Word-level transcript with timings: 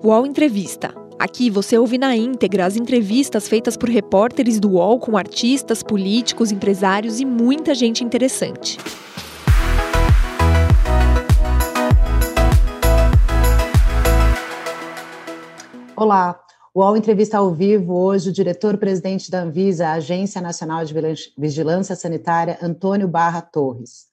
UOL 0.00 0.24
Entrevista. 0.24 0.94
Aqui 1.18 1.50
você 1.50 1.76
ouve 1.76 1.98
na 1.98 2.14
íntegra 2.14 2.64
as 2.64 2.76
entrevistas 2.76 3.48
feitas 3.48 3.76
por 3.76 3.88
repórteres 3.88 4.60
do 4.60 4.74
UOL 4.74 5.00
com 5.00 5.16
artistas, 5.16 5.82
políticos, 5.82 6.52
empresários 6.52 7.18
e 7.18 7.24
muita 7.24 7.74
gente 7.74 8.04
interessante. 8.04 8.78
Olá, 15.96 16.38
o 16.72 16.78
UOL 16.78 16.96
entrevista 16.96 17.38
ao 17.38 17.52
vivo 17.52 17.92
hoje 17.92 18.30
o 18.30 18.32
diretor-presidente 18.32 19.32
da 19.32 19.42
Anvisa, 19.42 19.88
Agência 19.88 20.40
Nacional 20.40 20.84
de 20.84 20.94
Vigilância 21.36 21.96
Sanitária, 21.96 22.56
Antônio 22.62 23.08
Barra 23.08 23.42
Torres. 23.42 24.07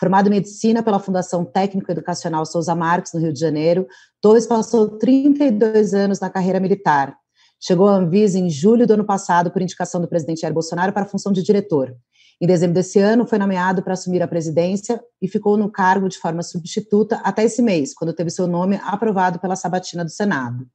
Formado 0.00 0.28
em 0.28 0.30
medicina 0.30 0.82
pela 0.82 0.98
Fundação 0.98 1.44
Técnico 1.44 1.92
Educacional 1.92 2.46
Souza 2.46 2.74
Marques, 2.74 3.12
no 3.12 3.20
Rio 3.20 3.34
de 3.34 3.38
Janeiro, 3.38 3.86
Torres 4.18 4.46
passou 4.46 4.96
32 4.96 5.92
anos 5.92 6.18
na 6.18 6.30
carreira 6.30 6.58
militar. 6.58 7.14
Chegou 7.60 7.86
à 7.86 7.96
Anvisa 7.96 8.38
em 8.38 8.48
julho 8.48 8.86
do 8.86 8.94
ano 8.94 9.04
passado 9.04 9.50
por 9.50 9.60
indicação 9.60 10.00
do 10.00 10.08
presidente 10.08 10.40
Jair 10.40 10.54
Bolsonaro 10.54 10.94
para 10.94 11.02
a 11.02 11.06
função 11.06 11.30
de 11.30 11.42
diretor. 11.42 11.94
Em 12.40 12.46
dezembro 12.46 12.72
desse 12.72 12.98
ano, 12.98 13.26
foi 13.26 13.36
nomeado 13.36 13.82
para 13.82 13.92
assumir 13.92 14.22
a 14.22 14.26
presidência 14.26 14.98
e 15.20 15.28
ficou 15.28 15.58
no 15.58 15.70
cargo 15.70 16.08
de 16.08 16.16
forma 16.16 16.42
substituta 16.42 17.16
até 17.22 17.44
esse 17.44 17.60
mês, 17.60 17.92
quando 17.92 18.14
teve 18.14 18.30
seu 18.30 18.46
nome 18.46 18.80
aprovado 18.82 19.38
pela 19.38 19.54
sabatina 19.54 20.02
do 20.02 20.10
Senado. 20.10 20.66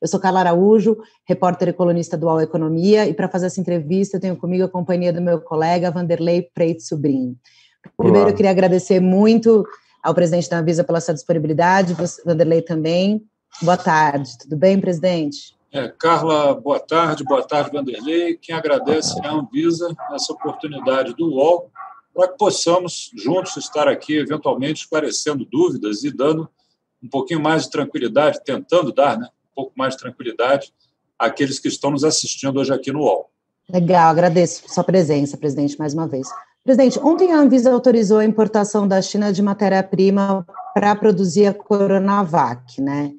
Eu 0.00 0.08
sou 0.08 0.18
Carla 0.18 0.40
Araújo, 0.40 0.96
repórter 1.28 1.68
e 1.68 1.74
colunista 1.74 2.16
do 2.16 2.24
UOL 2.24 2.40
Economia, 2.40 3.06
e 3.06 3.12
para 3.12 3.28
fazer 3.28 3.48
essa 3.48 3.60
entrevista 3.60 4.16
eu 4.16 4.20
tenho 4.22 4.38
comigo 4.38 4.64
a 4.64 4.68
companhia 4.70 5.12
do 5.12 5.20
meu 5.20 5.38
colega 5.38 5.90
Vanderlei 5.90 6.48
Preito 6.54 6.82
Sobrinho. 6.82 7.36
Primeiro, 7.96 8.22
Olá. 8.22 8.30
eu 8.30 8.36
queria 8.36 8.50
agradecer 8.50 9.00
muito 9.00 9.66
ao 10.02 10.14
presidente 10.14 10.48
da 10.48 10.58
Anvisa 10.58 10.84
pela 10.84 11.00
sua 11.00 11.14
disponibilidade, 11.14 11.96
Vanderlei 12.24 12.62
também. 12.62 13.22
Boa 13.62 13.76
tarde, 13.76 14.38
tudo 14.38 14.56
bem, 14.56 14.80
presidente? 14.80 15.54
É, 15.72 15.88
Carla, 15.88 16.54
boa 16.54 16.80
tarde, 16.80 17.22
boa 17.24 17.46
tarde, 17.46 17.70
Vanderlei. 17.72 18.36
Quem 18.36 18.54
agradece 18.54 19.18
é 19.22 19.26
a 19.28 19.32
Anvisa 19.32 19.94
essa 20.12 20.32
oportunidade 20.32 21.14
do 21.14 21.28
UOL 21.28 21.70
para 22.14 22.28
que 22.28 22.38
possamos 22.38 23.10
juntos 23.16 23.56
estar 23.56 23.86
aqui, 23.86 24.16
eventualmente 24.16 24.82
esclarecendo 24.82 25.44
dúvidas 25.44 26.02
e 26.02 26.10
dando 26.10 26.48
um 27.02 27.08
pouquinho 27.08 27.40
mais 27.40 27.64
de 27.64 27.70
tranquilidade, 27.70 28.40
tentando 28.44 28.92
dar, 28.92 29.16
né, 29.18 29.28
pouco 29.54 29.72
mais 29.76 29.94
de 29.94 30.00
tranquilidade 30.00 30.72
àqueles 31.18 31.58
que 31.58 31.68
estão 31.68 31.90
nos 31.90 32.04
assistindo 32.04 32.58
hoje 32.58 32.72
aqui 32.72 32.92
no 32.92 33.00
UOL. 33.00 33.30
Legal, 33.68 34.10
agradeço 34.10 34.64
sua 34.68 34.82
presença, 34.82 35.36
presidente, 35.36 35.78
mais 35.78 35.94
uma 35.94 36.08
vez. 36.08 36.26
Presidente, 36.62 37.00
ontem 37.00 37.32
a 37.32 37.38
Anvisa 37.38 37.72
autorizou 37.72 38.18
a 38.18 38.24
importação 38.24 38.86
da 38.86 39.00
China 39.00 39.32
de 39.32 39.42
matéria-prima 39.42 40.46
para 40.74 40.94
produzir 40.94 41.46
a 41.46 41.54
Coronavac, 41.54 42.80
né? 42.82 43.12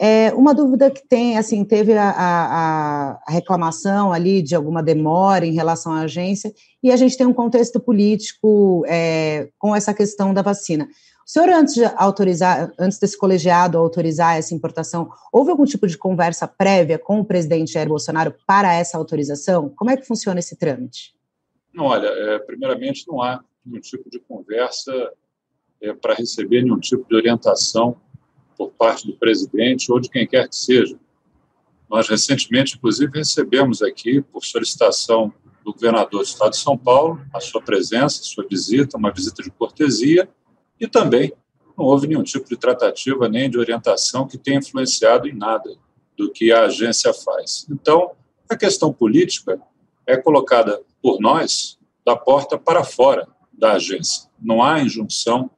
É, 0.00 0.32
uma 0.34 0.54
dúvida 0.54 0.90
que 0.90 1.06
tem, 1.08 1.36
assim, 1.36 1.64
teve 1.64 1.92
a, 1.94 2.10
a, 2.10 3.18
a, 3.26 3.32
reclamação 3.32 4.12
ali 4.12 4.40
de 4.40 4.54
alguma 4.54 4.80
demora 4.80 5.44
em 5.44 5.52
relação 5.52 5.92
à 5.92 6.02
agência, 6.02 6.52
e 6.80 6.92
a 6.92 6.96
gente 6.96 7.16
tem 7.16 7.26
um 7.26 7.32
contexto 7.32 7.80
político 7.80 8.84
é, 8.86 9.48
com 9.58 9.74
essa 9.74 9.92
questão 9.92 10.32
da 10.32 10.40
vacina. 10.40 10.88
O 11.26 11.30
senhor, 11.30 11.48
antes 11.50 11.74
de 11.74 11.84
autorizar, 11.96 12.72
antes 12.78 12.98
desse 12.98 13.18
colegiado 13.18 13.76
autorizar 13.76 14.36
essa 14.36 14.54
importação, 14.54 15.08
houve 15.32 15.50
algum 15.50 15.64
tipo 15.64 15.86
de 15.86 15.98
conversa 15.98 16.46
prévia 16.46 16.98
com 16.98 17.20
o 17.20 17.24
presidente 17.24 17.72
Jair 17.72 17.88
Bolsonaro 17.88 18.34
para 18.46 18.72
essa 18.74 18.96
autorização? 18.96 19.68
Como 19.76 19.90
é 19.90 19.96
que 19.96 20.06
funciona 20.06 20.38
esse 20.38 20.56
trâmite? 20.56 21.17
Não, 21.72 21.86
olha, 21.86 22.06
é, 22.06 22.38
primeiramente 22.38 23.06
não 23.06 23.22
há 23.22 23.42
nenhum 23.64 23.80
tipo 23.80 24.10
de 24.10 24.18
conversa 24.18 25.12
é, 25.80 25.92
para 25.92 26.14
receber 26.14 26.62
nenhum 26.62 26.80
tipo 26.80 27.06
de 27.08 27.14
orientação 27.14 28.00
por 28.56 28.70
parte 28.72 29.06
do 29.06 29.16
presidente 29.16 29.90
ou 29.92 30.00
de 30.00 30.08
quem 30.10 30.26
quer 30.26 30.48
que 30.48 30.56
seja. 30.56 30.98
Nós 31.88 32.08
recentemente, 32.08 32.76
inclusive, 32.76 33.10
recebemos 33.16 33.80
aqui, 33.80 34.20
por 34.20 34.44
solicitação 34.44 35.32
do 35.64 35.72
governador 35.72 36.20
do 36.20 36.26
Estado 36.26 36.50
de 36.50 36.58
São 36.58 36.76
Paulo, 36.76 37.20
a 37.32 37.40
sua 37.40 37.62
presença, 37.62 38.20
a 38.20 38.24
sua 38.24 38.46
visita, 38.48 38.96
uma 38.96 39.12
visita 39.12 39.42
de 39.42 39.50
cortesia, 39.50 40.28
e 40.80 40.86
também 40.86 41.32
não 41.76 41.86
houve 41.86 42.08
nenhum 42.08 42.22
tipo 42.22 42.48
de 42.48 42.56
tratativa 42.56 43.28
nem 43.28 43.48
de 43.48 43.58
orientação 43.58 44.26
que 44.26 44.36
tenha 44.36 44.58
influenciado 44.58 45.28
em 45.28 45.34
nada 45.34 45.76
do 46.16 46.30
que 46.30 46.50
a 46.50 46.64
agência 46.64 47.14
faz. 47.14 47.66
Então, 47.70 48.12
a 48.48 48.56
questão 48.56 48.92
política 48.92 49.60
é 50.08 50.16
colocada 50.16 50.80
por 51.02 51.20
nós 51.20 51.78
da 52.04 52.16
porta 52.16 52.56
para 52.56 52.82
fora 52.82 53.28
da 53.52 53.72
agência. 53.72 54.28
Não 54.40 54.62
há 54.62 54.80
injunção 54.80 55.50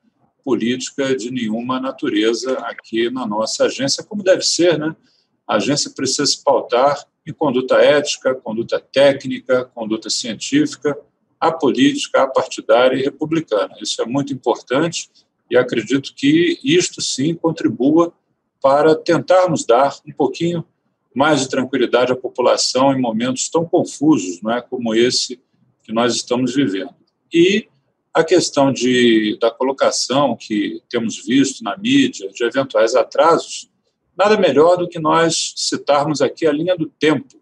política 0.44 1.14
de 1.14 1.30
nenhuma 1.30 1.78
natureza 1.78 2.54
aqui 2.60 3.08
na 3.08 3.24
nossa 3.24 3.66
agência, 3.66 4.02
como 4.02 4.24
deve 4.24 4.42
ser, 4.42 4.76
né? 4.76 4.96
A 5.46 5.56
agência 5.56 5.92
precisa 5.94 6.26
se 6.26 6.42
pautar 6.42 7.04
em 7.24 7.32
conduta 7.32 7.76
ética, 7.76 8.34
conduta 8.34 8.80
técnica, 8.80 9.66
conduta 9.66 10.10
científica, 10.10 10.98
a 11.38 11.52
política, 11.52 12.22
a 12.22 12.26
partidária 12.26 12.96
e 12.96 13.02
republicana. 13.02 13.76
Isso 13.80 14.02
é 14.02 14.04
muito 14.04 14.32
importante 14.32 15.08
e 15.48 15.56
acredito 15.56 16.12
que 16.14 16.58
isto 16.64 17.00
sim 17.00 17.34
contribua 17.34 18.12
para 18.60 18.96
tentarmos 18.96 19.64
dar 19.64 19.96
um 20.06 20.12
pouquinho 20.12 20.64
mais 21.14 21.40
de 21.40 21.48
tranquilidade 21.48 22.12
à 22.12 22.16
população 22.16 22.92
em 22.92 23.00
momentos 23.00 23.48
tão 23.48 23.64
confusos, 23.64 24.40
não 24.42 24.52
é, 24.52 24.60
como 24.60 24.94
esse 24.94 25.40
que 25.82 25.92
nós 25.92 26.14
estamos 26.14 26.54
vivendo. 26.54 26.94
E 27.32 27.68
a 28.12 28.24
questão 28.24 28.72
de, 28.72 29.38
da 29.40 29.50
colocação 29.50 30.36
que 30.36 30.82
temos 30.88 31.24
visto 31.24 31.62
na 31.62 31.76
mídia 31.76 32.28
de 32.30 32.44
eventuais 32.44 32.94
atrasos, 32.94 33.70
nada 34.16 34.36
melhor 34.36 34.76
do 34.76 34.88
que 34.88 34.98
nós 34.98 35.54
citarmos 35.56 36.20
aqui 36.20 36.46
a 36.46 36.52
linha 36.52 36.76
do 36.76 36.86
tempo 36.86 37.40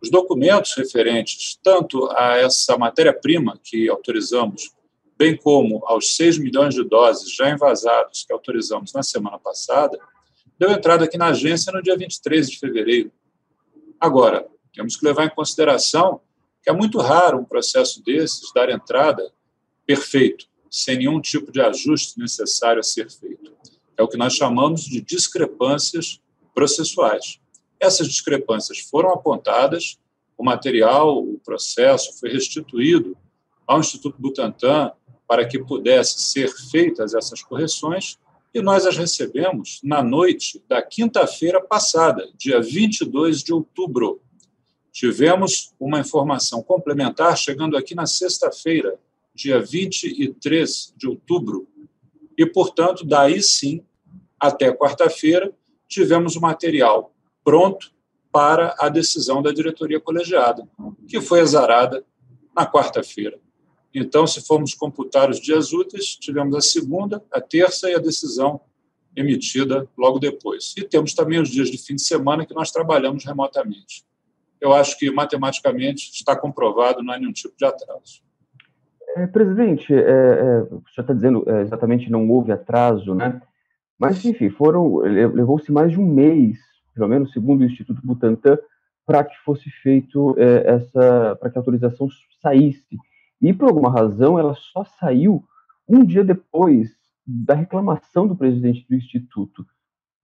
os 0.00 0.10
documentos 0.10 0.74
referentes 0.76 1.58
tanto 1.62 2.08
a 2.12 2.36
essa 2.38 2.76
matéria-prima 2.78 3.58
que 3.62 3.88
autorizamos, 3.88 4.70
bem 5.16 5.36
como 5.36 5.84
aos 5.86 6.14
6 6.16 6.38
milhões 6.38 6.74
de 6.74 6.84
doses 6.84 7.34
já 7.34 7.50
envasados 7.50 8.24
que 8.24 8.32
autorizamos 8.32 8.92
na 8.92 9.02
semana 9.02 9.38
passada, 9.38 9.98
deu 10.58 10.70
entrada 10.70 11.04
aqui 11.04 11.16
na 11.16 11.28
agência 11.28 11.72
no 11.72 11.82
dia 11.82 11.96
23 11.96 12.50
de 12.50 12.58
fevereiro. 12.58 13.12
Agora, 14.00 14.46
temos 14.74 14.96
que 14.96 15.04
levar 15.04 15.24
em 15.24 15.30
consideração 15.30 16.20
que 16.62 16.70
é 16.70 16.72
muito 16.72 16.98
raro 16.98 17.38
um 17.38 17.44
processo 17.44 18.02
desses 18.02 18.52
dar 18.52 18.68
entrada 18.68 19.32
perfeito, 19.86 20.46
sem 20.70 20.98
nenhum 20.98 21.20
tipo 21.20 21.50
de 21.50 21.60
ajuste 21.60 22.18
necessário 22.18 22.80
a 22.80 22.82
ser 22.82 23.10
feito. 23.10 23.56
É 23.96 24.02
o 24.02 24.08
que 24.08 24.16
nós 24.16 24.34
chamamos 24.34 24.82
de 24.82 25.00
discrepâncias 25.00 26.20
processuais. 26.54 27.40
Essas 27.80 28.08
discrepâncias 28.08 28.80
foram 28.80 29.10
apontadas, 29.10 29.98
o 30.36 30.44
material, 30.44 31.22
o 31.22 31.40
processo 31.44 32.18
foi 32.18 32.30
restituído 32.30 33.16
ao 33.66 33.80
Instituto 33.80 34.20
Butantan 34.20 34.92
para 35.26 35.46
que 35.46 35.58
pudesse 35.58 36.20
ser 36.20 36.48
feitas 36.70 37.14
essas 37.14 37.42
correções 37.42 38.18
e 38.54 38.60
nós 38.60 38.86
as 38.86 38.96
recebemos 38.96 39.80
na 39.82 40.02
noite 40.02 40.62
da 40.68 40.82
quinta-feira 40.82 41.60
passada, 41.60 42.28
dia 42.36 42.60
22 42.60 43.42
de 43.42 43.52
outubro. 43.52 44.20
Tivemos 44.92 45.74
uma 45.78 46.00
informação 46.00 46.62
complementar 46.62 47.36
chegando 47.36 47.76
aqui 47.76 47.94
na 47.94 48.06
sexta-feira, 48.06 48.98
dia 49.34 49.60
23 49.60 50.94
de 50.96 51.06
outubro, 51.06 51.68
e, 52.36 52.46
portanto, 52.46 53.04
daí 53.04 53.42
sim, 53.42 53.84
até 54.40 54.72
quarta-feira, 54.72 55.52
tivemos 55.88 56.36
o 56.36 56.40
material 56.40 57.12
pronto 57.44 57.92
para 58.30 58.76
a 58.78 58.88
decisão 58.88 59.42
da 59.42 59.50
diretoria 59.50 60.00
colegiada, 60.00 60.68
que 61.08 61.20
foi 61.20 61.40
exarada 61.40 62.04
na 62.54 62.66
quarta-feira. 62.66 63.40
Então, 63.94 64.26
se 64.26 64.46
formos 64.46 64.74
computar 64.74 65.30
os 65.30 65.40
dias 65.40 65.72
úteis, 65.72 66.16
tivemos 66.16 66.54
a 66.54 66.60
segunda, 66.60 67.22
a 67.32 67.40
terça 67.40 67.90
e 67.90 67.94
a 67.94 67.98
decisão 67.98 68.60
emitida 69.16 69.88
logo 69.96 70.18
depois. 70.18 70.74
E 70.76 70.82
temos 70.82 71.14
também 71.14 71.40
os 71.40 71.48
dias 71.48 71.70
de 71.70 71.78
fim 71.78 71.94
de 71.94 72.02
semana 72.02 72.46
que 72.46 72.54
nós 72.54 72.70
trabalhamos 72.70 73.24
remotamente. 73.24 74.04
Eu 74.60 74.72
acho 74.72 74.98
que, 74.98 75.10
matematicamente, 75.10 76.10
está 76.12 76.36
comprovado, 76.36 77.02
não 77.02 77.14
há 77.14 77.18
nenhum 77.18 77.32
tipo 77.32 77.54
de 77.56 77.64
atraso. 77.64 78.22
É, 79.16 79.26
presidente, 79.26 79.92
é, 79.92 79.98
é, 79.98 80.60
você 80.64 81.00
está 81.00 81.12
dizendo 81.14 81.42
é, 81.46 81.62
exatamente 81.62 82.10
não 82.10 82.28
houve 82.28 82.52
atraso, 82.52 83.14
né? 83.14 83.40
Mas, 83.98 84.24
enfim, 84.24 84.50
foram 84.50 84.98
levou-se 84.98 85.72
mais 85.72 85.90
de 85.90 85.98
um 85.98 86.06
mês 86.06 86.56
pelo 86.98 87.08
menos 87.08 87.32
segundo 87.32 87.60
o 87.60 87.64
Instituto 87.64 88.00
Butantan, 88.04 88.58
para 89.06 89.22
que 89.22 89.34
fosse 89.44 89.70
feito 89.70 90.34
é, 90.36 90.74
essa, 90.74 91.36
para 91.36 91.48
que 91.48 91.56
a 91.56 91.60
autorização 91.60 92.08
saísse. 92.42 92.98
E 93.40 93.52
por 93.52 93.68
alguma 93.68 93.90
razão 93.90 94.38
ela 94.38 94.54
só 94.54 94.84
saiu 94.84 95.44
um 95.88 96.04
dia 96.04 96.24
depois 96.24 96.90
da 97.26 97.54
reclamação 97.54 98.26
do 98.26 98.36
presidente 98.36 98.86
do 98.88 98.94
Instituto. 98.94 99.64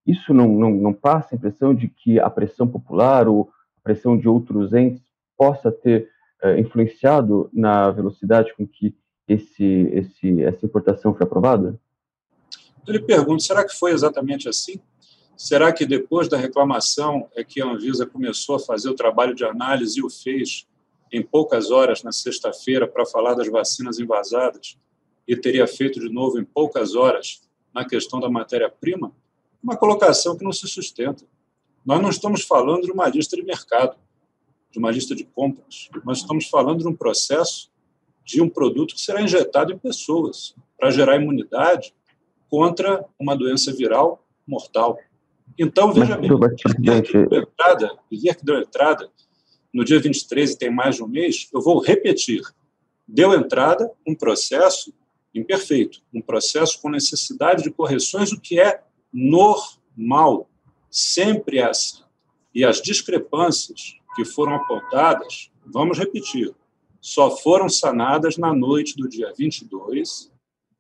Isso 0.07 0.35
não, 0.35 0.49
não, 0.49 0.71
não 0.71 0.93
passa 0.93 1.35
a 1.35 1.37
impressão 1.37 1.75
de 1.75 1.89
que 1.89 2.19
a 2.19 2.29
pressão 2.29 2.67
popular 2.67 3.29
ou 3.29 3.51
a 3.79 3.81
pressão 3.83 4.17
de 4.17 4.29
outros 4.29 4.73
entes 4.73 5.03
possa 5.37 5.71
ter 5.71 6.11
é, 6.43 6.61
influenciado 6.61 7.49
na 7.53 7.91
velocidade 7.91 8.55
com 8.55 8.67
que 8.67 8.95
esse, 9.27 9.65
esse, 9.65 10.43
essa 10.43 10.67
importação 10.67 11.15
foi 11.15 11.25
aprovada? 11.25 11.79
Eu 12.87 12.93
lhe 12.93 13.01
pergunto, 13.01 13.43
será 13.43 13.65
que 13.65 13.75
foi 13.75 13.93
exatamente 13.93 14.49
assim? 14.49 14.79
Será 15.37 15.73
que 15.73 15.87
depois 15.87 16.29
da 16.29 16.37
reclamação 16.37 17.29
é 17.35 17.43
que 17.43 17.61
a 17.61 17.67
Anvisa 17.67 18.07
começou 18.07 18.57
a 18.57 18.61
fazer 18.61 18.91
o 18.91 18.95
trabalho 18.95 19.35
de 19.35 19.45
análise 19.45 19.99
e 19.99 20.05
o 20.05 20.11
fez 20.11 20.67
em 21.15 21.23
poucas 21.23 21.71
horas 21.71 22.03
na 22.03 22.11
sexta-feira 22.11 22.89
para 22.89 23.07
falar 23.07 23.35
das 23.35 23.49
vacinas 23.49 24.01
invasadas 24.01 24.77
e 25.29 25.37
teria 25.37 25.65
feito 25.65 26.01
de 26.01 26.13
novo 26.13 26.41
em 26.41 26.45
poucas 26.45 26.97
horas 26.97 27.41
na 27.73 27.85
questão 27.85 28.19
da 28.19 28.29
matéria-prima? 28.29 29.13
Uma 29.63 29.77
colocação 29.77 30.37
que 30.37 30.43
não 30.43 30.53
se 30.53 30.67
sustenta. 30.67 31.25
Nós 31.87 32.03
não 32.03 32.11
estamos 32.11 32.43
falando 32.43 32.83
de 32.83 32.91
uma 32.91 33.09
lista 33.09 33.37
de 33.37 33.45
mercado, 33.45 33.97
de 34.73 34.79
uma 34.81 34.91
lista 34.91 35.15
de 35.15 35.23
compras, 35.23 35.89
nós 36.05 36.19
estamos 36.19 36.49
falando 36.49 36.81
de 36.81 36.89
um 36.89 36.97
processo 36.97 37.71
de 38.25 38.43
um 38.43 38.49
produto 38.49 38.97
que 38.97 39.01
será 39.01 39.23
injetado 39.23 39.73
em 39.73 39.79
pessoas 39.79 40.57
para 40.77 40.91
gerar 40.91 41.15
imunidade 41.15 41.95
contra 42.51 43.05
uma 43.17 43.37
doença 43.37 43.73
viral 43.73 44.27
mortal. 44.45 44.99
Então, 45.57 45.93
veja 45.93 46.17
bem, 46.17 46.31
dizer 46.81 47.03
que 47.03 47.27
deu 47.29 47.43
entrada, 47.43 47.99
dizer 48.11 48.35
que 48.35 48.45
deu 48.45 48.59
entrada 48.59 49.09
no 49.75 49.85
dia 49.85 49.99
23 49.99 50.53
e 50.53 50.57
tem 50.57 50.71
mais 50.71 50.95
de 50.95 51.03
um 51.03 51.09
mês, 51.09 51.49
eu 51.53 51.61
vou 51.61 51.81
repetir. 51.81 52.41
Deu 53.07 53.35
entrada 53.35 53.91
um 54.07 54.15
processo 54.15 54.95
imperfeito, 55.35 56.01
um 56.15 56.23
processo 56.23 56.81
com 56.81 56.89
necessidade 56.89 57.65
de 57.65 57.73
correções, 57.73 58.31
o 58.31 58.41
que 58.41 58.61
é 58.61 58.81
normal, 59.13 60.49
sempre 60.89 61.59
é 61.59 61.65
assim. 61.65 62.05
E 62.55 62.65
as 62.65 62.81
discrepâncias 62.81 63.97
que 64.15 64.25
foram 64.25 64.55
apontadas, 64.55 65.51
vamos 65.67 65.99
repetir, 65.99 66.55
só 67.01 67.37
foram 67.37 67.69
sanadas 67.69 68.37
na 68.37 68.55
noite 68.55 68.95
do 68.97 69.09
dia 69.09 69.33
22, 69.37 70.31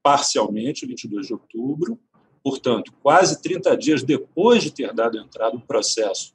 parcialmente, 0.05 0.87
22 0.87 1.27
de 1.27 1.33
outubro, 1.33 1.99
portanto, 2.45 2.93
quase 3.03 3.43
30 3.43 3.77
dias 3.77 4.05
depois 4.05 4.63
de 4.63 4.71
ter 4.71 4.95
dado 4.95 5.19
entrada 5.19 5.57
no 5.57 5.61
processo, 5.63 6.33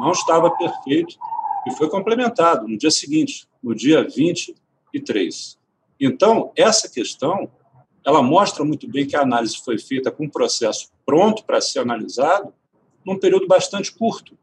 não 0.00 0.12
estava 0.12 0.50
perfeito 0.50 1.18
e 1.66 1.72
foi 1.72 1.88
complementado 1.88 2.66
no 2.66 2.76
dia 2.76 2.90
seguinte, 2.90 3.46
no 3.62 3.74
dia 3.74 4.06
23. 4.08 5.58
Então, 6.00 6.52
essa 6.56 6.88
questão, 6.88 7.50
ela 8.04 8.22
mostra 8.22 8.64
muito 8.64 8.88
bem 8.88 9.06
que 9.06 9.16
a 9.16 9.22
análise 9.22 9.56
foi 9.58 9.78
feita 9.78 10.10
com 10.10 10.24
um 10.24 10.30
processo 10.30 10.90
pronto 11.06 11.44
para 11.44 11.60
ser 11.60 11.78
analisado 11.78 12.52
num 13.04 13.18
período 13.18 13.46
bastante 13.46 13.92
curto, 13.92 14.36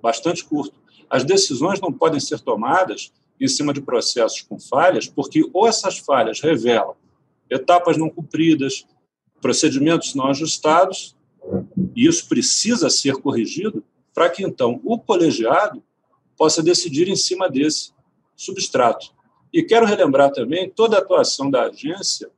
bastante 0.00 0.44
curto. 0.44 0.78
As 1.08 1.24
decisões 1.24 1.80
não 1.80 1.92
podem 1.92 2.20
ser 2.20 2.40
tomadas 2.40 3.12
em 3.40 3.48
cima 3.48 3.72
de 3.72 3.80
processos 3.80 4.42
com 4.42 4.58
falhas, 4.58 5.06
porque 5.06 5.48
ou 5.52 5.66
essas 5.66 5.98
falhas 5.98 6.40
revelam 6.40 6.94
etapas 7.50 7.96
não 7.96 8.10
cumpridas, 8.10 8.86
procedimentos 9.40 10.14
não 10.14 10.28
ajustados, 10.28 11.14
e 11.94 12.06
isso 12.06 12.28
precisa 12.28 12.90
ser 12.90 13.14
corrigido 13.16 13.84
para 14.12 14.28
que 14.28 14.42
então 14.42 14.80
o 14.82 14.98
colegiado 14.98 15.82
possa 16.36 16.62
decidir 16.62 17.08
em 17.08 17.16
cima 17.16 17.48
desse 17.48 17.92
substrato. 18.36 19.14
E 19.52 19.62
quero 19.62 19.86
relembrar 19.86 20.30
também 20.30 20.68
toda 20.68 20.96
a 20.96 21.00
atuação 21.00 21.50
da 21.50 21.64
agência 21.64 22.30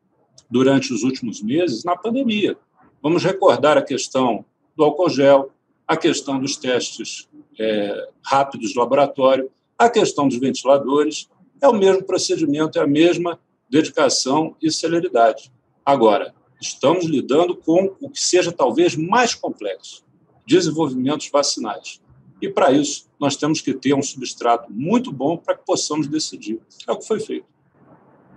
durante 0.50 0.92
os 0.92 1.02
últimos 1.02 1.42
meses 1.42 1.84
na 1.84 1.96
pandemia. 1.96 2.56
Vamos 3.02 3.24
recordar 3.24 3.76
a 3.76 3.82
questão 3.82 4.44
do 4.76 4.84
álcool 4.84 5.10
gel, 5.10 5.50
a 5.86 5.96
questão 5.96 6.38
dos 6.38 6.56
testes 6.56 7.28
é, 7.58 8.08
rápidos 8.22 8.72
do 8.72 8.80
laboratório, 8.80 9.50
a 9.76 9.88
questão 9.88 10.28
dos 10.28 10.38
ventiladores. 10.38 11.28
É 11.60 11.68
o 11.68 11.72
mesmo 11.72 12.04
procedimento, 12.04 12.78
é 12.78 12.82
a 12.82 12.86
mesma 12.86 13.38
dedicação 13.68 14.56
e 14.62 14.70
celeridade. 14.70 15.52
Agora, 15.84 16.34
estamos 16.60 17.06
lidando 17.06 17.56
com 17.56 17.96
o 18.00 18.10
que 18.10 18.20
seja 18.20 18.52
talvez 18.52 18.94
mais 18.96 19.34
complexo: 19.34 20.04
desenvolvimentos 20.46 21.28
vacinais. 21.30 22.00
E 22.40 22.48
para 22.48 22.70
isso, 22.70 23.06
nós 23.18 23.36
temos 23.36 23.60
que 23.60 23.74
ter 23.74 23.94
um 23.94 24.02
substrato 24.02 24.72
muito 24.72 25.12
bom 25.12 25.36
para 25.36 25.56
que 25.56 25.64
possamos 25.64 26.06
decidir. 26.06 26.60
É 26.86 26.92
o 26.92 26.96
que 26.96 27.06
foi 27.06 27.20
feito. 27.20 27.46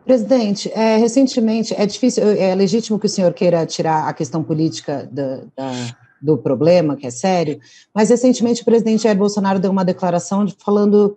Presidente, 0.04 0.72
é, 0.74 0.98
recentemente, 0.98 1.76
é 1.76 1.86
difícil, 1.86 2.24
é 2.24 2.56
legítimo 2.56 2.98
que 2.98 3.06
o 3.06 3.10
senhor 3.10 3.34
queira 3.34 3.66
tirar 3.68 4.08
a 4.08 4.14
questão 4.14 4.44
política 4.44 5.08
da, 5.12 5.44
da, 5.56 5.96
do 6.20 6.38
problema, 6.38 6.96
que 6.96 7.06
é 7.06 7.12
sério, 7.12 7.60
mas 7.94 8.10
recentemente 8.10 8.64
o 8.64 8.66
presidente 8.66 9.04
Jair 9.04 9.16
Bolsonaro 9.18 9.60
deu 9.60 9.70
uma 9.70 9.86
declaração 9.86 10.44
de, 10.44 10.56
falando 10.58 11.16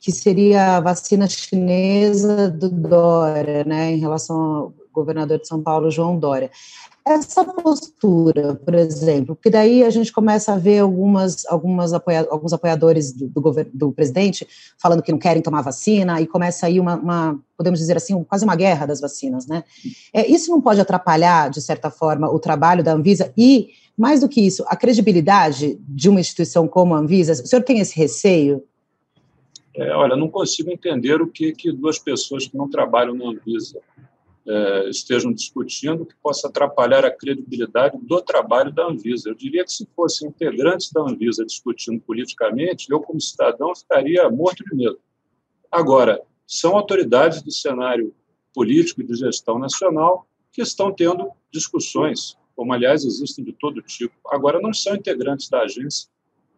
que 0.00 0.12
seria 0.12 0.76
a 0.76 0.80
vacina 0.80 1.28
chinesa 1.28 2.48
do 2.48 2.70
Dória, 2.70 3.64
né, 3.64 3.92
em 3.92 3.98
relação 3.98 4.40
ao 4.40 4.74
governador 4.92 5.38
de 5.38 5.48
São 5.48 5.60
Paulo, 5.60 5.90
João 5.90 6.18
Dória. 6.18 6.50
Essa 7.06 7.44
postura, 7.44 8.54
por 8.56 8.74
exemplo, 8.74 9.34
porque 9.34 9.48
daí 9.48 9.82
a 9.82 9.90
gente 9.90 10.12
começa 10.12 10.52
a 10.52 10.58
ver 10.58 10.80
algumas, 10.80 11.46
algumas 11.46 11.94
apoia, 11.94 12.26
alguns 12.30 12.52
apoiadores 12.52 13.12
do, 13.12 13.26
do, 13.26 13.40
governo, 13.40 13.70
do 13.72 13.90
presidente 13.90 14.46
falando 14.78 15.02
que 15.02 15.10
não 15.10 15.18
querem 15.18 15.42
tomar 15.42 15.62
vacina, 15.62 16.20
e 16.20 16.26
começa 16.26 16.66
aí 16.66 16.78
uma, 16.78 16.96
uma 16.96 17.40
podemos 17.56 17.80
dizer 17.80 17.96
assim, 17.96 18.22
quase 18.24 18.44
uma 18.44 18.54
guerra 18.54 18.86
das 18.86 19.00
vacinas, 19.00 19.46
né? 19.46 19.64
É, 20.12 20.30
isso 20.30 20.50
não 20.50 20.60
pode 20.60 20.80
atrapalhar, 20.80 21.48
de 21.50 21.62
certa 21.62 21.90
forma, 21.90 22.30
o 22.30 22.38
trabalho 22.38 22.84
da 22.84 22.92
Anvisa 22.92 23.32
e, 23.36 23.70
mais 23.96 24.20
do 24.20 24.28
que 24.28 24.42
isso, 24.42 24.62
a 24.68 24.76
credibilidade 24.76 25.78
de 25.88 26.08
uma 26.08 26.20
instituição 26.20 26.68
como 26.68 26.94
a 26.94 26.98
Anvisa? 26.98 27.32
O 27.32 27.46
senhor 27.46 27.62
tem 27.62 27.80
esse 27.80 27.96
receio? 27.96 28.62
É, 29.74 29.94
olha, 29.94 30.16
não 30.16 30.28
consigo 30.28 30.70
entender 30.70 31.22
o 31.22 31.28
que, 31.28 31.52
que 31.52 31.72
duas 31.72 31.98
pessoas 31.98 32.46
que 32.46 32.56
não 32.56 32.68
trabalham 32.68 33.14
na 33.14 33.26
Anvisa 33.26 33.80
estejam 34.88 35.32
discutindo 35.32 36.06
que 36.06 36.14
possa 36.22 36.48
atrapalhar 36.48 37.04
a 37.04 37.10
credibilidade 37.10 37.98
do 38.00 38.20
trabalho 38.20 38.72
da 38.72 38.86
Anvisa. 38.86 39.28
Eu 39.28 39.34
diria 39.34 39.64
que 39.64 39.72
se 39.72 39.86
fossem 39.94 40.28
integrantes 40.28 40.90
da 40.92 41.02
Anvisa 41.02 41.44
discutindo 41.44 42.00
politicamente, 42.00 42.90
eu, 42.90 43.00
como 43.00 43.20
cidadão, 43.20 43.74
ficaria 43.74 44.28
morto 44.30 44.64
de 44.64 44.74
medo. 44.74 44.98
Agora, 45.70 46.20
são 46.46 46.76
autoridades 46.76 47.42
do 47.42 47.50
cenário 47.52 48.14
político 48.52 49.00
e 49.00 49.04
de 49.04 49.14
gestão 49.14 49.58
nacional 49.58 50.26
que 50.52 50.62
estão 50.62 50.92
tendo 50.92 51.30
discussões, 51.52 52.36
como, 52.56 52.72
aliás, 52.72 53.04
existem 53.04 53.44
de 53.44 53.52
todo 53.52 53.80
tipo. 53.82 54.14
Agora, 54.26 54.60
não 54.60 54.72
são 54.72 54.96
integrantes 54.96 55.48
da 55.48 55.60
agência 55.60 56.08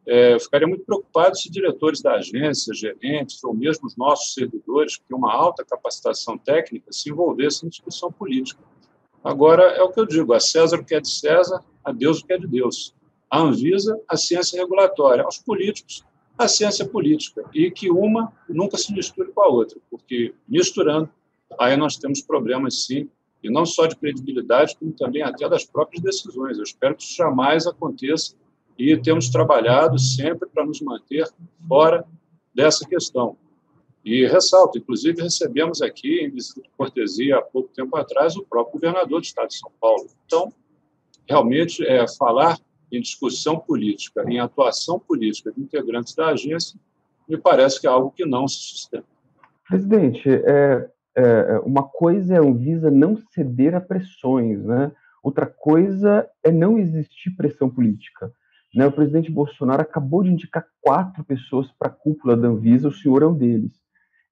é, 0.06 0.34
eu 0.34 0.40
ficaria 0.40 0.66
muito 0.66 0.84
preocupado 0.84 1.36
se 1.36 1.50
diretores 1.50 2.02
da 2.02 2.14
agência, 2.14 2.74
gerentes 2.74 3.42
ou 3.44 3.54
mesmo 3.54 3.86
os 3.86 3.96
nossos 3.96 4.34
servidores, 4.34 4.96
que 4.96 5.04
têm 5.04 5.16
uma 5.16 5.32
alta 5.32 5.64
capacitação 5.64 6.36
técnica, 6.36 6.90
se 6.90 7.10
envolvessem 7.10 7.66
em 7.66 7.70
discussão 7.70 8.10
política. 8.10 8.60
Agora, 9.22 9.62
é 9.62 9.82
o 9.82 9.90
que 9.90 10.00
eu 10.00 10.06
digo: 10.06 10.32
a 10.32 10.40
César 10.40 10.80
o 10.80 10.84
que 10.84 10.94
é 10.94 11.00
de 11.00 11.08
César, 11.08 11.62
a 11.84 11.92
Deus 11.92 12.20
o 12.20 12.26
que 12.26 12.32
é 12.32 12.38
de 12.38 12.48
Deus. 12.48 12.94
A 13.30 13.38
Anvisa, 13.38 13.98
a 14.08 14.16
ciência 14.16 14.60
regulatória. 14.60 15.22
Aos 15.22 15.38
políticos, 15.38 16.04
a 16.36 16.48
ciência 16.48 16.84
política. 16.84 17.44
E 17.54 17.70
que 17.70 17.90
uma 17.90 18.32
nunca 18.48 18.76
se 18.76 18.92
misture 18.92 19.30
com 19.32 19.42
a 19.42 19.48
outra, 19.48 19.78
porque 19.88 20.34
misturando, 20.48 21.08
aí 21.58 21.76
nós 21.76 21.96
temos 21.96 22.20
problemas, 22.20 22.84
sim, 22.84 23.08
e 23.42 23.50
não 23.50 23.64
só 23.64 23.86
de 23.86 23.96
credibilidade, 23.96 24.76
como 24.76 24.92
também 24.92 25.22
até 25.22 25.48
das 25.48 25.64
próprias 25.64 26.02
decisões. 26.02 26.58
Eu 26.58 26.64
espero 26.64 26.94
que 26.94 27.04
isso 27.04 27.14
jamais 27.14 27.66
aconteça 27.66 28.34
e 28.78 28.96
temos 28.96 29.28
trabalhado 29.28 29.98
sempre 29.98 30.48
para 30.48 30.64
nos 30.64 30.80
manter 30.80 31.28
fora 31.68 32.04
dessa 32.54 32.86
questão. 32.86 33.36
E 34.04 34.26
ressalto, 34.26 34.78
inclusive 34.78 35.22
recebemos 35.22 35.80
aqui, 35.80 36.20
em 36.20 36.30
visita 36.30 36.60
de 36.60 36.68
cortesia, 36.76 37.38
há 37.38 37.42
pouco 37.42 37.68
tempo 37.72 37.96
atrás, 37.96 38.36
o 38.36 38.44
próprio 38.44 38.74
governador 38.74 39.20
do 39.20 39.24
Estado 39.24 39.48
de 39.48 39.58
São 39.58 39.70
Paulo. 39.80 40.08
Então, 40.26 40.52
realmente, 41.28 41.86
é, 41.86 42.04
falar 42.18 42.58
em 42.90 43.00
discussão 43.00 43.58
política, 43.58 44.24
em 44.28 44.40
atuação 44.40 44.98
política 44.98 45.52
de 45.52 45.60
integrantes 45.60 46.14
da 46.14 46.28
agência, 46.28 46.78
me 47.28 47.38
parece 47.38 47.80
que 47.80 47.86
é 47.86 47.90
algo 47.90 48.10
que 48.10 48.26
não 48.26 48.48
se 48.48 48.56
sustenta. 48.56 49.06
Presidente, 49.68 50.28
é, 50.28 50.90
é, 51.16 51.58
uma 51.64 51.84
coisa 51.84 52.34
é 52.34 52.38
a 52.38 52.42
Anvisa 52.42 52.90
não 52.90 53.16
ceder 53.32 53.74
a 53.74 53.80
pressões, 53.80 54.62
né? 54.64 54.92
outra 55.22 55.46
coisa 55.46 56.28
é 56.42 56.50
não 56.50 56.78
existir 56.78 57.30
pressão 57.36 57.70
política. 57.70 58.32
Né, 58.74 58.86
o 58.86 58.92
presidente 58.92 59.30
Bolsonaro 59.30 59.82
acabou 59.82 60.22
de 60.22 60.30
indicar 60.30 60.66
quatro 60.80 61.22
pessoas 61.24 61.70
para 61.78 61.88
a 61.88 61.94
cúpula 61.94 62.34
da 62.36 62.48
Anvisa, 62.48 62.88
o 62.88 62.92
senhor 62.92 63.22
é 63.22 63.26
um 63.26 63.36
deles. 63.36 63.72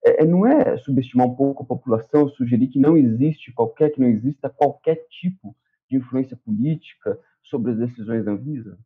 É, 0.03 0.23
é, 0.23 0.25
não 0.25 0.47
é 0.47 0.77
subestimar 0.77 1.27
um 1.27 1.35
pouco 1.35 1.61
a 1.61 1.65
população, 1.65 2.27
sugerir 2.29 2.67
que 2.67 2.79
não 2.79 2.97
existe 2.97 3.53
qualquer, 3.53 3.91
que 3.91 4.01
não 4.01 4.07
exista 4.07 4.49
qualquer 4.49 5.05
tipo 5.09 5.55
de 5.89 5.97
influência 5.97 6.35
política 6.43 7.19
sobre 7.43 7.71
as 7.71 7.77
decisões 7.77 8.25
da 8.25 8.31
Anvisa? 8.31 8.79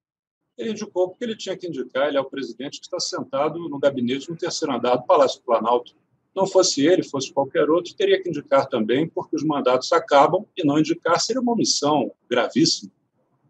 Ele 0.57 0.71
indicou 0.71 1.09
porque 1.09 1.23
ele 1.23 1.37
tinha 1.37 1.55
que 1.55 1.67
indicar, 1.67 2.07
ele 2.07 2.17
é 2.17 2.21
o 2.21 2.29
presidente 2.29 2.79
que 2.79 2.85
está 2.85 2.99
sentado 2.99 3.69
no 3.69 3.79
gabinete 3.79 4.29
no 4.29 4.35
terceiro 4.35 4.73
andar 4.73 4.95
do 4.97 5.05
Palácio 5.05 5.39
do 5.39 5.45
Planalto. 5.45 5.95
Não 6.35 6.45
fosse 6.45 6.85
ele, 6.85 7.01
fosse 7.01 7.31
qualquer 7.31 7.69
outro, 7.69 7.95
teria 7.95 8.21
que 8.21 8.27
indicar 8.27 8.67
também, 8.67 9.07
porque 9.07 9.37
os 9.37 9.43
mandatos 9.43 9.91
acabam 9.93 10.45
e 10.55 10.65
não 10.65 10.79
indicar 10.79 11.19
seria 11.19 11.41
uma 11.41 11.53
omissão 11.53 12.11
gravíssima. 12.29 12.91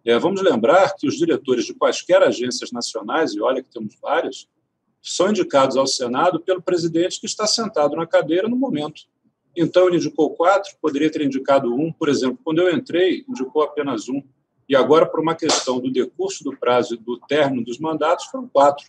É, 0.06 0.20
vamos 0.20 0.42
lembrar 0.42 0.94
que 0.96 1.08
os 1.08 1.16
diretores 1.18 1.66
de 1.66 1.74
quaisquer 1.74 2.22
agências 2.22 2.72
nacionais, 2.72 3.34
e 3.34 3.42
olha 3.42 3.64
que 3.64 3.72
temos 3.72 3.98
vários, 4.00 4.48
são 5.02 5.30
indicados 5.30 5.76
ao 5.78 5.88
Senado 5.88 6.40
pelo 6.40 6.62
presidente 6.62 7.20
que 7.20 7.26
está 7.26 7.48
sentado 7.48 7.96
na 7.96 8.06
cadeira 8.06 8.48
no 8.48 8.56
momento. 8.56 9.04
Então, 9.58 9.88
ele 9.88 9.98
indicou 9.98 10.36
quatro, 10.36 10.76
poderia 10.80 11.12
ter 11.12 11.22
indicado 11.22 11.74
um. 11.74 11.92
Por 11.92 12.08
exemplo, 12.08 12.38
quando 12.44 12.62
eu 12.62 12.76
entrei, 12.76 13.26
indicou 13.28 13.64
apenas 13.64 14.08
um. 14.08 14.22
e 14.68 14.76
agora, 14.76 15.06
por 15.06 15.20
uma 15.20 15.36
questão 15.36 15.80
do 15.80 15.92
decurso 15.92 16.44
do 16.44 16.56
prazo 16.56 16.96
e 16.96 16.98
do 16.98 17.20
término 17.28 17.64
dos 17.64 17.80
mandatos, 17.80 18.26
foram 18.26 18.48
quatro. 18.48 18.86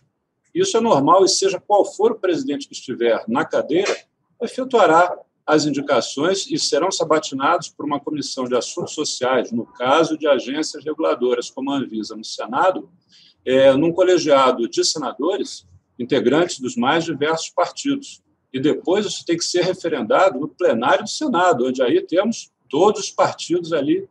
Isso 0.53 0.77
é 0.77 0.81
normal 0.81 1.23
e, 1.23 1.29
seja 1.29 1.59
qual 1.59 1.85
for 1.85 2.11
o 2.11 2.19
presidente 2.19 2.67
que 2.67 2.73
estiver 2.73 3.23
na 3.27 3.45
cadeira, 3.45 3.95
efetuará 4.41 5.17
as 5.47 5.65
indicações 5.65 6.45
e 6.51 6.59
serão 6.59 6.91
sabatinados 6.91 7.69
por 7.69 7.85
uma 7.85 8.01
comissão 8.01 8.43
de 8.43 8.55
assuntos 8.55 8.93
sociais, 8.93 9.49
no 9.49 9.65
caso 9.65 10.17
de 10.17 10.27
agências 10.27 10.83
reguladoras 10.83 11.49
como 11.49 11.71
a 11.71 11.77
Anvisa 11.77 12.17
no 12.17 12.23
Senado, 12.25 12.89
é, 13.45 13.71
num 13.73 13.93
colegiado 13.93 14.67
de 14.67 14.83
senadores, 14.83 15.65
integrantes 15.97 16.59
dos 16.59 16.75
mais 16.75 17.05
diversos 17.05 17.49
partidos. 17.49 18.21
E 18.51 18.59
depois 18.59 19.05
isso 19.05 19.25
tem 19.25 19.37
que 19.37 19.45
ser 19.45 19.63
referendado 19.63 20.37
no 20.37 20.49
plenário 20.49 21.05
do 21.05 21.09
Senado, 21.09 21.65
onde 21.65 21.81
aí 21.81 22.01
temos 22.01 22.51
todos 22.69 23.05
os 23.05 23.11
partidos 23.11 23.71
ali 23.71 24.07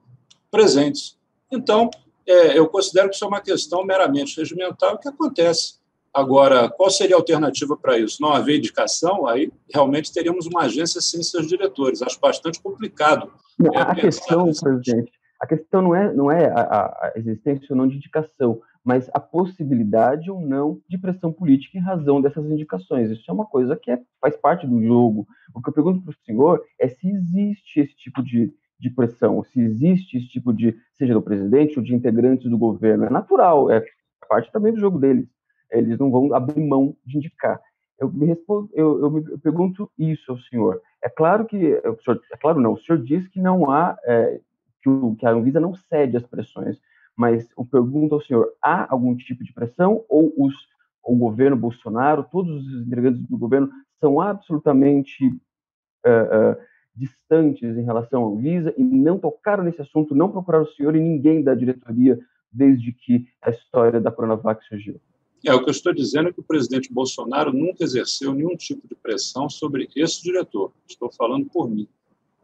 presentes. 0.51 1.19
Então, 1.53 1.91
é, 2.27 2.59
eu 2.59 2.67
considero 2.67 3.11
que 3.11 3.15
isso 3.15 3.25
é 3.25 3.29
uma 3.29 3.43
questão 3.43 3.85
meramente 3.85 4.39
regimental 4.39 4.99
que 4.99 5.09
acontece. 5.09 5.75
Agora, 6.17 6.71
qual 6.71 6.89
seria 6.89 7.15
a 7.15 7.19
alternativa 7.19 7.77
para 7.77 7.99
isso? 7.99 8.23
Não 8.23 8.33
haver 8.33 8.57
indicação, 8.57 9.27
aí 9.27 9.53
realmente 9.71 10.11
teríamos 10.11 10.47
uma 10.47 10.63
agência 10.63 10.99
sem 10.99 11.23
seus 11.23 11.47
diretores. 11.47 12.01
Acho 12.01 12.19
bastante 12.19 12.59
complicado. 12.59 13.31
É, 13.75 13.79
a 13.79 13.95
questão, 13.95 14.51
presidente, 14.51 15.13
a 15.39 15.47
questão 15.47 15.83
não 15.83 15.95
é, 15.95 16.15
não 16.15 16.33
é 16.33 16.47
a, 16.47 16.87
a 16.87 17.13
existência 17.17 17.67
ou 17.69 17.77
não 17.77 17.87
de 17.87 17.97
indicação, 17.97 18.63
mas 18.83 19.11
a 19.13 19.21
possibilidade 19.21 20.31
ou 20.31 20.41
não 20.41 20.81
de 20.89 20.97
pressão 20.97 21.31
política 21.31 21.77
em 21.77 21.83
razão 21.83 22.23
dessas 22.23 22.47
indicações. 22.47 23.11
Isso 23.11 23.31
é 23.31 23.35
uma 23.35 23.45
coisa 23.45 23.77
que 23.77 23.91
é, 23.91 24.01
faz 24.19 24.35
parte 24.39 24.67
do 24.67 24.83
jogo. 24.83 25.27
O 25.55 25.61
que 25.61 25.69
eu 25.69 25.75
pergunto 25.75 26.01
para 26.01 26.13
o 26.13 26.25
senhor 26.25 26.63
é 26.81 26.89
se 26.89 27.11
existe 27.11 27.81
esse 27.81 27.95
tipo 27.95 28.23
de, 28.23 28.51
de 28.81 28.89
pressão, 28.89 29.45
se 29.45 29.61
existe 29.61 30.17
esse 30.17 30.29
tipo 30.29 30.51
de, 30.55 30.75
seja 30.95 31.13
do 31.13 31.21
presidente 31.21 31.79
ou 31.79 31.85
de 31.85 31.95
integrantes 31.95 32.49
do 32.49 32.57
governo. 32.57 33.05
É 33.05 33.11
natural, 33.11 33.71
é 33.71 33.85
parte 34.27 34.51
também 34.51 34.73
do 34.73 34.81
jogo 34.81 34.99
deles. 34.99 35.36
Eles 35.71 35.99
não 35.99 36.11
vão 36.11 36.35
abrir 36.35 36.63
mão 36.65 36.97
de 37.05 37.17
indicar. 37.17 37.61
Eu 37.99 38.11
me, 38.13 38.27
respondo, 38.27 38.69
eu, 38.75 39.01
eu 39.01 39.11
me 39.11 39.39
pergunto 39.39 39.91
isso 39.99 40.31
ao 40.31 40.39
senhor. 40.39 40.81
É 41.03 41.09
claro 41.09 41.47
que, 41.47 41.57
o 41.57 42.03
senhor, 42.03 42.21
é 42.33 42.37
claro 42.37 42.61
não, 42.61 42.75
o 42.75 42.79
senhor 42.79 43.03
diz 43.03 43.27
que 43.29 43.41
não 43.41 43.71
há, 43.71 43.97
é, 44.05 44.41
que, 44.83 44.89
o, 44.89 45.15
que 45.17 45.27
a 45.27 45.31
Anvisa 45.31 45.61
não 45.61 45.75
cede 45.75 46.17
às 46.17 46.27
pressões, 46.27 46.79
mas 47.17 47.49
eu 47.57 47.65
pergunto 47.65 48.15
ao 48.15 48.21
senhor, 48.21 48.53
há 48.63 48.93
algum 48.93 49.17
tipo 49.17 49.43
de 49.43 49.53
pressão 49.53 50.05
ou 50.09 50.33
os, 50.37 50.55
o 51.03 51.17
governo 51.17 51.57
Bolsonaro, 51.57 52.27
todos 52.31 52.67
os 52.67 52.87
integrantes 52.87 53.23
do 53.23 53.39
governo 53.39 53.71
são 53.99 54.21
absolutamente 54.21 55.27
uh, 55.27 56.53
uh, 56.53 56.57
distantes 56.95 57.77
em 57.77 57.83
relação 57.83 58.25
à 58.25 58.29
Anvisa 58.29 58.75
e 58.77 58.85
não 58.85 59.19
tocaram 59.19 59.65
nesse 59.65 59.81
assunto, 59.81 60.15
não 60.15 60.31
procuraram 60.31 60.65
o 60.65 60.69
senhor 60.69 60.95
e 60.95 61.01
ninguém 61.01 61.43
da 61.43 61.55
diretoria 61.55 62.19
desde 62.53 62.93
que 62.93 63.27
a 63.43 63.51
história 63.51 64.01
da 64.01 64.11
Coronavac 64.11 64.65
surgiu. 64.65 65.01
É, 65.45 65.55
o 65.55 65.63
que 65.63 65.69
eu 65.69 65.73
estou 65.73 65.93
dizendo 65.93 66.29
é 66.29 66.33
que 66.33 66.41
o 66.41 66.45
presidente 66.45 66.93
Bolsonaro 66.93 67.53
nunca 67.53 67.85
exerceu 67.85 68.33
nenhum 68.33 68.57
tipo 68.57 68.87
de 68.89 68.95
pressão 68.95 69.49
sobre 69.49 69.89
esse 69.95 70.23
diretor. 70.23 70.73
Estou 70.89 71.11
falando 71.13 71.47
por 71.47 71.69
mim. 71.69 71.87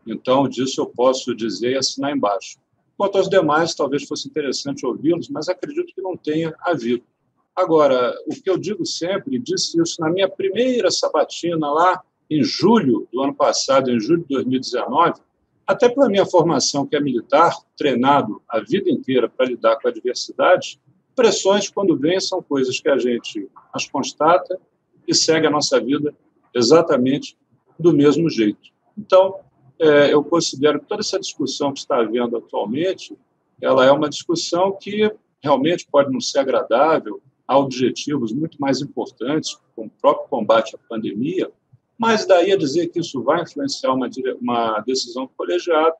Então, 0.06 0.49
disso 0.49 0.80
eu 0.80 0.87
posso 0.87 1.34
dizer 1.34 1.72
e 1.72 1.78
assinar 1.78 2.14
embaixo. 2.14 2.58
Quanto 2.96 3.18
aos 3.18 3.28
demais, 3.28 3.75
talvez 3.75 4.04
fosse 4.04 4.28
interessante 4.28 4.87
ouvi-los, 4.87 5.28
mas 5.28 5.49
acredito 5.49 5.94
que 5.94 6.02
não 6.02 6.16
tenha 6.16 6.54
havido. 6.61 7.02
Agora, 7.54 8.14
o 8.26 8.30
que 8.30 8.49
eu 8.49 8.56
digo 8.56 8.87
sempre, 8.87 9.38
disse 9.38 9.80
isso 9.80 10.00
na 10.00 10.11
minha 10.11 10.28
primeira 10.28 10.90
sabatina 10.90 11.70
lá 11.70 12.02
em 12.30 12.42
julho 12.42 13.06
do 13.12 13.20
ano 13.20 13.34
passado, 13.34 13.90
em 13.90 14.00
julho 14.00 14.22
de 14.22 14.28
2019, 14.28 15.20
até 15.66 15.88
pela 15.88 16.08
minha 16.08 16.25
formação, 16.25 16.87
que 16.87 16.96
é 16.96 17.00
militar, 17.00 17.54
treinado 17.76 18.42
a 18.49 18.61
vida 18.61 18.90
inteira 18.90 19.28
para 19.28 19.46
lidar 19.46 19.76
com 19.76 19.88
a 19.88 19.92
diversidade, 19.92 20.80
pressões, 21.14 21.69
quando 21.69 21.97
vêm, 21.97 22.21
são 22.21 22.42
coisas 22.42 22.81
que 22.81 22.88
a 22.88 22.99
gente 22.99 23.49
as 23.73 23.87
constata 23.87 24.59
e 25.07 25.14
segue 25.14 25.47
a 25.47 25.50
nossa 25.50 25.81
vida 25.81 26.14
exatamente 26.54 27.37
do 27.78 27.92
mesmo 27.92 28.28
jeito. 28.28 28.71
Então, 28.97 29.37
é, 29.78 30.12
eu 30.12 30.23
considero 30.23 30.81
que 30.81 30.87
toda 30.87 31.00
essa 31.00 31.19
discussão 31.19 31.73
que 31.73 31.81
está 31.81 31.97
havendo 31.97 32.37
atualmente, 32.37 33.16
ela 33.61 33.85
é 33.85 33.90
uma 33.90 34.09
discussão 34.09 34.73
que 34.73 35.11
realmente 35.42 35.87
pode 35.90 36.12
não 36.12 36.21
ser 36.21 36.40
agradável, 36.40 37.21
há 37.47 37.59
objetivos 37.59 38.33
muito 38.33 38.61
mais 38.61 38.81
importantes, 38.81 39.59
como 39.75 39.88
o 39.88 40.00
próprio 40.00 40.28
combate 40.28 40.76
à 40.76 40.78
pandemia, 40.88 41.50
mas 41.99 42.26
daí 42.26 42.52
a 42.52 42.57
dizer 42.57 42.88
que 42.88 43.00
isso 43.00 43.23
vai 43.23 43.42
influenciar 43.42 43.92
uma, 43.92 44.09
uma 44.40 44.81
decisão 44.81 45.28
colegiada, 45.37 45.95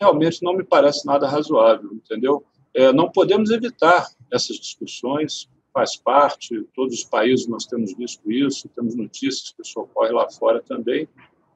realmente 0.00 0.42
não 0.42 0.54
me 0.54 0.64
parece 0.64 1.06
nada 1.06 1.28
razoável, 1.28 1.92
entendeu? 1.92 2.44
É, 2.74 2.92
não 2.92 3.10
podemos 3.10 3.50
evitar 3.50 4.06
essas 4.32 4.56
discussões, 4.56 5.48
faz 5.72 5.96
parte, 5.96 6.66
todos 6.74 6.94
os 6.94 7.04
países 7.04 7.46
nós 7.46 7.66
temos 7.66 7.94
visto 7.94 8.30
isso, 8.30 8.68
temos 8.70 8.94
notícias 8.94 9.52
que 9.52 9.62
isso 9.62 9.78
ocorre 9.78 10.10
lá 10.10 10.28
fora 10.30 10.62
também, 10.62 11.06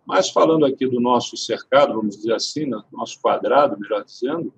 mas 0.07 0.31
falando 0.31 0.67
aqui 0.67 0.87
do 0.87 1.01
nosso 1.01 1.37
cercado, 1.37 1.95
vamos 1.95 2.17
dizer 2.17 2.35
assim, 2.35 2.67
no 2.67 2.85
nosso 2.93 3.21
quadrado, 3.21 3.79
melhor 3.79 4.05
dizendo, 4.05 4.53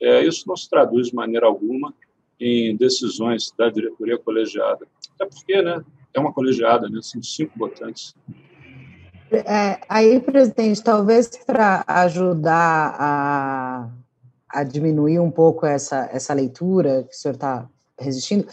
é, 0.00 0.24
isso 0.24 0.46
não 0.46 0.56
se 0.56 0.68
traduz 0.68 1.08
de 1.08 1.14
maneira 1.14 1.46
alguma 1.46 1.92
em 2.38 2.76
decisões 2.76 3.52
da 3.58 3.68
diretoria 3.68 4.18
colegiada. 4.18 4.86
Até 5.14 5.26
porque 5.26 5.60
né, 5.62 5.84
é 6.14 6.20
uma 6.20 6.32
colegiada, 6.32 6.88
né, 6.88 7.00
são 7.02 7.22
cinco 7.22 7.58
votantes. 7.58 8.14
É, 9.30 9.80
aí, 9.88 10.20
presidente, 10.20 10.82
talvez 10.82 11.28
para 11.44 11.84
ajudar 11.86 12.96
a, 12.98 13.90
a, 14.50 14.64
diminuir 14.64 15.18
um 15.18 15.30
pouco 15.30 15.66
essa, 15.66 16.08
essa 16.12 16.32
leitura 16.32 17.04
que 17.04 17.14
o 17.14 17.18
senhor 17.18 17.34
está 17.34 17.68
resistindo, 17.98 18.46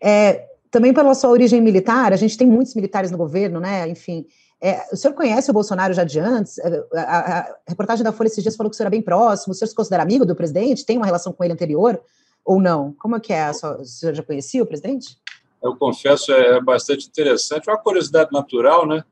é, 0.00 0.46
também 0.70 0.92
pela 0.92 1.14
sua 1.14 1.30
origem 1.30 1.60
militar, 1.60 2.12
a 2.12 2.16
gente 2.16 2.36
tem 2.36 2.46
muitos 2.46 2.74
militares 2.74 3.10
no 3.10 3.18
governo, 3.18 3.60
né? 3.60 3.88
Enfim, 3.88 4.26
é, 4.60 4.86
o 4.92 4.96
senhor 4.96 5.14
conhece 5.14 5.50
o 5.50 5.54
Bolsonaro 5.54 5.92
já 5.92 6.04
de 6.04 6.18
antes? 6.18 6.58
É, 6.58 6.84
a, 6.94 7.00
a, 7.00 7.38
a, 7.40 7.56
reportagem 7.68 8.02
da 8.02 8.12
Folha 8.12 8.28
esses 8.28 8.42
dias 8.42 8.56
falou 8.56 8.70
que 8.70 8.74
o 8.74 8.76
senhor 8.76 8.86
era 8.86 8.90
bem 8.90 9.02
próximo. 9.02 9.52
O 9.52 9.54
senhor 9.54 9.68
se 9.68 9.74
considera 9.74 10.02
amigo 10.02 10.24
do 10.24 10.34
presidente? 10.34 10.84
Tem 10.84 10.96
uma 10.96 11.06
relação 11.06 11.32
com 11.32 11.44
ele 11.44 11.52
anterior 11.52 12.00
ou 12.44 12.60
não? 12.60 12.92
Como 12.98 13.14
é 13.14 13.20
que 13.20 13.32
é? 13.32 13.52
Sua, 13.52 13.80
o 13.80 13.84
senhor 13.84 14.14
já 14.14 14.22
conhecia 14.22 14.62
o 14.62 14.66
presidente? 14.66 15.18
Eu 15.62 15.76
confesso, 15.76 16.32
é 16.32 16.60
bastante 16.60 17.06
interessante. 17.06 17.68
Uma 17.68 17.78
curiosidade 17.78 18.30
natural, 18.32 18.86
né? 18.86 19.04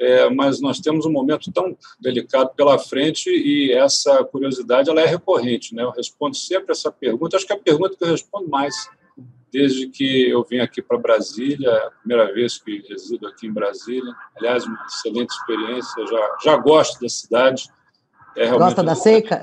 É, 0.00 0.30
mas 0.30 0.62
nós 0.62 0.80
temos 0.80 1.04
um 1.04 1.12
momento 1.12 1.52
tão 1.52 1.76
delicado 2.00 2.50
pela 2.56 2.78
frente 2.78 3.28
e 3.28 3.70
essa 3.72 4.24
curiosidade 4.24 4.88
ela 4.88 5.02
é 5.02 5.06
recorrente. 5.06 5.74
Né? 5.74 5.82
Eu 5.82 5.90
respondo 5.90 6.34
sempre 6.34 6.72
essa 6.72 6.90
pergunta, 6.90 7.36
acho 7.36 7.46
que 7.46 7.52
é 7.52 7.56
a 7.56 7.60
pergunta 7.60 7.94
que 7.94 8.02
eu 8.02 8.08
respondo 8.08 8.48
mais 8.48 8.74
desde 9.52 9.88
que 9.88 10.30
eu 10.30 10.42
vim 10.44 10.60
aqui 10.60 10.80
para 10.80 10.96
Brasília, 10.96 11.70
a 11.70 11.90
primeira 11.90 12.32
vez 12.32 12.56
que 12.56 12.82
resido 12.88 13.26
aqui 13.26 13.46
em 13.46 13.52
Brasília. 13.52 14.14
Aliás, 14.36 14.64
uma 14.64 14.86
excelente 14.86 15.30
experiência, 15.32 16.06
já, 16.06 16.36
já 16.44 16.56
gosto 16.56 17.00
da 17.00 17.08
cidade. 17.08 17.68
É 18.36 18.48
Gosta 18.48 18.82
da 18.82 18.94
seca? 18.94 19.40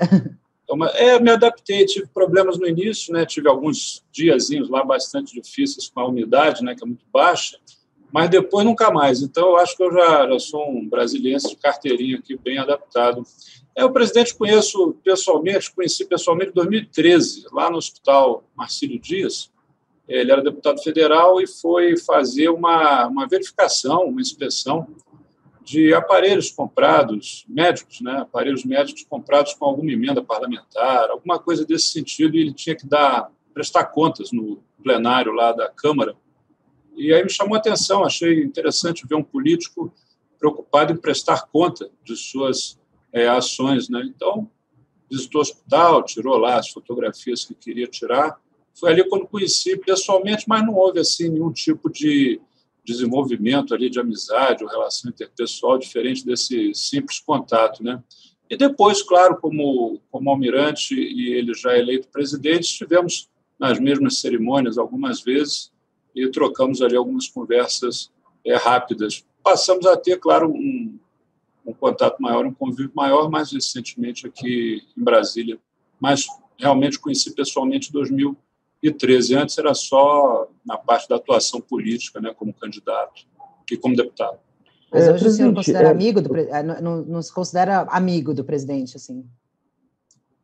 É, 0.94 1.10
é, 1.10 1.20
me 1.20 1.30
adaptei, 1.30 1.86
tive 1.86 2.06
problemas 2.08 2.58
no 2.58 2.66
início, 2.66 3.12
né? 3.12 3.24
tive 3.24 3.48
alguns 3.48 4.04
diazinhos 4.10 4.68
lá 4.68 4.82
bastante 4.84 5.40
difíceis 5.40 5.88
com 5.88 6.00
a 6.00 6.08
umidade, 6.08 6.64
né? 6.64 6.74
que 6.74 6.82
é 6.82 6.86
muito 6.86 7.04
baixa, 7.12 7.58
mas 8.12 8.30
depois 8.30 8.64
nunca 8.64 8.90
mais. 8.90 9.22
Então, 9.22 9.48
eu 9.48 9.56
acho 9.56 9.76
que 9.76 9.82
eu 9.82 9.92
já, 9.92 10.28
já 10.28 10.38
sou 10.38 10.70
um 10.70 10.88
brasileiro 10.88 11.40
de 11.40 11.56
carteirinha 11.56 12.18
aqui, 12.18 12.36
bem 12.36 12.58
adaptado. 12.58 13.22
É, 13.74 13.84
o 13.84 13.92
presidente 13.92 14.34
conheço 14.34 14.96
pessoalmente, 15.04 15.72
conheci 15.72 16.04
pessoalmente 16.04 16.50
em 16.50 16.54
2013, 16.54 17.46
lá 17.52 17.70
no 17.70 17.76
Hospital 17.76 18.44
Marcílio 18.56 18.98
Dias. 18.98 19.50
Ele 20.08 20.32
era 20.32 20.42
deputado 20.42 20.82
federal 20.82 21.40
e 21.40 21.46
foi 21.46 21.96
fazer 21.98 22.48
uma, 22.48 23.06
uma 23.06 23.28
verificação, 23.28 24.04
uma 24.04 24.20
inspeção 24.20 24.88
de 25.62 25.92
aparelhos 25.92 26.50
comprados, 26.50 27.44
médicos, 27.46 28.00
né? 28.00 28.20
aparelhos 28.20 28.64
médicos 28.64 29.04
comprados 29.04 29.52
com 29.52 29.66
alguma 29.66 29.92
emenda 29.92 30.24
parlamentar, 30.24 31.10
alguma 31.10 31.38
coisa 31.38 31.62
desse 31.66 31.88
sentido, 31.88 32.36
e 32.36 32.40
ele 32.40 32.54
tinha 32.54 32.74
que 32.74 32.86
dar 32.86 33.30
prestar 33.52 33.84
contas 33.84 34.32
no 34.32 34.62
plenário 34.82 35.32
lá 35.32 35.52
da 35.52 35.68
Câmara 35.68 36.16
e 36.98 37.14
aí 37.14 37.22
me 37.22 37.30
chamou 37.30 37.54
a 37.54 37.58
atenção, 37.58 38.04
achei 38.04 38.42
interessante 38.42 39.06
ver 39.06 39.14
um 39.14 39.22
político 39.22 39.92
preocupado 40.38 40.92
em 40.92 40.96
prestar 40.96 41.46
conta 41.50 41.90
de 42.04 42.16
suas 42.16 42.78
é, 43.12 43.28
ações. 43.28 43.88
Né? 43.88 44.02
Então, 44.04 44.50
visitou 45.10 45.40
o 45.40 45.42
hospital, 45.42 46.04
tirou 46.04 46.36
lá 46.36 46.58
as 46.58 46.68
fotografias 46.68 47.44
que 47.44 47.54
queria 47.54 47.86
tirar. 47.86 48.38
Foi 48.74 48.92
ali 48.92 49.08
quando 49.08 49.26
conheci 49.26 49.76
pessoalmente, 49.76 50.44
mas 50.48 50.64
não 50.64 50.74
houve 50.74 51.00
assim 51.00 51.28
nenhum 51.28 51.52
tipo 51.52 51.90
de 51.90 52.40
desenvolvimento 52.84 53.74
ali 53.74 53.90
de 53.90 54.00
amizade 54.00 54.64
ou 54.64 54.70
relação 54.70 55.10
interpessoal 55.10 55.78
diferente 55.78 56.24
desse 56.24 56.72
simples 56.74 57.20
contato, 57.20 57.82
né? 57.82 58.02
E 58.48 58.56
depois, 58.56 59.02
claro, 59.02 59.36
como 59.36 60.00
como 60.10 60.30
almirante 60.30 60.94
e 60.94 61.34
ele 61.34 61.52
já 61.52 61.76
eleito 61.76 62.08
presidente, 62.08 62.64
estivemos 62.64 63.28
nas 63.58 63.78
mesmas 63.78 64.20
cerimônias 64.20 64.78
algumas 64.78 65.20
vezes 65.20 65.70
e 66.22 66.30
trocamos 66.30 66.82
ali 66.82 66.96
algumas 66.96 67.28
conversas 67.28 68.10
é, 68.44 68.56
rápidas. 68.56 69.24
Passamos 69.42 69.86
a 69.86 69.96
ter, 69.96 70.18
claro, 70.18 70.50
um, 70.50 70.98
um 71.66 71.72
contato 71.72 72.20
maior, 72.20 72.46
um 72.46 72.52
convívio 72.52 72.92
maior, 72.94 73.30
mais 73.30 73.52
recentemente 73.52 74.26
aqui 74.26 74.82
em 74.96 75.02
Brasília. 75.02 75.58
Mas 76.00 76.26
realmente 76.56 76.98
conheci 76.98 77.34
pessoalmente 77.34 77.90
em 77.90 77.92
2013. 77.92 79.36
Antes 79.36 79.58
era 79.58 79.74
só 79.74 80.48
na 80.64 80.76
parte 80.76 81.08
da 81.08 81.16
atuação 81.16 81.60
política, 81.60 82.20
né, 82.20 82.34
como 82.36 82.52
candidato 82.52 83.26
e 83.70 83.76
como 83.76 83.96
deputado. 83.96 84.38
Mas 84.90 85.06
hoje 85.06 85.26
o 85.26 85.30
senhor 85.30 85.54
considera 85.54 85.88
é... 85.88 85.90
amigo 85.90 86.20
do 86.20 86.34
é, 86.36 86.62
não, 86.62 87.02
não 87.02 87.22
se 87.22 87.32
considera 87.32 87.82
amigo 87.90 88.32
do 88.32 88.42
presidente, 88.42 88.96
assim? 88.96 89.24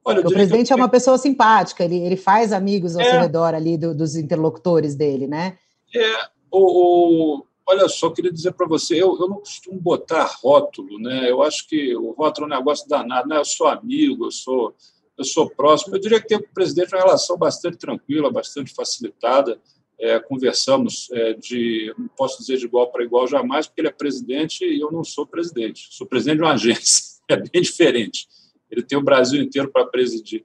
Olha, 0.05 0.21
o 0.21 0.31
presidente 0.31 0.71
eu... 0.71 0.77
é 0.77 0.81
uma 0.81 0.89
pessoa 0.89 1.17
simpática, 1.17 1.83
ele, 1.83 1.97
ele 1.97 2.17
faz 2.17 2.53
amigos 2.53 2.95
ao 2.95 3.01
é... 3.01 3.11
seu 3.11 3.21
redor 3.21 3.55
ali 3.55 3.79
do, 3.79 3.95
dos 3.95 4.17
interlocutores 4.17 4.95
dele, 4.95 5.27
né? 5.27 5.57
É, 5.95 6.29
o, 6.51 7.39
o 7.39 7.47
olha 7.67 7.89
só, 7.89 8.11
queria 8.11 8.33
dizer 8.33 8.53
para 8.53 8.67
você, 8.67 8.95
eu, 8.95 9.19
eu 9.19 9.29
não 9.29 9.39
costumo 9.39 9.81
botar 9.81 10.25
rótulo, 10.43 10.99
né? 10.99 11.31
Eu 11.31 11.43
acho 11.43 11.67
que 11.69 11.97
o 11.97 12.13
rótulo 12.13 12.47
é 12.47 12.55
um 12.55 12.59
negócio 12.59 12.89
danado, 12.89 13.29
né? 13.29 13.39
Eu 13.39 13.45
sou 13.45 13.67
amigo, 13.67 14.27
eu 14.27 14.31
sou, 14.31 14.75
eu 15.17 15.25
sou 15.25 15.49
próximo. 15.49 15.95
Eu 15.95 16.01
diria 16.01 16.21
que 16.21 16.29
tem 16.29 16.39
com 16.39 16.47
o 16.47 16.55
presidente 16.55 16.95
uma 16.95 17.03
relação 17.03 17.37
bastante 17.37 17.79
tranquila, 17.79 18.31
bastante 18.31 18.75
facilitada. 18.75 19.61
É, 19.99 20.19
conversamos 20.19 21.09
é, 21.13 21.35
de, 21.35 21.95
não 21.97 22.09
posso 22.09 22.39
dizer 22.39 22.59
de 22.59 22.65
igual 22.65 22.91
para 22.91 23.05
igual 23.05 23.27
jamais, 23.29 23.67
porque 23.67 23.81
ele 23.81 23.89
é 23.89 23.93
presidente 23.93 24.65
e 24.65 24.81
eu 24.81 24.91
não 24.91 25.05
sou 25.05 25.27
presidente. 25.27 25.89
Sou 25.91 26.07
presidente 26.07 26.39
de 26.39 26.43
uma 26.43 26.53
agência, 26.53 27.21
é 27.31 27.37
bem 27.37 27.63
diferente. 27.63 28.27
Ele 28.71 28.83
tem 28.83 28.99
o 28.99 29.03
Brasil 29.03 29.41
inteiro 29.41 29.71
para 29.71 29.87
presidir. 29.87 30.45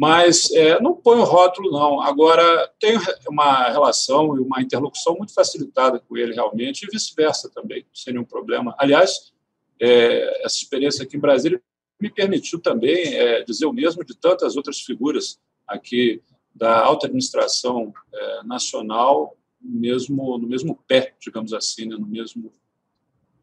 Mas 0.00 0.50
é, 0.52 0.80
não 0.80 0.94
põe 0.94 1.18
o 1.18 1.24
rótulo, 1.24 1.70
não. 1.70 2.00
Agora, 2.00 2.72
tem 2.80 2.96
uma 3.28 3.68
relação 3.68 4.34
e 4.34 4.40
uma 4.40 4.62
interlocução 4.62 5.14
muito 5.14 5.34
facilitada 5.34 6.00
com 6.00 6.16
ele, 6.16 6.32
realmente, 6.32 6.84
e 6.84 6.88
vice-versa 6.90 7.50
também, 7.50 7.84
sem 7.92 8.14
nenhum 8.14 8.24
problema. 8.24 8.74
Aliás, 8.78 9.30
é, 9.78 10.42
essa 10.42 10.56
experiência 10.56 11.02
aqui 11.02 11.18
em 11.18 11.20
Brasília 11.20 11.60
me 12.00 12.08
permitiu 12.08 12.58
também 12.58 13.12
é, 13.12 13.42
dizer 13.42 13.66
o 13.66 13.74
mesmo 13.74 14.02
de 14.02 14.16
tantas 14.16 14.56
outras 14.56 14.80
figuras 14.80 15.38
aqui 15.68 16.22
da 16.54 16.80
alta 16.80 17.06
administração 17.06 17.92
é, 18.10 18.42
nacional, 18.44 19.36
mesmo 19.60 20.38
no 20.38 20.48
mesmo 20.48 20.82
pé, 20.88 21.14
digamos 21.20 21.52
assim, 21.52 21.84
né, 21.84 21.96
no 21.98 22.06
mesmo 22.06 22.50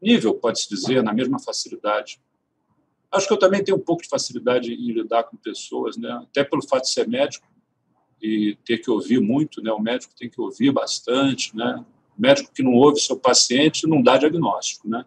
nível, 0.02 0.34
pode-se 0.34 0.68
dizer, 0.68 1.04
na 1.04 1.12
mesma 1.12 1.38
facilidade. 1.38 2.20
Acho 3.10 3.26
que 3.26 3.32
eu 3.32 3.38
também 3.38 3.64
tenho 3.64 3.78
um 3.78 3.82
pouco 3.82 4.02
de 4.02 4.08
facilidade 4.08 4.72
em 4.72 4.92
lidar 4.92 5.24
com 5.24 5.36
pessoas, 5.36 5.96
né? 5.96 6.10
até 6.22 6.44
pelo 6.44 6.66
fato 6.66 6.82
de 6.82 6.90
ser 6.90 7.08
médico 7.08 7.46
e 8.20 8.56
ter 8.64 8.78
que 8.78 8.90
ouvir 8.90 9.20
muito, 9.20 9.62
né? 9.62 9.72
o 9.72 9.80
médico 9.80 10.14
tem 10.16 10.28
que 10.28 10.40
ouvir 10.40 10.72
bastante, 10.72 11.56
né? 11.56 11.84
o 12.16 12.20
médico 12.20 12.52
que 12.52 12.62
não 12.62 12.74
ouve 12.74 13.00
seu 13.00 13.16
paciente 13.16 13.86
não 13.86 14.02
dá 14.02 14.18
diagnóstico. 14.18 14.88
Né? 14.88 15.04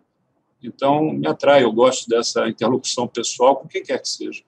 Então, 0.63 1.13
me 1.13 1.27
atrai, 1.27 1.63
eu 1.63 1.71
gosto 1.71 2.09
dessa 2.09 2.47
interlocução 2.47 3.07
pessoal 3.07 3.55
com 3.57 3.67
quem 3.67 3.83
quer 3.83 3.99
que 3.99 4.09
seja. 4.09 4.43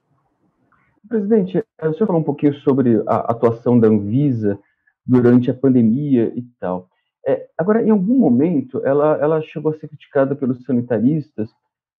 Presidente, 1.07 1.57
eh, 1.57 1.87
o 1.87 1.93
senhor 1.93 2.07
falou 2.07 2.21
um 2.21 2.25
pouquinho 2.25 2.55
sobre 2.61 3.03
a 3.05 3.31
atuação 3.31 3.79
da 3.79 3.87
Anvisa 3.87 4.57
durante 5.05 5.51
a 5.51 5.53
pandemia 5.53 6.31
e 6.35 6.41
tal. 6.59 6.89
É, 7.27 7.47
agora, 7.57 7.83
em 7.83 7.89
algum 7.89 8.17
momento, 8.17 8.81
ela, 8.85 9.17
ela 9.17 9.41
chegou 9.41 9.71
a 9.71 9.77
ser 9.77 9.87
criticada 9.87 10.35
pelos 10.35 10.63
sanitaristas 10.63 11.49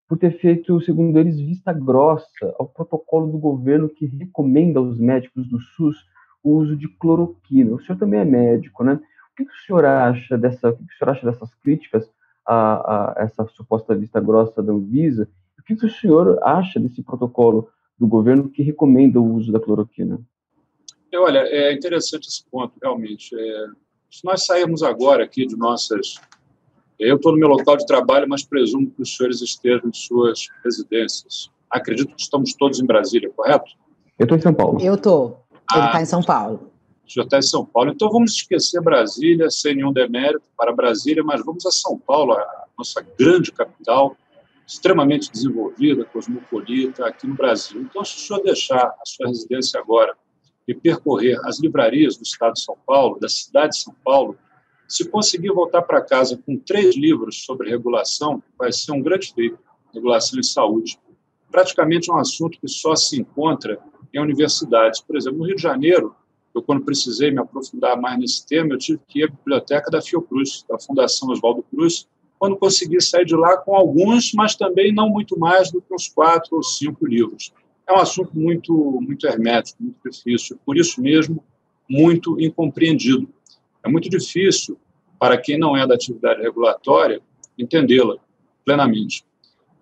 por 0.08 0.18
ter 0.18 0.38
feito, 0.38 0.80
segundo 0.82 1.18
eles, 1.18 1.40
vista 1.40 1.72
grossa 1.72 2.54
ao 2.58 2.68
protocolo 2.68 3.30
do 3.32 3.38
governo 3.38 3.88
que 3.88 4.06
recomenda 4.06 4.78
aos 4.78 4.98
médicos 4.98 5.48
do 5.48 5.58
SUS 5.60 5.96
o 6.42 6.56
uso 6.56 6.76
de 6.76 6.88
cloroquina. 6.88 7.74
O 7.74 7.80
senhor 7.80 7.98
também 7.98 8.20
é 8.20 8.24
médico, 8.24 8.84
né? 8.84 9.00
O 9.32 9.36
que, 9.36 9.42
o 9.42 9.66
senhor 9.66 9.84
acha 9.84 10.36
dessa, 10.36 10.68
o 10.68 10.76
que, 10.76 10.82
o 10.82 10.98
senhor 10.98 11.10
acha 11.10 11.26
dessas 11.26 11.54
críticas 11.54 12.08
a, 12.46 13.20
a 13.20 13.24
essa 13.24 13.46
suposta 13.46 13.94
vista 13.94 14.20
grossa 14.20 14.62
da 14.62 14.72
Anvisa? 14.72 15.28
O 15.58 15.62
que, 15.62 15.72
o 15.72 15.90
senhor 15.90 16.38
acha 16.42 16.78
desse 16.78 17.02
protocolo 17.02 17.68
do 17.98 18.06
governo 18.06 18.50
que 18.50 18.62
recomenda 18.62 19.18
o 19.18 19.34
uso 19.34 19.50
da 19.50 19.58
cloroquina? 19.58 20.20
Olha, 21.14 21.38
é 21.38 21.72
interessante 21.72 22.28
esse 22.28 22.44
ponto, 22.50 22.74
realmente. 22.82 23.34
É, 23.34 23.66
se 24.10 24.24
nós 24.24 24.44
sairmos 24.44 24.82
agora 24.82 25.24
aqui 25.24 25.46
de 25.46 25.56
nossas 25.56 26.20
eu 26.98 27.16
estou 27.16 27.32
no 27.32 27.38
meu 27.38 27.48
local 27.48 27.76
de 27.76 27.86
trabalho, 27.86 28.26
mas 28.28 28.44
presumo 28.44 28.90
que 28.90 29.02
os 29.02 29.16
senhores 29.16 29.40
estejam 29.42 29.88
em 29.88 29.92
suas 29.92 30.48
residências. 30.64 31.50
Acredito 31.70 32.14
que 32.14 32.22
estamos 32.22 32.54
todos 32.54 32.80
em 32.80 32.86
Brasília, 32.86 33.30
correto? 33.34 33.72
Eu 34.18 34.24
estou 34.24 34.38
em 34.38 34.40
São 34.40 34.54
Paulo. 34.54 34.80
Eu 34.80 34.94
estou. 34.94 35.44
Ele 35.74 35.84
está 35.84 35.98
ah, 35.98 36.02
em 36.02 36.06
São 36.06 36.22
Paulo. 36.22 36.70
Já 37.06 37.22
está 37.22 37.38
em 37.38 37.42
São 37.42 37.64
Paulo. 37.64 37.90
Então 37.90 38.08
vamos 38.10 38.32
esquecer 38.32 38.80
Brasília, 38.80 39.50
sem 39.50 39.74
nenhum 39.74 39.92
demérito 39.92 40.44
para 40.56 40.72
Brasília, 40.72 41.22
mas 41.24 41.44
vamos 41.44 41.66
a 41.66 41.70
São 41.70 41.98
Paulo, 41.98 42.32
a 42.32 42.64
nossa 42.78 43.04
grande 43.18 43.50
capital, 43.50 44.16
extremamente 44.66 45.30
desenvolvida, 45.30 46.04
cosmopolita, 46.04 47.06
aqui 47.06 47.26
no 47.26 47.34
Brasil. 47.34 47.80
Então, 47.82 48.04
se 48.04 48.16
o 48.16 48.20
senhor 48.20 48.42
deixar 48.42 48.82
a 48.82 49.02
sua 49.04 49.28
residência 49.28 49.80
agora 49.80 50.14
e 50.66 50.74
percorrer 50.74 51.38
as 51.44 51.60
livrarias 51.60 52.16
do 52.16 52.22
estado 52.22 52.54
de 52.54 52.62
São 52.62 52.76
Paulo, 52.86 53.18
da 53.20 53.28
cidade 53.28 53.72
de 53.72 53.82
São 53.82 53.94
Paulo, 54.04 54.38
se 54.88 55.08
conseguir 55.08 55.50
voltar 55.50 55.82
para 55.82 56.00
casa 56.00 56.40
com 56.44 56.56
três 56.58 56.96
livros 56.96 57.44
sobre 57.44 57.70
regulação, 57.70 58.42
vai 58.58 58.72
ser 58.72 58.92
um 58.92 59.02
grande 59.02 59.32
feito 59.32 59.58
regulação 59.94 60.38
em 60.38 60.42
saúde. 60.42 60.98
Praticamente 61.50 62.10
um 62.10 62.16
assunto 62.16 62.58
que 62.60 62.68
só 62.68 62.96
se 62.96 63.20
encontra 63.20 63.78
em 64.12 64.20
universidades. 64.20 65.00
Por 65.00 65.16
exemplo, 65.16 65.38
no 65.38 65.46
Rio 65.46 65.56
de 65.56 65.62
Janeiro, 65.62 66.14
eu, 66.54 66.62
quando 66.62 66.84
precisei 66.84 67.30
me 67.30 67.38
aprofundar 67.38 68.00
mais 68.00 68.18
nesse 68.18 68.46
tema, 68.46 68.74
eu 68.74 68.78
tive 68.78 69.00
que 69.06 69.20
ir 69.20 69.24
à 69.24 69.28
biblioteca 69.28 69.90
da 69.90 70.02
Fiocruz, 70.02 70.64
da 70.68 70.78
Fundação 70.78 71.30
Oswaldo 71.30 71.64
Cruz, 71.64 72.06
quando 72.38 72.56
consegui 72.56 73.00
sair 73.00 73.24
de 73.24 73.34
lá 73.34 73.56
com 73.56 73.74
alguns, 73.74 74.32
mas 74.34 74.54
também 74.54 74.92
não 74.92 75.08
muito 75.08 75.38
mais 75.38 75.70
do 75.70 75.80
que 75.80 75.94
uns 75.94 76.08
quatro 76.08 76.56
ou 76.56 76.62
cinco 76.62 77.06
livros. 77.06 77.52
É 77.88 77.92
um 77.92 77.98
assunto 77.98 78.30
muito, 78.34 78.72
muito 79.00 79.26
hermético, 79.26 79.82
muito 79.82 80.10
difícil, 80.10 80.58
por 80.64 80.76
isso 80.76 81.00
mesmo, 81.00 81.42
muito 81.88 82.40
incompreendido. 82.40 83.28
É 83.84 83.88
muito 83.88 84.08
difícil 84.08 84.78
para 85.18 85.36
quem 85.36 85.58
não 85.58 85.76
é 85.76 85.86
da 85.86 85.94
atividade 85.94 86.40
regulatória 86.40 87.20
entendê-la 87.58 88.16
plenamente. 88.64 89.24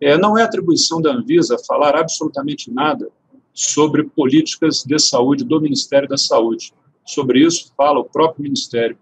É, 0.00 0.18
não 0.18 0.36
é 0.36 0.42
atribuição 0.42 1.00
da 1.00 1.12
Anvisa 1.12 1.56
falar 1.66 1.96
absolutamente 1.96 2.70
nada 2.70 3.08
sobre 3.54 4.04
políticas 4.04 4.82
de 4.82 4.98
saúde 4.98 5.44
do 5.44 5.60
Ministério 5.60 6.08
da 6.08 6.16
Saúde. 6.16 6.72
Sobre 7.04 7.40
isso 7.40 7.72
fala 7.76 8.00
o 8.00 8.04
próprio 8.04 8.42
Ministério. 8.42 8.98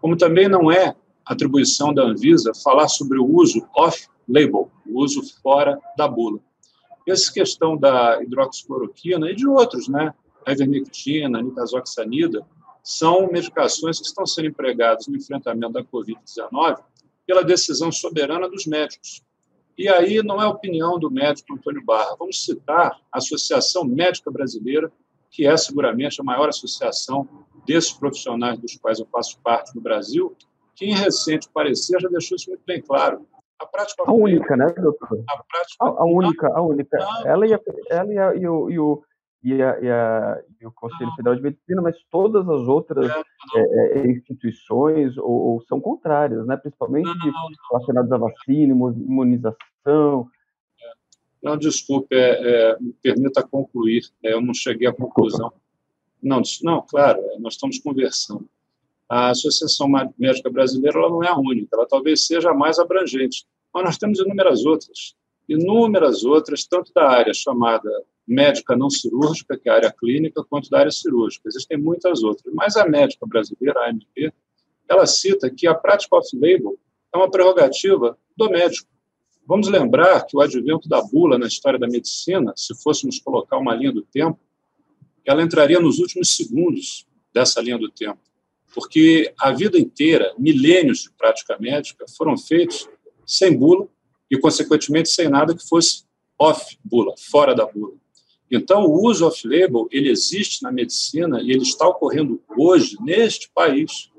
Como 0.00 0.16
também 0.16 0.48
não 0.48 0.70
é 0.70 0.94
atribuição 1.26 1.92
da 1.92 2.02
Anvisa 2.02 2.52
falar 2.62 2.88
sobre 2.88 3.18
o 3.18 3.26
uso 3.26 3.66
off-label, 3.76 4.70
o 4.86 5.02
uso 5.02 5.22
fora 5.42 5.78
da 5.96 6.06
bula. 6.06 6.38
Essa 7.06 7.32
questão 7.32 7.76
da 7.76 8.22
hidroxicloroquina 8.22 9.30
e 9.30 9.34
de 9.34 9.46
outros, 9.46 9.88
né? 9.88 10.14
A 10.46 10.52
ivermectina, 10.52 11.38
a 11.38 11.42
nitazoxanida, 11.42 12.46
são 12.84 13.26
medicações 13.32 13.98
que 13.98 14.06
estão 14.06 14.26
sendo 14.26 14.48
empregadas 14.48 15.08
no 15.08 15.16
enfrentamento 15.16 15.72
da 15.72 15.82
Covid-19 15.82 16.84
pela 17.26 17.42
decisão 17.42 17.90
soberana 17.90 18.46
dos 18.46 18.66
médicos. 18.66 19.22
E 19.76 19.88
aí 19.88 20.22
não 20.22 20.40
é 20.40 20.46
opinião 20.46 20.98
do 20.98 21.10
médico 21.10 21.54
Antônio 21.54 21.82
Barra. 21.82 22.14
Vamos 22.18 22.44
citar 22.44 23.00
a 23.10 23.18
Associação 23.18 23.84
Médica 23.84 24.30
Brasileira, 24.30 24.92
que 25.30 25.46
é 25.46 25.56
seguramente 25.56 26.20
a 26.20 26.24
maior 26.24 26.50
associação 26.50 27.26
desses 27.66 27.90
profissionais 27.90 28.58
dos 28.58 28.76
quais 28.76 29.00
eu 29.00 29.06
faço 29.06 29.40
parte 29.40 29.74
no 29.74 29.80
Brasil, 29.80 30.36
que 30.76 30.84
em 30.84 30.94
recente 30.94 31.48
parecer 31.48 31.98
já 31.98 32.08
deixou 32.08 32.36
isso 32.36 32.50
muito 32.50 32.62
bem 32.66 32.82
claro. 32.82 33.26
A 33.58 33.66
prática 33.66 34.02
a 34.06 34.12
única, 34.12 34.56
né, 34.56 34.66
doutor? 34.76 35.24
A, 35.28 35.42
prática, 35.42 35.76
a, 35.80 35.86
a 35.86 36.04
única, 36.04 36.48
a 36.54 36.62
única. 36.62 36.98
Não, 36.98 37.26
ela 37.26 37.46
e, 37.46 37.54
a, 37.54 37.60
ela 37.88 38.12
e, 38.12 38.18
a, 38.18 38.34
e, 38.34 38.46
o, 38.46 38.70
e 38.70 38.78
o 38.78 39.02
e, 39.44 39.62
a, 39.62 39.78
e, 39.78 39.90
a, 39.90 40.42
e 40.58 40.66
o 40.66 40.72
Conselho 40.72 41.12
Federal 41.14 41.36
de 41.36 41.42
Medicina, 41.42 41.82
mas 41.82 41.96
todas 42.10 42.48
as 42.48 42.66
outras 42.66 43.10
é, 43.54 43.98
é, 43.98 44.10
instituições 44.10 45.18
ou, 45.18 45.30
ou, 45.30 45.64
são 45.68 45.78
contrárias, 45.78 46.46
né? 46.46 46.56
principalmente 46.56 47.10
relacionadas 47.70 48.10
à 48.10 48.16
vacina, 48.16 48.72
imunização. 48.72 50.26
Não, 51.42 51.58
desculpe, 51.58 52.16
é, 52.16 52.70
é, 52.72 52.76
me 52.80 52.94
permita 53.02 53.46
concluir, 53.46 54.04
é, 54.22 54.32
eu 54.32 54.40
não 54.40 54.54
cheguei 54.54 54.88
à 54.88 54.94
conclusão. 54.94 55.52
Não, 56.22 56.40
não, 56.62 56.80
claro, 56.80 57.20
é, 57.20 57.38
nós 57.38 57.52
estamos 57.52 57.78
conversando. 57.78 58.48
A 59.06 59.28
Associação 59.28 59.86
Médica 60.18 60.48
Brasileira 60.48 60.98
ela 60.98 61.10
não 61.10 61.22
é 61.22 61.28
a 61.28 61.36
única, 61.36 61.76
ela 61.76 61.86
talvez 61.86 62.26
seja 62.26 62.50
a 62.50 62.54
mais 62.54 62.78
abrangente, 62.78 63.44
mas 63.74 63.84
nós 63.84 63.98
temos 63.98 64.18
inúmeras 64.18 64.64
outras, 64.64 65.14
inúmeras 65.46 66.24
outras, 66.24 66.64
tanto 66.64 66.90
da 66.94 67.06
área 67.10 67.34
chamada 67.34 67.90
médica 68.26 68.76
não 68.76 68.88
cirúrgica, 68.88 69.58
que 69.58 69.68
é 69.68 69.72
a 69.72 69.76
área 69.76 69.92
clínica, 69.92 70.42
quanto 70.44 70.70
da 70.70 70.78
área 70.78 70.90
cirúrgica. 70.90 71.48
Existem 71.48 71.76
muitas 71.76 72.22
outras. 72.22 72.52
Mas 72.54 72.76
a 72.76 72.88
médica 72.88 73.26
brasileira, 73.26 73.78
a 73.80 73.90
AMP, 73.90 74.32
ela 74.88 75.06
cita 75.06 75.50
que 75.50 75.66
a 75.66 75.74
prática 75.74 76.16
off-label 76.16 76.78
é 77.12 77.16
uma 77.16 77.30
prerrogativa 77.30 78.18
do 78.36 78.50
médico. 78.50 78.88
Vamos 79.46 79.68
lembrar 79.68 80.24
que 80.26 80.36
o 80.36 80.40
advento 80.40 80.88
da 80.88 81.02
bula 81.02 81.38
na 81.38 81.46
história 81.46 81.78
da 81.78 81.86
medicina, 81.86 82.52
se 82.56 82.74
fôssemos 82.82 83.18
colocar 83.18 83.58
uma 83.58 83.74
linha 83.74 83.92
do 83.92 84.02
tempo, 84.02 84.38
ela 85.24 85.42
entraria 85.42 85.80
nos 85.80 85.98
últimos 85.98 86.34
segundos 86.34 87.06
dessa 87.32 87.60
linha 87.60 87.78
do 87.78 87.90
tempo, 87.90 88.20
porque 88.74 89.32
a 89.38 89.52
vida 89.52 89.78
inteira, 89.78 90.34
milênios 90.38 91.02
de 91.02 91.10
prática 91.12 91.56
médica 91.58 92.04
foram 92.16 92.36
feitos 92.36 92.88
sem 93.26 93.56
bula 93.56 93.88
e, 94.30 94.38
consequentemente, 94.38 95.08
sem 95.08 95.28
nada 95.28 95.54
que 95.54 95.66
fosse 95.66 96.04
off-bula, 96.38 97.14
fora 97.16 97.54
da 97.54 97.66
bula. 97.66 97.94
Então, 98.54 98.84
o 98.84 99.04
uso 99.04 99.26
off-label, 99.26 99.88
ele 99.90 100.08
existe 100.08 100.62
na 100.62 100.70
medicina 100.70 101.40
e 101.42 101.50
ele 101.50 101.62
está 101.62 101.88
ocorrendo 101.88 102.40
hoje, 102.56 102.96
neste 103.00 103.50
país, 103.50 104.12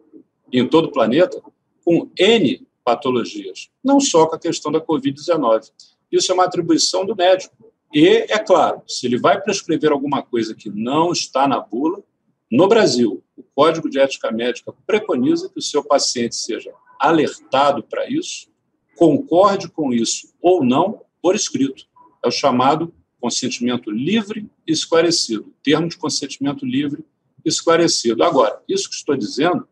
e 0.51 0.59
em 0.59 0.67
todo 0.67 0.85
o 0.85 0.91
planeta, 0.91 1.41
com 1.85 2.09
N 2.19 2.67
patologias, 2.83 3.69
não 3.81 3.99
só 3.99 4.25
com 4.27 4.35
a 4.35 4.39
questão 4.39 4.73
da 4.73 4.81
Covid-19. 4.81 5.71
Isso 6.11 6.31
é 6.31 6.35
uma 6.35 6.43
atribuição 6.43 7.05
do 7.05 7.15
médico. 7.15 7.55
E, 7.93 8.07
é 8.07 8.37
claro, 8.37 8.81
se 8.85 9.07
ele 9.07 9.17
vai 9.17 9.41
prescrever 9.41 9.91
alguma 9.91 10.21
coisa 10.21 10.53
que 10.53 10.69
não 10.69 11.13
está 11.13 11.47
na 11.47 11.61
bula, 11.61 12.03
no 12.51 12.67
Brasil, 12.67 13.23
o 13.37 13.43
Código 13.55 13.89
de 13.89 13.99
Ética 13.99 14.31
Médica 14.31 14.73
preconiza 14.85 15.49
que 15.49 15.59
o 15.59 15.63
seu 15.63 15.81
paciente 15.81 16.35
seja 16.35 16.73
alertado 16.99 17.83
para 17.83 18.09
isso, 18.09 18.49
concorde 18.97 19.69
com 19.69 19.93
isso 19.93 20.33
ou 20.41 20.61
não, 20.61 21.01
por 21.21 21.35
escrito. 21.35 21.85
É 22.21 22.27
o 22.27 22.31
chamado 22.31 22.93
consentimento 23.19 23.89
livre 23.89 24.49
e 24.67 24.71
esclarecido, 24.71 25.53
termo 25.63 25.87
de 25.87 25.97
consentimento 25.97 26.65
livre 26.65 27.03
e 27.43 27.49
esclarecido. 27.49 28.23
Agora, 28.23 28.61
isso 28.67 28.89
que 28.89 28.95
estou 28.95 29.15
dizendo 29.15 29.67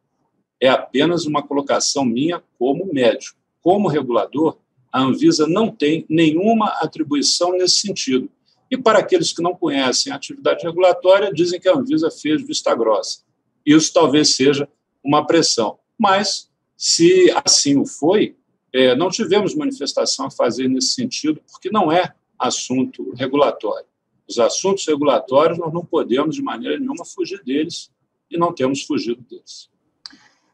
é 0.59 0.69
apenas 0.69 1.25
uma 1.25 1.43
colocação 1.43 2.05
minha 2.05 2.41
como 2.57 2.91
médico. 2.93 3.37
Como 3.61 3.87
regulador, 3.87 4.57
a 4.91 5.01
Anvisa 5.01 5.47
não 5.47 5.69
tem 5.69 6.05
nenhuma 6.09 6.67
atribuição 6.81 7.51
nesse 7.53 7.77
sentido. 7.77 8.29
E 8.69 8.77
para 8.77 8.99
aqueles 8.99 9.33
que 9.33 9.41
não 9.41 9.55
conhecem 9.55 10.11
a 10.11 10.15
atividade 10.15 10.63
regulatória, 10.63 11.33
dizem 11.33 11.59
que 11.59 11.67
a 11.67 11.75
Anvisa 11.75 12.09
fez 12.09 12.41
vista 12.41 12.73
grossa. 12.73 13.19
Isso 13.65 13.93
talvez 13.93 14.35
seja 14.35 14.67
uma 15.03 15.25
pressão. 15.25 15.77
Mas, 15.97 16.49
se 16.77 17.31
assim 17.45 17.77
o 17.77 17.85
foi, 17.85 18.35
é, 18.73 18.95
não 18.95 19.09
tivemos 19.09 19.53
manifestação 19.53 20.25
a 20.25 20.31
fazer 20.31 20.67
nesse 20.67 20.93
sentido, 20.93 21.41
porque 21.51 21.69
não 21.69 21.91
é 21.91 22.13
assunto 22.37 23.13
regulatório. 23.15 23.85
Os 24.27 24.39
assuntos 24.39 24.85
regulatórios, 24.87 25.57
nós 25.57 25.73
não 25.73 25.83
podemos, 25.83 26.35
de 26.35 26.41
maneira 26.41 26.79
nenhuma, 26.79 27.05
fugir 27.05 27.43
deles 27.43 27.91
e 28.29 28.37
não 28.37 28.53
temos 28.53 28.83
fugido 28.83 29.21
deles. 29.29 29.69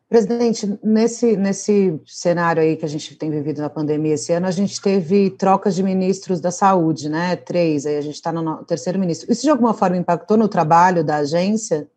Presidente, 0.09 0.67
nesse, 0.83 1.37
nesse 1.37 2.01
cenário 2.03 2.63
aí 2.63 2.75
que 2.75 2.83
a 2.83 2.89
gente 2.89 3.15
tem 3.15 3.29
vivido 3.29 3.61
na 3.61 3.69
pandemia 3.69 4.15
esse 4.15 4.33
ano, 4.33 4.47
a 4.47 4.51
gente 4.51 4.81
teve 4.81 5.29
trocas 5.29 5.75
de 5.75 5.83
ministros 5.83 6.41
da 6.41 6.49
saúde, 6.49 7.07
né? 7.07 7.35
Três, 7.35 7.85
aí 7.85 7.95
a 7.95 8.01
gente 8.01 8.15
está 8.15 8.31
no 8.31 8.65
terceiro 8.65 8.97
ministro. 8.97 9.31
Isso 9.31 9.43
de 9.43 9.51
alguma 9.51 9.71
forma 9.71 9.97
impactou 9.97 10.35
no 10.35 10.47
trabalho 10.47 11.03
da 11.03 11.17
agência? 11.17 11.87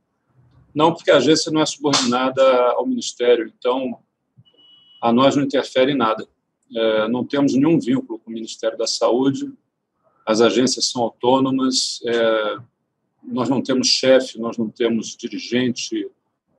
Não, 0.74 0.92
porque 0.92 1.10
a 1.10 1.16
agência 1.16 1.50
não 1.50 1.62
é 1.62 1.66
subordinada 1.66 2.42
ao 2.72 2.86
ministério, 2.86 3.50
então 3.58 3.98
a 5.00 5.10
nós 5.10 5.34
não 5.34 5.42
interfere 5.42 5.92
em 5.92 5.96
nada. 5.96 6.28
É, 6.74 7.08
não 7.08 7.24
temos 7.24 7.54
nenhum 7.54 7.80
vínculo 7.80 8.18
com 8.18 8.30
o 8.30 8.34
Ministério 8.34 8.76
da 8.76 8.86
Saúde, 8.86 9.50
as 10.26 10.40
agências 10.40 10.88
são 10.90 11.02
autônomas, 11.02 12.00
é, 12.06 12.56
nós 13.22 13.48
não 13.48 13.62
temos 13.62 13.88
chefe, 13.88 14.38
nós 14.38 14.56
não 14.58 14.68
temos 14.68 15.16
dirigente 15.16 16.08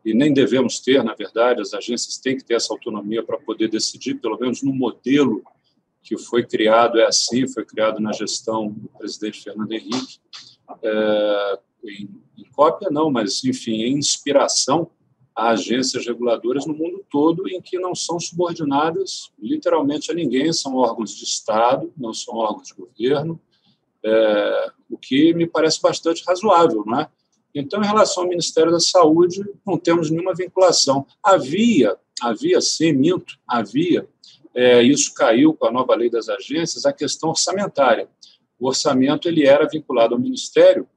e 0.06 0.14
nem 0.14 0.34
devemos 0.34 0.80
ter, 0.80 1.04
na 1.04 1.14
verdade, 1.14 1.62
as 1.62 1.74
agências 1.74 2.18
têm 2.18 2.38
que 2.38 2.44
ter 2.44 2.56
essa 2.56 2.74
autonomia 2.74 3.24
para 3.24 3.38
poder 3.38 3.70
decidir, 3.70 4.16
pelo 4.16 4.38
menos 4.38 4.62
no 4.62 4.74
modelo 4.74 5.44
que 6.02 6.18
foi 6.18 6.46
criado, 6.46 7.00
é 7.00 7.06
assim, 7.06 7.48
foi 7.48 7.64
criado 7.64 8.02
na 8.02 8.12
gestão 8.12 8.68
do 8.68 8.90
presidente 8.90 9.42
Fernando 9.42 9.72
Henrique, 9.72 10.20
é, 10.82 11.60
em, 11.86 12.10
em, 12.38 12.44
cópia 12.52 12.90
não, 12.92 13.10
mas, 13.10 13.44
enfim, 13.46 13.84
em 13.84 13.98
inspiração 13.98 14.90
a 15.36 15.50
agências 15.50 16.06
reguladoras 16.06 16.66
no 16.66 16.74
mundo 16.74 17.04
todo 17.10 17.48
em 17.48 17.62
que 17.62 17.80
não 17.80 17.96
são 17.96 18.20
subordinadas 18.20 19.32
literalmente 19.40 20.12
a 20.12 20.14
ninguém, 20.14 20.52
são 20.54 20.76
órgãos 20.76 21.16
de 21.16 21.24
Estado, 21.24 21.92
não 21.98 22.14
são 22.14 22.36
órgãos 22.36 22.68
de 22.68 22.74
governo, 22.76 23.40
é, 24.06 24.72
o 24.90 24.98
que 24.98 25.34
me 25.34 25.48
parece 25.48 25.82
bastante 25.82 26.24
razoável, 26.28 26.84
não 26.86 27.02
é? 27.02 27.10
Então, 27.56 27.82
em 27.82 27.86
relação 27.86 28.24
ao 28.24 28.30
Ministério 28.30 28.72
da 28.72 28.80
Saúde, 28.80 29.44
não 29.66 29.78
temos 29.78 30.10
nenhuma 30.10 30.34
vinculação. 30.34 31.06
Havia, 31.22 31.96
havia 32.20 32.60
sim, 32.60 32.94
minto, 32.94 33.38
havia, 33.48 34.08
é, 34.56 34.82
isso 34.82 35.14
caiu 35.14 35.54
com 35.54 35.68
a 35.68 35.72
nova 35.72 35.96
lei 35.96 36.10
das 36.10 36.30
agências, 36.30 36.86
a 36.86 36.94
questão 36.94 37.30
orçamentária. 37.30 38.08
O 38.60 38.68
orçamento 38.68 39.28
ele 39.28 39.46
era 39.46 39.68
vinculado 39.68 40.16
ao 40.16 40.20
Ministério, 40.20 40.88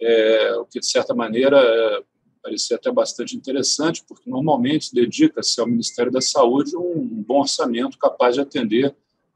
é, 0.00 0.54
o 0.56 0.64
que, 0.64 0.80
de 0.80 0.86
certa 0.86 1.14
maneira, 1.14 1.58
é, 1.58 2.02
parecia 2.42 2.76
até 2.76 2.90
bastante 2.90 3.36
interessante, 3.36 4.02
porque 4.06 4.28
normalmente 4.28 4.92
dedica-se 4.92 5.60
ao 5.60 5.66
Ministério 5.66 6.10
da 6.10 6.20
Saúde 6.20 6.76
um, 6.76 6.98
um 6.98 7.24
bom 7.26 7.40
orçamento 7.40 7.96
capaz 7.96 8.34
de 8.34 8.40
atender 8.40 8.94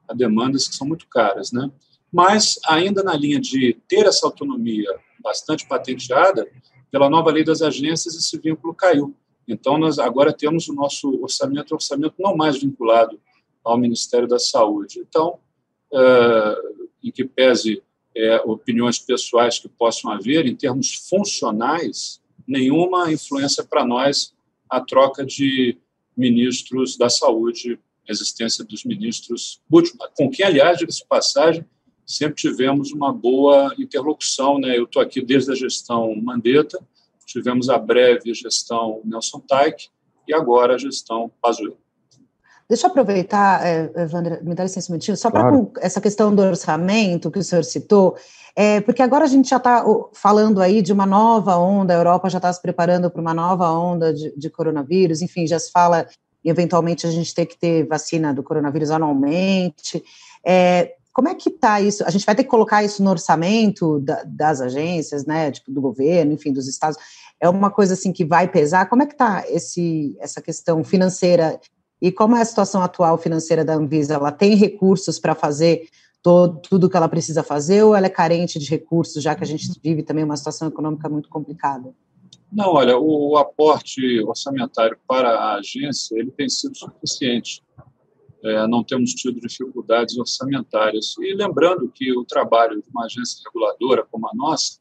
a 0.08 0.12
demandas 0.14 0.68
que 0.68 0.74
são 0.74 0.86
muito 0.86 1.06
caras. 1.08 1.52
Né? 1.52 1.70
Mas, 2.12 2.58
ainda 2.66 3.02
na 3.02 3.14
linha 3.14 3.40
de 3.40 3.76
ter 3.88 4.06
essa 4.06 4.26
autonomia 4.26 4.88
bastante 5.22 5.66
patenteada, 5.66 6.46
pela 6.90 7.10
nova 7.10 7.30
lei 7.30 7.44
das 7.44 7.62
agências, 7.62 8.14
esse 8.14 8.38
vínculo 8.38 8.74
caiu. 8.74 9.14
Então, 9.46 9.76
nós 9.78 9.98
agora 9.98 10.32
temos 10.32 10.68
o 10.68 10.74
nosso 10.74 11.20
orçamento, 11.22 11.72
orçamento 11.72 12.14
não 12.18 12.36
mais 12.36 12.58
vinculado 12.60 13.20
ao 13.64 13.78
Ministério 13.78 14.26
da 14.26 14.38
Saúde. 14.38 15.00
Então, 15.00 15.38
é, 15.92 16.56
em 17.02 17.10
que 17.10 17.24
pese 17.24 17.82
é, 18.14 18.36
opiniões 18.44 18.98
pessoais 18.98 19.58
que 19.58 19.68
possam 19.68 20.10
haver, 20.10 20.46
em 20.46 20.54
termos 20.54 20.94
funcionais, 21.08 22.20
nenhuma 22.46 23.12
influência 23.12 23.62
para 23.64 23.84
nós 23.84 24.34
a 24.70 24.80
troca 24.80 25.24
de 25.24 25.76
ministros 26.16 26.96
da 26.96 27.10
saúde, 27.10 27.78
a 28.08 28.12
existência 28.12 28.64
dos 28.64 28.84
ministros, 28.84 29.60
com 30.16 30.30
quem, 30.30 30.46
aliás, 30.46 30.78
diga-se 30.78 31.06
passagem, 31.06 31.64
sempre 32.06 32.36
tivemos 32.36 32.92
uma 32.92 33.12
boa 33.12 33.74
interlocução. 33.78 34.58
Né? 34.58 34.78
Eu 34.78 34.84
estou 34.84 35.02
aqui 35.02 35.20
desde 35.20 35.50
a 35.50 35.54
gestão 35.54 36.14
Mandetta, 36.22 36.78
tivemos 37.26 37.68
a 37.68 37.78
breve 37.78 38.32
gestão 38.32 39.00
Nelson 39.04 39.40
Taik 39.40 39.88
e 40.28 40.32
agora 40.32 40.74
a 40.74 40.78
gestão 40.78 41.30
Pazuello. 41.42 41.78
Deixa 42.68 42.86
eu 42.88 42.90
aproveitar, 42.90 43.64
é, 43.64 43.92
Evandro, 43.96 44.38
me 44.42 44.54
dá 44.54 44.64
licença 44.64 44.90
um 44.90 44.94
minutinho, 44.94 45.16
só 45.16 45.30
claro. 45.30 45.66
para 45.66 45.84
essa 45.84 46.00
questão 46.00 46.34
do 46.34 46.42
orçamento 46.42 47.30
que 47.30 47.38
o 47.38 47.42
senhor 47.42 47.62
citou, 47.62 48.16
é, 48.56 48.80
porque 48.80 49.02
agora 49.02 49.24
a 49.24 49.28
gente 49.28 49.48
já 49.48 49.58
está 49.58 49.84
falando 50.12 50.60
aí 50.60 50.82
de 50.82 50.92
uma 50.92 51.06
nova 51.06 51.56
onda, 51.56 51.94
a 51.94 51.96
Europa 51.96 52.28
já 52.28 52.38
está 52.38 52.52
se 52.52 52.60
preparando 52.60 53.08
para 53.08 53.20
uma 53.20 53.32
nova 53.32 53.70
onda 53.70 54.12
de, 54.12 54.36
de, 54.36 54.50
coronavírus, 54.50 55.22
enfim, 55.22 55.46
já 55.46 55.60
se 55.60 55.70
fala 55.70 56.08
eventualmente 56.44 57.06
a 57.06 57.10
gente 57.10 57.32
ter 57.32 57.46
que 57.46 57.56
ter 57.56 57.86
vacina 57.86 58.34
do 58.34 58.42
coronavírus 58.42 58.90
anualmente. 58.90 60.02
É, 60.44 60.94
como 61.16 61.30
é 61.30 61.34
que 61.34 61.48
está 61.48 61.80
isso? 61.80 62.04
A 62.04 62.10
gente 62.10 62.26
vai 62.26 62.34
ter 62.34 62.44
que 62.44 62.50
colocar 62.50 62.84
isso 62.84 63.02
no 63.02 63.08
orçamento 63.08 63.98
da, 64.00 64.22
das 64.26 64.60
agências, 64.60 65.24
né, 65.24 65.50
tipo, 65.50 65.72
do 65.72 65.80
governo, 65.80 66.34
enfim, 66.34 66.52
dos 66.52 66.68
estados. 66.68 66.98
É 67.40 67.48
uma 67.48 67.70
coisa 67.70 67.94
assim 67.94 68.12
que 68.12 68.22
vai 68.22 68.46
pesar. 68.46 68.86
Como 68.86 69.02
é 69.02 69.06
que 69.06 69.14
está 69.14 69.42
essa 70.20 70.42
questão 70.42 70.84
financeira 70.84 71.58
e 72.02 72.12
como 72.12 72.36
é 72.36 72.42
a 72.42 72.44
situação 72.44 72.82
atual 72.82 73.16
financeira 73.16 73.64
da 73.64 73.76
Anvisa? 73.76 74.12
Ela 74.12 74.30
tem 74.30 74.56
recursos 74.56 75.18
para 75.18 75.34
fazer 75.34 75.88
todo, 76.22 76.60
tudo 76.60 76.90
que 76.90 76.98
ela 76.98 77.08
precisa 77.08 77.42
fazer 77.42 77.82
ou 77.82 77.96
ela 77.96 78.08
é 78.08 78.10
carente 78.10 78.58
de 78.58 78.68
recursos, 78.68 79.22
já 79.22 79.34
que 79.34 79.42
a 79.42 79.46
gente 79.46 79.70
vive 79.82 80.02
também 80.02 80.22
uma 80.22 80.36
situação 80.36 80.68
econômica 80.68 81.08
muito 81.08 81.30
complicada? 81.30 81.94
Não, 82.52 82.74
olha, 82.74 82.98
o 82.98 83.38
aporte 83.38 84.20
orçamentário 84.22 84.98
para 85.08 85.30
a 85.30 85.54
agência 85.54 86.18
ele 86.18 86.30
tem 86.30 86.46
sido 86.46 86.76
suficiente 86.76 87.62
é, 88.44 88.66
não 88.66 88.84
temos 88.84 89.12
tido 89.14 89.40
dificuldades 89.40 90.16
orçamentárias. 90.16 91.14
E 91.20 91.34
lembrando 91.34 91.88
que 91.88 92.16
o 92.16 92.24
trabalho 92.24 92.80
de 92.82 92.88
uma 92.90 93.06
agência 93.06 93.42
reguladora 93.46 94.06
como 94.10 94.28
a 94.28 94.34
nossa, 94.34 94.78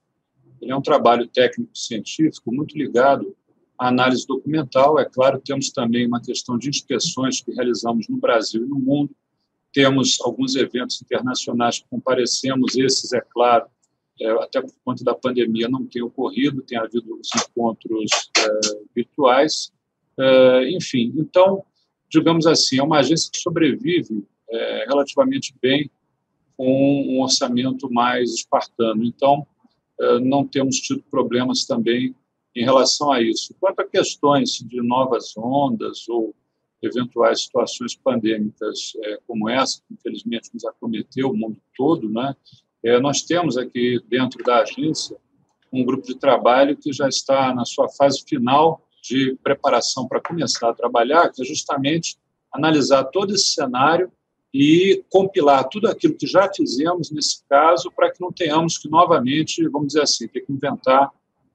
ele 0.62 0.72
é 0.72 0.76
um 0.76 0.82
trabalho 0.82 1.28
técnico-científico 1.28 2.54
muito 2.54 2.78
ligado 2.78 3.36
à 3.78 3.88
análise 3.88 4.26
documental. 4.26 5.00
É 5.00 5.06
claro, 5.06 5.40
temos 5.40 5.70
também 5.70 6.08
uma 6.08 6.22
questão 6.22 6.58
de 6.58 6.70
inspeções 6.70 7.42
que 7.42 7.52
realizamos 7.52 8.08
no 8.08 8.18
Brasil 8.18 8.66
e 8.66 8.68
no 8.68 8.80
mundo. 8.80 9.16
Temos 9.74 10.18
alguns 10.22 10.56
eventos 10.56 11.02
internacionais 11.02 11.80
que 11.80 11.86
comparecemos, 11.90 12.78
esses, 12.78 13.12
é 13.12 13.22
claro, 13.22 13.66
é, 14.22 14.32
até 14.44 14.62
por 14.62 14.72
conta 14.84 15.04
da 15.04 15.14
pandemia, 15.14 15.68
não 15.68 15.86
tem 15.86 16.02
ocorrido, 16.02 16.62
tem 16.62 16.78
havido 16.78 17.20
os 17.20 17.28
encontros 17.36 18.32
é, 18.38 18.60
virtuais. 18.96 19.72
É, 20.18 20.70
enfim, 20.72 21.14
então, 21.18 21.66
digamos 22.16 22.48
assim, 22.48 22.80
é 22.80 22.84
uma 22.84 23.00
agência 23.00 23.30
que 23.32 23.40
sobrevive 23.40 24.26
é, 24.50 24.86
relativamente 24.88 25.54
bem 25.62 25.90
com 26.58 27.04
um 27.10 27.22
orçamento 27.22 27.92
mais 27.92 28.34
espartano. 28.34 29.04
Então, 29.04 29.46
é, 30.00 30.20
não 30.20 30.46
temos 30.46 30.78
tido 30.78 31.04
problemas 31.12 31.66
também 31.66 32.16
em 32.56 32.64
relação 32.64 33.12
a 33.12 33.22
isso. 33.22 33.54
Quanto 33.60 33.82
a 33.82 33.88
questões 33.88 34.52
de 34.60 34.82
novas 34.82 35.36
ondas 35.38 36.08
ou 36.08 36.34
eventuais 36.82 37.44
situações 37.44 37.96
pandêmicas 37.96 38.94
é, 39.04 39.20
como 39.28 39.50
essa, 39.50 39.82
que 39.88 39.94
infelizmente 39.94 40.50
nos 40.54 40.66
acometeu 40.66 41.32
o 41.32 41.38
mundo 41.38 41.58
todo, 41.76 42.10
né? 42.10 42.36
É, 42.84 43.00
nós 43.00 43.24
temos 43.24 43.58
aqui 43.58 44.00
dentro 44.08 44.44
da 44.44 44.62
agência 44.62 45.18
um 45.74 45.84
grupo 45.84 46.06
de 46.06 46.16
trabalho 46.16 46.78
que 46.78 46.94
já 46.94 47.10
está 47.10 47.54
na 47.54 47.66
sua 47.66 47.90
fase 47.90 48.24
final 48.26 48.85
de 49.08 49.38
preparação 49.44 50.08
para 50.08 50.22
começar 50.22 50.70
a 50.70 50.74
trabalhar, 50.74 51.30
que 51.30 51.42
é 51.42 51.46
justamente 51.46 52.18
analisar 52.52 53.04
todo 53.06 53.34
esse 53.34 53.52
cenário 53.52 54.12
e 54.54 55.04
compilar 55.10 55.68
tudo 55.68 55.88
aquilo 55.88 56.16
que 56.16 56.26
já 56.26 56.50
fizemos 56.54 57.12
nesse 57.12 57.44
caso 57.50 57.92
para 57.92 58.12
que 58.12 58.22
não 58.22 58.32
tenhamos 58.32 58.78
que 58.78 58.90
novamente, 58.90 59.68
vamos 59.68 59.88
dizer 59.90 60.02
assim, 60.02 60.28
ter 60.28 60.42
que 60.42 60.52
inventar 60.52 61.12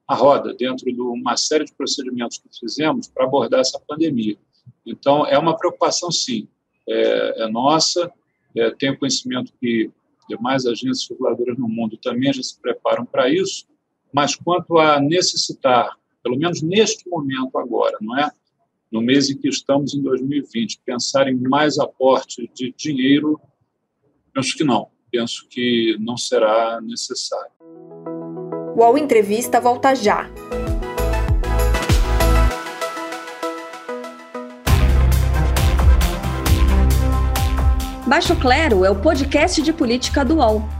a 0.06 0.14
roda 0.14 0.52
dentro 0.54 0.84
de 0.84 1.00
uma 1.00 1.36
série 1.36 1.64
de 1.64 1.72
procedimentos 1.72 2.38
que 2.38 2.48
fizemos 2.58 3.08
para 3.08 3.24
abordar 3.24 3.60
essa 3.60 3.80
pandemia. 3.80 4.36
Então, 4.84 5.26
é 5.26 5.38
uma 5.38 5.56
preocupação, 5.56 6.10
sim, 6.10 6.48
é, 6.88 7.44
é 7.44 7.48
nossa. 7.48 8.12
É, 8.56 8.70
tenho 8.72 8.98
conhecimento 8.98 9.52
que 9.60 9.90
demais 10.28 10.66
agências 10.66 11.08
reguladoras 11.08 11.56
no 11.56 11.68
mundo 11.68 11.96
também 11.96 12.32
já 12.32 12.42
se 12.42 12.60
preparam 12.60 13.04
para 13.04 13.28
isso, 13.30 13.66
mas 14.12 14.34
quanto 14.34 14.78
a 14.78 15.00
necessitar, 15.00 15.96
pelo 16.22 16.36
menos 16.36 16.62
neste 16.62 17.08
momento 17.08 17.58
agora, 17.58 17.96
não 18.00 18.18
é? 18.18 18.30
no 18.90 19.00
mês 19.00 19.30
em 19.30 19.36
que 19.36 19.48
estamos 19.48 19.94
em 19.94 20.02
2020, 20.02 20.80
pensar 20.84 21.28
em 21.28 21.36
mais 21.36 21.78
aporte 21.78 22.50
de 22.52 22.74
dinheiro, 22.76 23.40
penso 24.34 24.56
que 24.56 24.64
não. 24.64 24.88
Penso 25.12 25.46
que 25.48 25.96
não 25.98 26.16
será 26.16 26.80
necessário. 26.80 27.52
O 28.76 28.80
UOL 28.80 28.98
Entrevista 28.98 29.60
volta 29.60 29.94
já. 29.94 30.30
Baixo 38.06 38.34
Clero 38.40 38.84
é 38.84 38.90
o 38.90 39.00
podcast 39.00 39.62
de 39.62 39.72
política 39.72 40.24
do 40.24 40.36
UOL 40.36 40.79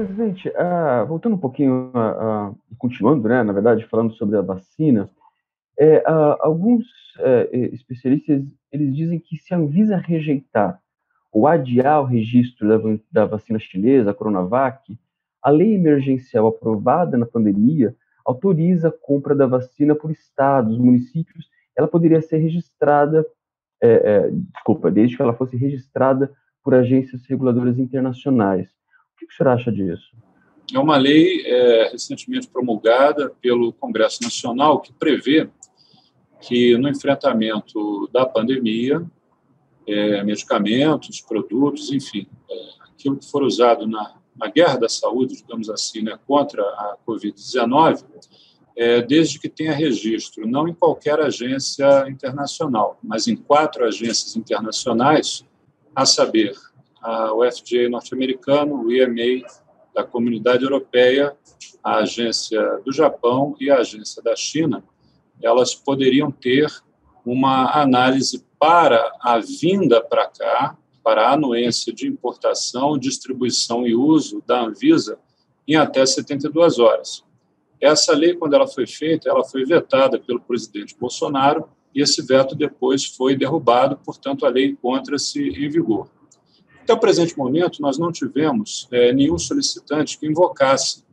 Presidente, 0.00 0.48
uh, 0.48 1.06
voltando 1.06 1.34
um 1.34 1.38
pouquinho, 1.38 1.92
uh, 1.94 2.48
uh, 2.48 2.58
continuando, 2.78 3.28
né, 3.28 3.42
na 3.42 3.52
verdade, 3.52 3.84
falando 3.84 4.14
sobre 4.14 4.34
a 4.38 4.40
vacina, 4.40 5.10
é, 5.78 6.02
alguns 6.40 6.86
é, 7.18 7.48
especialistas 7.72 8.42
eles 8.70 8.94
dizem 8.94 9.18
que 9.18 9.36
se 9.38 9.54
a 9.54 9.56
Anvisa 9.56 9.96
rejeitar 9.96 10.78
ou 11.32 11.46
adiar 11.46 12.02
o 12.02 12.04
registro 12.04 12.68
da, 12.68 12.98
da 13.10 13.26
vacina 13.26 13.58
chinesa, 13.58 14.10
a 14.10 14.14
Coronavac, 14.14 14.98
a 15.42 15.50
lei 15.50 15.74
emergencial 15.74 16.46
aprovada 16.46 17.16
na 17.16 17.24
pandemia 17.24 17.94
autoriza 18.26 18.88
a 18.88 18.92
compra 18.92 19.34
da 19.34 19.46
vacina 19.46 19.94
por 19.94 20.10
estados, 20.10 20.78
municípios. 20.78 21.48
Ela 21.76 21.88
poderia 21.88 22.20
ser 22.20 22.38
registrada, 22.38 23.24
é, 23.82 23.88
é, 23.88 24.30
desculpa, 24.30 24.90
desde 24.90 25.16
que 25.16 25.22
ela 25.22 25.34
fosse 25.34 25.56
registrada 25.56 26.30
por 26.62 26.74
agências 26.74 27.24
reguladoras 27.26 27.78
internacionais 27.78 28.68
que, 29.20 29.26
que 29.26 29.42
acha 29.48 29.70
disso? 29.70 30.10
É 30.72 30.78
uma 30.78 30.96
lei 30.96 31.42
é, 31.44 31.90
recentemente 31.92 32.48
promulgada 32.48 33.30
pelo 33.40 33.72
Congresso 33.72 34.22
Nacional 34.22 34.80
que 34.80 34.92
prevê 34.92 35.48
que 36.40 36.76
no 36.78 36.88
enfrentamento 36.88 38.08
da 38.12 38.24
pandemia, 38.24 39.04
é, 39.86 40.22
medicamentos, 40.22 41.20
produtos, 41.20 41.92
enfim, 41.92 42.26
é, 42.48 42.68
aquilo 42.88 43.16
que 43.16 43.30
for 43.30 43.42
usado 43.42 43.86
na, 43.86 44.14
na 44.36 44.48
guerra 44.48 44.78
da 44.78 44.88
saúde, 44.88 45.36
digamos 45.36 45.68
assim, 45.68 46.02
né, 46.02 46.18
contra 46.26 46.62
a 46.62 46.96
Covid-19, 47.06 48.04
é, 48.76 49.02
desde 49.02 49.38
que 49.38 49.48
tenha 49.48 49.72
registro, 49.72 50.46
não 50.46 50.66
em 50.68 50.72
qualquer 50.72 51.20
agência 51.20 52.08
internacional, 52.08 52.98
mas 53.02 53.26
em 53.26 53.36
quatro 53.36 53.84
agências 53.84 54.36
internacionais, 54.36 55.44
a 55.94 56.06
saber, 56.06 56.54
a, 57.02 57.32
o 57.32 57.42
FDA 57.50 57.88
norte-americano, 57.88 58.82
o 58.82 58.92
EMA 58.92 59.46
da 59.94 60.04
Comunidade 60.04 60.64
Europeia, 60.64 61.36
a 61.82 61.96
agência 61.96 62.60
do 62.84 62.92
Japão 62.92 63.56
e 63.60 63.70
a 63.70 63.78
agência 63.78 64.22
da 64.22 64.36
China, 64.36 64.84
elas 65.42 65.74
poderiam 65.74 66.30
ter 66.30 66.70
uma 67.24 67.70
análise 67.80 68.44
para 68.58 69.12
a 69.20 69.38
vinda 69.38 70.02
para 70.02 70.26
cá, 70.26 70.76
para 71.02 71.28
a 71.28 71.32
anuência 71.32 71.92
de 71.92 72.06
importação, 72.06 72.98
distribuição 72.98 73.86
e 73.86 73.94
uso 73.94 74.42
da 74.46 74.60
Anvisa 74.60 75.18
em 75.66 75.76
até 75.76 76.04
72 76.04 76.78
horas. 76.78 77.24
Essa 77.80 78.12
lei, 78.12 78.34
quando 78.34 78.54
ela 78.54 78.66
foi 78.66 78.86
feita, 78.86 79.28
ela 79.28 79.42
foi 79.42 79.64
vetada 79.64 80.18
pelo 80.18 80.40
presidente 80.40 80.94
Bolsonaro 80.98 81.68
e 81.94 82.02
esse 82.02 82.20
veto 82.22 82.54
depois 82.54 83.04
foi 83.06 83.34
derrubado, 83.34 83.96
portanto, 84.04 84.44
a 84.44 84.50
lei 84.50 84.66
encontra-se 84.66 85.40
em 85.40 85.68
vigor. 85.68 86.08
Até 86.90 86.96
o 86.96 87.00
presente 87.00 87.38
momento, 87.38 87.80
nós 87.80 87.98
não 87.98 88.10
tivemos 88.10 88.88
é, 88.90 89.12
nenhum 89.12 89.38
solicitante 89.38 90.18
que 90.18 90.26
invocasse 90.26 91.04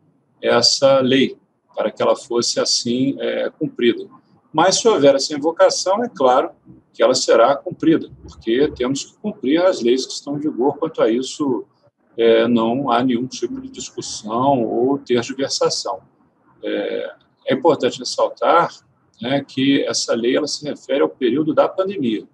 essa 0.42 1.02
lei 1.02 1.38
para 1.76 1.92
que 1.92 2.02
ela 2.02 2.16
fosse 2.16 2.60
assim 2.60 3.16
é, 3.20 3.52
cumprida. 3.60 4.04
Mas 4.52 4.80
se 4.80 4.88
houver 4.88 5.14
essa 5.14 5.36
invocação, 5.36 6.04
é 6.04 6.10
claro 6.10 6.50
que 6.92 7.04
ela 7.04 7.14
será 7.14 7.56
cumprida, 7.56 8.10
porque 8.24 8.72
temos 8.76 9.06
que 9.06 9.18
cumprir 9.20 9.62
as 9.62 9.80
leis 9.80 10.08
que 10.08 10.14
estão 10.14 10.36
em 10.36 10.40
vigor. 10.40 10.80
Quanto 10.80 11.00
a 11.00 11.12
isso, 11.12 11.64
é, 12.18 12.48
não 12.48 12.90
há 12.90 13.04
nenhum 13.04 13.28
tipo 13.28 13.62
de 13.62 13.70
discussão 13.70 14.64
ou 14.64 14.98
tergiversação. 14.98 16.00
É, 16.64 17.14
é 17.50 17.54
importante 17.54 18.00
ressaltar 18.00 18.72
né, 19.22 19.46
que 19.48 19.86
essa 19.86 20.16
lei 20.16 20.36
ela 20.36 20.48
se 20.48 20.68
refere 20.68 21.04
ao 21.04 21.10
período 21.10 21.54
da 21.54 21.70
pandemia. 21.70 22.28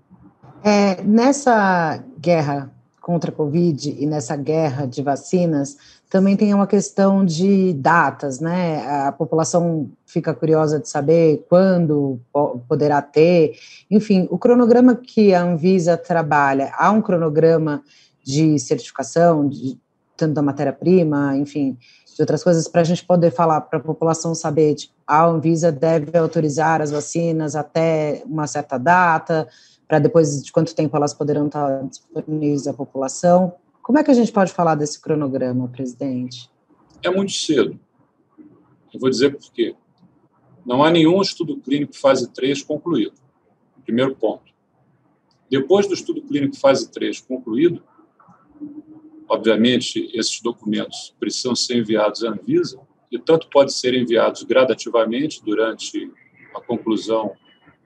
É, 0.63 1.03
nessa 1.03 2.01
guerra 2.17 2.73
contra 3.03 3.31
a 3.31 3.33
Covid 3.33 3.97
e 3.99 4.05
nessa 4.05 4.33
guerra 4.37 4.87
de 4.87 5.03
vacinas, 5.03 5.75
também 6.09 6.37
tem 6.37 6.53
uma 6.53 6.65
questão 6.65 7.25
de 7.25 7.73
datas, 7.73 8.39
né? 8.39 8.87
A 9.07 9.11
população 9.11 9.91
fica 10.05 10.33
curiosa 10.33 10.79
de 10.79 10.87
saber 10.87 11.45
quando 11.49 12.17
poderá 12.65 13.01
ter. 13.01 13.57
Enfim, 13.91 14.25
o 14.31 14.37
cronograma 14.37 14.95
que 14.95 15.33
a 15.33 15.43
Anvisa 15.43 15.97
trabalha, 15.97 16.71
há 16.77 16.91
um 16.91 17.01
cronograma 17.01 17.83
de 18.23 18.57
certificação, 18.57 19.49
de, 19.49 19.77
tanto 20.15 20.35
da 20.35 20.41
matéria-prima, 20.41 21.35
enfim, 21.35 21.77
de 22.15 22.21
outras 22.21 22.41
coisas, 22.41 22.69
para 22.69 22.81
a 22.81 22.85
gente 22.85 23.03
poder 23.03 23.31
falar 23.31 23.59
para 23.59 23.79
a 23.79 23.83
população 23.83 24.33
saber, 24.33 24.75
tipo, 24.75 24.93
a 25.05 25.25
Anvisa 25.25 25.73
deve 25.73 26.17
autorizar 26.17 26.81
as 26.81 26.89
vacinas 26.89 27.53
até 27.53 28.23
uma 28.25 28.47
certa 28.47 28.77
data, 28.77 29.45
para 29.87 29.99
depois 29.99 30.43
de 30.43 30.51
quanto 30.51 30.75
tempo 30.75 30.95
elas 30.95 31.13
poderão 31.13 31.47
estar 31.47 31.83
disponíveis 31.83 32.67
à 32.67 32.73
população. 32.73 33.53
Como 33.81 33.99
é 33.99 34.03
que 34.03 34.11
a 34.11 34.13
gente 34.13 34.31
pode 34.31 34.51
falar 34.51 34.75
desse 34.75 34.99
cronograma, 35.01 35.67
presidente? 35.67 36.49
É 37.03 37.09
muito 37.09 37.33
cedo. 37.33 37.79
Eu 38.93 38.99
vou 38.99 39.09
dizer 39.09 39.35
por 39.35 39.51
quê. 39.51 39.75
Não 40.65 40.83
há 40.83 40.89
nenhum 40.89 41.21
estudo 41.21 41.57
clínico 41.57 41.95
fase 41.95 42.29
3 42.31 42.61
concluído. 42.63 43.13
Primeiro 43.83 44.15
ponto. 44.15 44.53
Depois 45.49 45.87
do 45.87 45.93
estudo 45.93 46.21
clínico 46.21 46.55
fase 46.55 46.89
3 46.89 47.19
concluído, 47.21 47.83
obviamente, 49.27 50.09
esses 50.13 50.41
documentos 50.41 51.13
precisam 51.19 51.55
ser 51.55 51.77
enviados 51.77 52.23
à 52.23 52.29
Anvisa, 52.29 52.79
e 53.11 53.19
tanto 53.19 53.47
podem 53.49 53.69
ser 53.69 53.93
enviados 53.93 54.41
gradativamente 54.43 55.43
durante 55.45 56.11
a 56.55 56.61
conclusão 56.61 57.33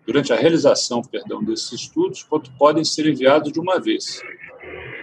durante 0.08 0.32
a 0.32 0.38
realização, 0.38 1.02
perdão, 1.02 1.44
desses 1.44 1.74
estudos, 1.74 2.24
quanto 2.24 2.50
podem 2.54 2.86
ser 2.86 3.06
enviados 3.06 3.52
de 3.52 3.60
uma 3.60 3.78
vez. 3.78 4.22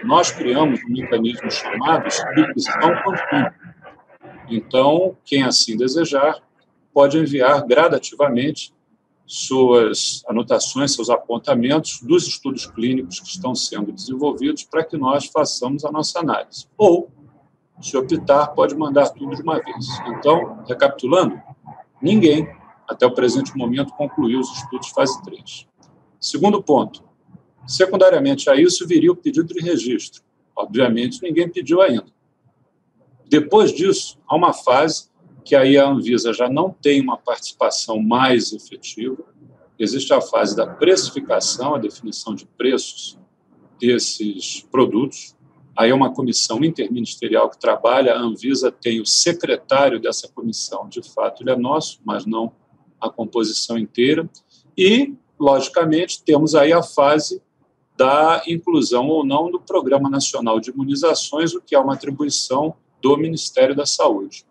Nós 0.03 0.31
criamos 0.31 0.79
um 0.83 0.91
mecanismo 0.91 1.49
chamado 1.51 2.09
subscrição 2.11 3.03
contínua. 3.03 3.53
Então, 4.49 5.15
quem 5.23 5.43
assim 5.43 5.77
desejar, 5.77 6.41
pode 6.91 7.19
enviar 7.19 7.63
gradativamente 7.67 8.73
suas 9.27 10.23
anotações, 10.27 10.95
seus 10.95 11.09
apontamentos 11.09 12.01
dos 12.01 12.27
estudos 12.27 12.65
clínicos 12.65 13.19
que 13.19 13.27
estão 13.27 13.53
sendo 13.53 13.91
desenvolvidos 13.91 14.63
para 14.63 14.83
que 14.83 14.97
nós 14.97 15.27
façamos 15.27 15.85
a 15.85 15.91
nossa 15.91 16.19
análise. 16.19 16.67
Ou, 16.75 17.11
se 17.79 17.95
optar, 17.95 18.47
pode 18.47 18.75
mandar 18.75 19.09
tudo 19.09 19.35
de 19.35 19.41
uma 19.41 19.59
vez. 19.59 19.85
Então, 20.07 20.63
recapitulando, 20.67 21.39
ninguém 22.01 22.47
até 22.87 23.05
o 23.05 23.13
presente 23.13 23.55
momento, 23.57 23.93
concluiu 23.93 24.39
os 24.39 24.51
estudos 24.51 24.89
fase 24.89 25.21
3. 25.23 25.67
Segundo 26.19 26.61
ponto, 26.61 27.03
secundariamente 27.67 28.49
a 28.49 28.55
isso 28.55 28.87
viria 28.87 29.11
o 29.11 29.15
pedido 29.15 29.53
de 29.53 29.61
registro. 29.61 30.23
Obviamente, 30.55 31.21
ninguém 31.21 31.49
pediu 31.49 31.81
ainda. 31.81 32.05
Depois 33.27 33.73
disso, 33.73 34.17
há 34.27 34.35
uma 34.35 34.53
fase 34.53 35.09
que 35.43 35.55
aí 35.55 35.77
a 35.77 35.87
Anvisa 35.87 36.33
já 36.33 36.49
não 36.49 36.71
tem 36.71 37.01
uma 37.01 37.17
participação 37.17 38.01
mais 38.01 38.51
efetiva. 38.53 39.23
Existe 39.77 40.13
a 40.13 40.21
fase 40.21 40.55
da 40.55 40.65
precificação, 40.65 41.75
a 41.75 41.79
definição 41.79 42.33
de 42.33 42.45
preços 42.45 43.19
desses 43.79 44.61
produtos. 44.71 45.35
Aí 45.77 45.89
é 45.89 45.93
uma 45.93 46.13
comissão 46.13 46.63
interministerial 46.63 47.49
que 47.49 47.59
trabalha, 47.59 48.15
a 48.15 48.19
Anvisa 48.19 48.71
tem 48.71 49.01
o 49.01 49.05
secretário 49.05 49.99
dessa 49.99 50.27
comissão, 50.29 50.87
de 50.87 51.03
fato 51.03 51.43
ele 51.43 51.51
é 51.51 51.55
nosso, 51.55 51.99
mas 52.05 52.25
não 52.25 52.53
a 53.05 53.11
composição 53.11 53.77
inteira. 53.77 54.29
E, 54.77 55.13
logicamente, 55.39 56.23
temos 56.23 56.55
aí 56.55 56.73
a 56.73 56.83
fase 56.83 57.41
da 57.97 58.43
inclusão 58.47 59.07
ou 59.07 59.25
não 59.25 59.49
no 59.49 59.59
Programa 59.59 60.09
Nacional 60.09 60.59
de 60.59 60.69
Imunizações, 60.71 61.53
o 61.53 61.61
que 61.61 61.75
é 61.75 61.79
uma 61.79 61.93
atribuição 61.93 62.75
do 63.01 63.15
Ministério 63.17 63.75
da 63.75 63.85
Saúde. 63.85 64.45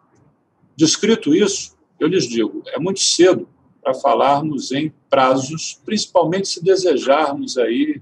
Descrito 0.77 1.35
isso, 1.35 1.77
eu 2.01 2.09
lhes 2.09 2.27
digo, 2.27 2.63
é 2.69 2.79
muito 2.79 3.01
cedo 3.01 3.49
para 3.83 3.95
falarmos 3.95 4.73
em 4.73 4.93
prazos, 5.11 5.81
principalmente 5.85 6.49
se 6.49 6.65
desejarmos 6.65 7.59
aí 7.59 8.01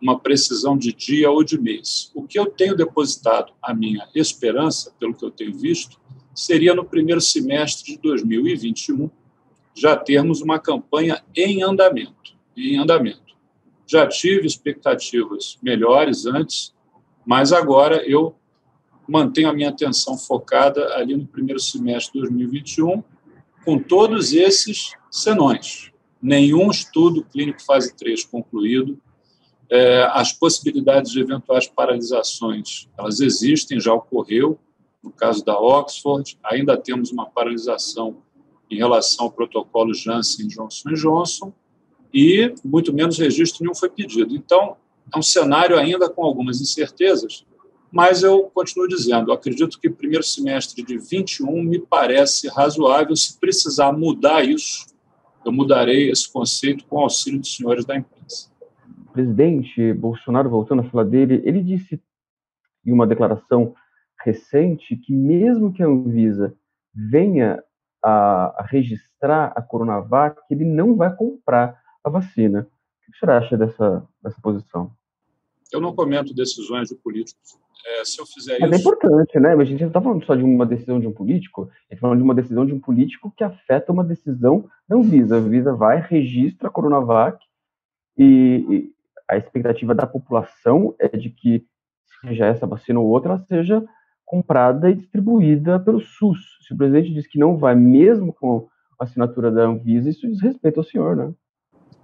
uma 0.00 0.18
precisão 0.18 0.78
de 0.78 0.92
dia 0.92 1.30
ou 1.30 1.42
de 1.42 1.60
mês. 1.60 2.10
O 2.14 2.22
que 2.22 2.38
eu 2.38 2.46
tenho 2.46 2.76
depositado 2.76 3.52
a 3.60 3.74
minha 3.74 4.08
esperança, 4.14 4.92
pelo 5.00 5.14
que 5.14 5.24
eu 5.24 5.30
tenho 5.30 5.56
visto, 5.56 5.98
seria 6.34 6.74
no 6.74 6.84
primeiro 6.84 7.20
semestre 7.20 7.94
de 7.94 7.98
2021 7.98 9.10
já 9.76 9.94
termos 9.94 10.40
uma 10.40 10.58
campanha 10.58 11.22
em 11.36 11.62
andamento, 11.62 12.34
em 12.56 12.78
andamento. 12.78 13.36
Já 13.86 14.06
tive 14.06 14.46
expectativas 14.46 15.58
melhores 15.62 16.24
antes, 16.26 16.74
mas 17.24 17.52
agora 17.52 18.02
eu 18.08 18.34
mantenho 19.06 19.50
a 19.50 19.52
minha 19.52 19.68
atenção 19.68 20.16
focada 20.16 20.94
ali 20.94 21.14
no 21.14 21.26
primeiro 21.26 21.60
semestre 21.60 22.14
de 22.14 22.20
2021 22.20 23.04
com 23.64 23.78
todos 23.78 24.32
esses 24.32 24.92
senões. 25.10 25.92
Nenhum 26.22 26.70
estudo 26.70 27.24
clínico 27.24 27.62
fase 27.62 27.94
3 27.94 28.24
concluído, 28.24 28.98
é, 29.70 30.08
as 30.12 30.32
possibilidades 30.32 31.12
de 31.12 31.20
eventuais 31.20 31.66
paralisações, 31.66 32.88
elas 32.96 33.20
existem, 33.20 33.80
já 33.80 33.92
ocorreu, 33.92 34.58
no 35.02 35.10
caso 35.10 35.44
da 35.44 35.58
Oxford, 35.58 36.38
ainda 36.42 36.76
temos 36.76 37.10
uma 37.10 37.26
paralisação 37.26 38.22
em 38.70 38.76
relação 38.76 39.26
ao 39.26 39.32
protocolo 39.32 39.94
Janssen 39.94 40.48
Johnson 40.48 40.92
Johnson, 40.94 41.52
e 42.12 42.54
muito 42.64 42.92
menos 42.92 43.18
registro 43.18 43.62
nenhum 43.62 43.74
foi 43.74 43.90
pedido. 43.90 44.34
Então, 44.34 44.76
é 45.14 45.18
um 45.18 45.22
cenário 45.22 45.78
ainda 45.78 46.08
com 46.08 46.22
algumas 46.24 46.60
incertezas, 46.60 47.44
mas 47.92 48.22
eu 48.22 48.50
continuo 48.54 48.88
dizendo, 48.88 49.32
acredito 49.32 49.78
que 49.78 49.88
primeiro 49.88 50.24
semestre 50.24 50.82
de 50.82 50.98
21 50.98 51.62
me 51.62 51.78
parece 51.78 52.48
razoável. 52.48 53.14
Se 53.14 53.38
precisar 53.38 53.92
mudar 53.92 54.44
isso, 54.44 54.86
eu 55.44 55.52
mudarei 55.52 56.10
esse 56.10 56.30
conceito 56.30 56.84
com 56.86 57.00
auxílio 57.00 57.38
dos 57.38 57.54
senhores 57.54 57.84
da 57.84 57.96
imprensa 57.96 58.16
presidente 59.16 59.94
Bolsonaro, 59.94 60.50
voltando 60.50 60.82
a 60.82 60.90
falar 60.90 61.04
dele, 61.04 61.40
ele 61.42 61.62
disse 61.62 61.98
em 62.84 62.92
uma 62.92 63.06
declaração 63.06 63.74
recente 64.22 64.94
que 64.94 65.10
mesmo 65.10 65.72
que 65.72 65.82
a 65.82 65.86
Anvisa 65.86 66.54
venha 66.94 67.64
a, 68.06 68.54
a 68.58 68.62
registrar 68.62 69.52
a 69.56 69.60
Coronavac, 69.60 70.40
ele 70.48 70.64
não 70.64 70.94
vai 70.94 71.12
comprar 71.12 71.76
a 72.04 72.08
vacina. 72.08 72.68
O 73.08 73.12
que 73.12 73.18
você 73.18 73.28
acha 73.28 73.56
dessa, 73.56 74.06
dessa 74.22 74.40
posição? 74.40 74.92
Eu 75.72 75.80
não 75.80 75.92
comento 75.92 76.32
decisões 76.32 76.88
de 76.88 76.94
políticos. 76.94 77.58
É, 77.84 78.04
se 78.04 78.20
eu 78.20 78.26
fizer 78.26 78.60
Mas 78.60 78.70
é 78.70 78.76
isso... 78.76 78.88
é 78.88 78.92
importante, 78.92 79.40
né? 79.40 79.54
A 79.54 79.64
gente 79.64 79.80
não 79.80 79.88
está 79.88 80.00
falando 80.00 80.24
só 80.24 80.36
de 80.36 80.44
uma 80.44 80.64
decisão 80.64 81.00
de 81.00 81.06
um 81.08 81.12
político, 81.12 81.62
a 81.62 81.64
gente 81.64 81.94
está 81.94 82.00
falando 82.02 82.18
de 82.18 82.22
uma 82.22 82.34
decisão 82.34 82.64
de 82.64 82.72
um 82.72 82.80
político 82.80 83.32
que 83.36 83.42
afeta 83.42 83.92
uma 83.92 84.04
decisão 84.04 84.68
da 84.88 84.96
Anvisa. 84.96 85.34
A 85.34 85.38
Anvisa 85.38 85.72
vai, 85.72 86.00
registra 86.00 86.68
a 86.68 86.70
Coronavac 86.70 87.44
e, 88.16 88.92
a 89.28 89.36
expectativa 89.36 89.92
da 89.92 90.06
população 90.06 90.94
é 91.00 91.08
de 91.08 91.30
que, 91.30 91.66
seja 92.20 92.46
essa 92.46 92.66
vacina 92.68 93.00
ou 93.00 93.06
outra, 93.06 93.32
ela 93.32 93.44
seja 93.46 93.84
comprada 94.26 94.90
e 94.90 94.94
distribuída 94.94 95.78
pelo 95.78 96.00
SUS. 96.00 96.58
Se 96.66 96.74
o 96.74 96.76
presidente 96.76 97.14
diz 97.14 97.26
que 97.26 97.38
não 97.38 97.56
vai, 97.56 97.76
mesmo 97.76 98.32
com 98.32 98.68
a 98.98 99.04
assinatura 99.04 99.50
da 99.50 99.62
Anvisa, 99.62 100.10
isso 100.10 100.26
diz 100.26 100.40
respeito 100.42 100.80
ao 100.80 100.84
senhor, 100.84 101.14
né? 101.14 101.32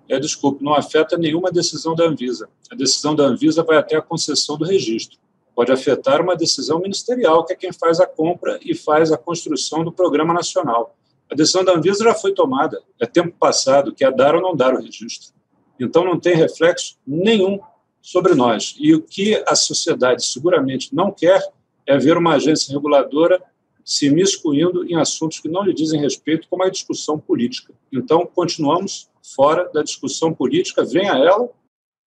É, 0.08 0.18
desculpe, 0.18 0.62
não 0.62 0.74
afeta 0.74 1.18
nenhuma 1.18 1.50
decisão 1.50 1.94
da 1.94 2.04
Anvisa. 2.04 2.48
A 2.70 2.74
decisão 2.74 3.14
da 3.14 3.24
Anvisa 3.24 3.62
vai 3.62 3.76
até 3.76 3.96
a 3.96 4.02
concessão 4.02 4.56
do 4.56 4.64
registro. 4.64 5.18
Pode 5.54 5.72
afetar 5.72 6.20
uma 6.20 6.37
decisão 6.37 6.80
ministerial, 6.80 7.44
que 7.44 7.52
é 7.52 7.56
quem 7.56 7.72
faz 7.72 8.00
a 8.00 8.06
compra 8.06 8.58
e 8.62 8.74
faz 8.74 9.12
a 9.12 9.18
construção 9.18 9.85
do 9.85 9.92
programa 9.92 10.32
nacional. 10.32 10.96
A 11.30 11.35
decisão 11.35 11.64
da 11.64 11.72
Anvisa 11.72 12.04
já 12.04 12.14
foi 12.14 12.32
tomada, 12.32 12.82
é 13.00 13.06
tempo 13.06 13.35
passado, 13.38 13.92
que 13.92 14.04
é 14.04 14.11
dar 14.11 14.35
ou 14.35 14.42
não 14.42 14.54
dar 14.54 14.74
o 14.74 14.80
registro. 14.80 15.32
Então, 15.78 16.04
não 16.04 16.20
tem 16.20 16.37
reflexo 16.37 16.96
nenhum 17.06 17.58
sobre 18.00 18.35
nós. 18.35 18.74
E 18.78 18.94
o 18.94 19.02
que 19.02 19.42
a 19.46 19.54
sociedade 19.54 20.24
seguramente 20.24 20.94
não 20.94 21.11
quer 21.11 21.42
é 21.87 21.99
ver 21.99 22.16
uma 22.16 22.35
agência 22.35 22.73
reguladora 22.73 23.42
se 23.85 24.11
miscuindo 24.11 24.85
em 24.87 24.97
assuntos 24.97 25.40
que 25.40 25.49
não 25.49 25.62
lhe 25.62 25.75
dizem 25.75 26.01
respeito, 26.01 26.47
como 26.49 26.62
a 26.62 26.71
discussão 26.71 27.18
política. 27.18 27.73
Então, 27.92 28.27
continuamos 28.27 29.11
fora 29.35 29.68
da 29.73 29.83
discussão 29.83 30.33
política, 30.33 30.85
venha 30.85 31.12
ela 31.12 31.49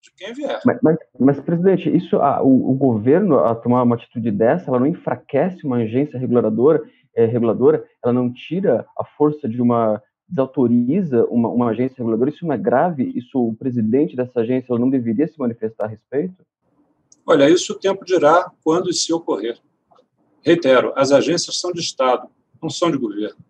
de 0.02 0.10
quem 0.16 0.32
vier. 0.32 0.60
Mas, 0.64 0.78
mas, 0.82 0.96
mas 1.18 1.40
presidente, 1.40 1.94
isso, 1.94 2.16
a, 2.16 2.42
o, 2.42 2.70
o, 2.70 2.74
governo, 2.74 3.38
a 3.38 3.54
tomar 3.54 3.82
uma 3.82 3.96
atitude 3.96 4.30
dessa, 4.30 4.70
ela 4.70 4.80
não 4.80 4.86
enfraquece 4.86 5.66
uma 5.66 5.76
agência 5.76 6.18
reguladora, 6.18 6.82
é, 7.14 7.26
reguladora, 7.26 7.84
ela 8.02 8.12
não 8.12 8.32
tira 8.32 8.86
a 8.98 9.04
força 9.04 9.48
de 9.48 9.60
uma 9.60 10.02
desautoriza 10.28 11.24
uma, 11.26 11.48
uma 11.48 11.70
agência 11.70 11.98
reguladora, 11.98 12.30
isso 12.30 12.44
não 12.44 12.52
é 12.52 12.58
grave? 12.58 13.12
Isso 13.14 13.38
o 13.38 13.54
presidente 13.54 14.16
dessa 14.16 14.40
agência 14.40 14.76
não 14.76 14.90
deveria 14.90 15.26
se 15.28 15.38
manifestar 15.38 15.84
a 15.84 15.88
respeito? 15.88 16.34
Olha, 17.24 17.48
isso 17.48 17.72
o 17.72 17.78
tempo 17.78 18.04
dirá 18.04 18.50
quando 18.62 18.90
e 18.90 18.94
se 18.94 19.12
ocorrer. 19.12 19.58
Reitero, 20.46 20.92
as 20.94 21.10
agências 21.10 21.58
são 21.58 21.72
de 21.72 21.80
Estado, 21.80 22.28
não 22.62 22.70
são 22.70 22.88
de 22.88 22.96
governo. 22.96 23.44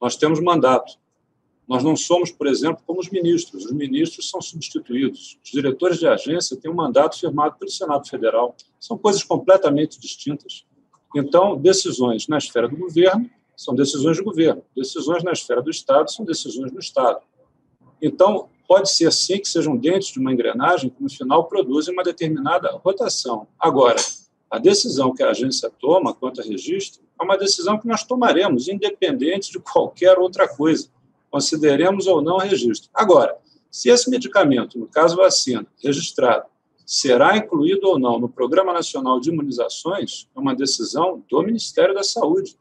Nós 0.00 0.16
temos 0.16 0.40
mandato. 0.40 0.94
Nós 1.68 1.84
não 1.84 1.94
somos, 1.94 2.32
por 2.32 2.46
exemplo, 2.46 2.82
como 2.86 3.00
os 3.00 3.10
ministros. 3.10 3.66
Os 3.66 3.72
ministros 3.72 4.30
são 4.30 4.40
substituídos. 4.40 5.38
Os 5.44 5.50
diretores 5.50 5.98
de 5.98 6.06
agência 6.06 6.56
têm 6.56 6.70
um 6.70 6.74
mandato 6.74 7.20
firmado 7.20 7.56
pelo 7.58 7.70
Senado 7.70 8.08
Federal. 8.08 8.56
São 8.80 8.96
coisas 8.96 9.22
completamente 9.22 10.00
distintas. 10.00 10.64
Então, 11.14 11.54
decisões 11.54 12.26
na 12.28 12.38
esfera 12.38 12.66
do 12.66 12.78
governo 12.78 13.28
são 13.54 13.74
decisões 13.74 14.16
de 14.16 14.22
governo. 14.22 14.62
Decisões 14.74 15.22
na 15.22 15.32
esfera 15.32 15.60
do 15.60 15.68
Estado 15.68 16.10
são 16.10 16.24
decisões 16.24 16.72
do 16.72 16.78
Estado. 16.78 17.20
Então, 18.00 18.48
pode 18.66 18.90
ser 18.90 19.12
sim 19.12 19.38
que 19.38 19.48
sejam 19.48 19.76
dentes 19.76 20.08
de 20.08 20.18
uma 20.18 20.32
engrenagem 20.32 20.88
que, 20.88 21.02
no 21.02 21.10
final, 21.10 21.46
produzem 21.46 21.92
uma 21.92 22.02
determinada 22.02 22.70
rotação. 22.82 23.46
Agora, 23.60 23.98
a 24.50 24.58
decisão 24.58 25.14
que 25.14 25.22
a 25.22 25.30
agência 25.30 25.70
toma 25.78 26.14
quanto 26.14 26.40
a 26.40 26.44
registro 26.44 27.02
é 27.20 27.24
uma 27.24 27.36
decisão 27.36 27.78
que 27.78 27.86
nós 27.86 28.04
tomaremos, 28.04 28.68
independente 28.68 29.50
de 29.50 29.58
qualquer 29.58 30.18
outra 30.18 30.48
coisa. 30.48 30.88
Consideremos 31.30 32.06
ou 32.06 32.22
não 32.22 32.38
registro. 32.38 32.88
Agora, 32.94 33.36
se 33.70 33.90
esse 33.90 34.08
medicamento, 34.08 34.78
no 34.78 34.86
caso 34.86 35.16
vacina, 35.16 35.66
registrado, 35.82 36.46
será 36.86 37.36
incluído 37.36 37.86
ou 37.88 37.98
não 37.98 38.18
no 38.18 38.28
Programa 38.28 38.72
Nacional 38.72 39.20
de 39.20 39.30
Imunizações, 39.30 40.26
é 40.34 40.40
uma 40.40 40.54
decisão 40.54 41.22
do 41.28 41.42
Ministério 41.42 41.94
da 41.94 42.02
Saúde 42.02 42.56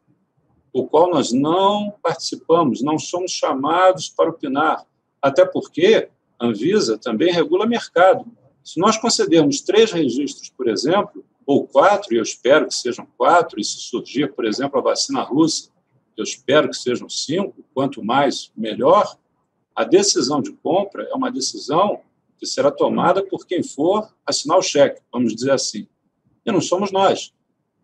o 0.79 0.85
qual 0.85 1.09
nós 1.09 1.31
não 1.31 1.93
participamos, 2.01 2.81
não 2.81 2.99
somos 2.99 3.31
chamados 3.31 4.09
para 4.09 4.29
opinar, 4.29 4.85
até 5.21 5.45
porque 5.45 6.09
a 6.39 6.45
Anvisa 6.45 6.97
também 6.97 7.31
regula 7.31 7.65
mercado. 7.65 8.25
Se 8.63 8.79
nós 8.79 8.97
concedermos 8.97 9.61
três 9.61 9.91
registros, 9.91 10.49
por 10.49 10.67
exemplo, 10.67 11.25
ou 11.47 11.65
quatro, 11.65 12.13
e 12.13 12.17
eu 12.17 12.23
espero 12.23 12.67
que 12.67 12.75
sejam 12.75 13.07
quatro, 13.17 13.57
e 13.57 13.63
se 13.63 13.79
surgir, 13.79 14.33
por 14.33 14.43
exemplo, 14.43 14.77
a 14.77 14.83
vacina 14.83 15.21
russa, 15.21 15.69
eu 16.17 16.23
espero 16.23 16.69
que 16.69 16.75
sejam 16.75 17.07
cinco, 17.07 17.63
quanto 17.73 18.03
mais, 18.03 18.51
melhor, 18.55 19.17
a 19.73 19.85
decisão 19.85 20.41
de 20.41 20.51
compra 20.51 21.03
é 21.03 21.13
uma 21.15 21.31
decisão 21.31 22.01
que 22.37 22.45
será 22.45 22.69
tomada 22.69 23.23
por 23.23 23.47
quem 23.47 23.63
for 23.63 24.13
assinar 24.25 24.57
o 24.57 24.61
cheque, 24.61 25.01
vamos 25.11 25.33
dizer 25.33 25.51
assim. 25.51 25.87
E 26.45 26.51
não 26.51 26.59
somos 26.59 26.91
nós. 26.91 27.33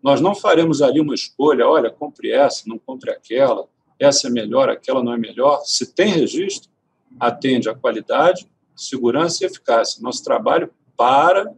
Nós 0.01 0.19
não 0.19 0.35
faremos 0.35 0.81
ali 0.81 0.99
uma 0.99 1.15
escolha, 1.15 1.65
olha, 1.65 1.89
compre 1.89 2.31
essa, 2.31 2.63
não 2.67 2.77
compre 2.77 3.11
aquela, 3.11 3.67
essa 3.97 4.27
é 4.27 4.29
melhor, 4.29 4.69
aquela 4.69 5.01
não 5.01 5.13
é 5.13 5.17
melhor. 5.17 5.61
Se 5.63 5.93
tem 5.93 6.09
registro, 6.09 6.69
atende 7.17 7.69
à 7.69 7.75
qualidade, 7.75 8.45
segurança 8.75 9.43
e 9.43 9.47
eficácia. 9.47 10.01
Nosso 10.01 10.21
trabalho 10.21 10.69
para 10.97 11.53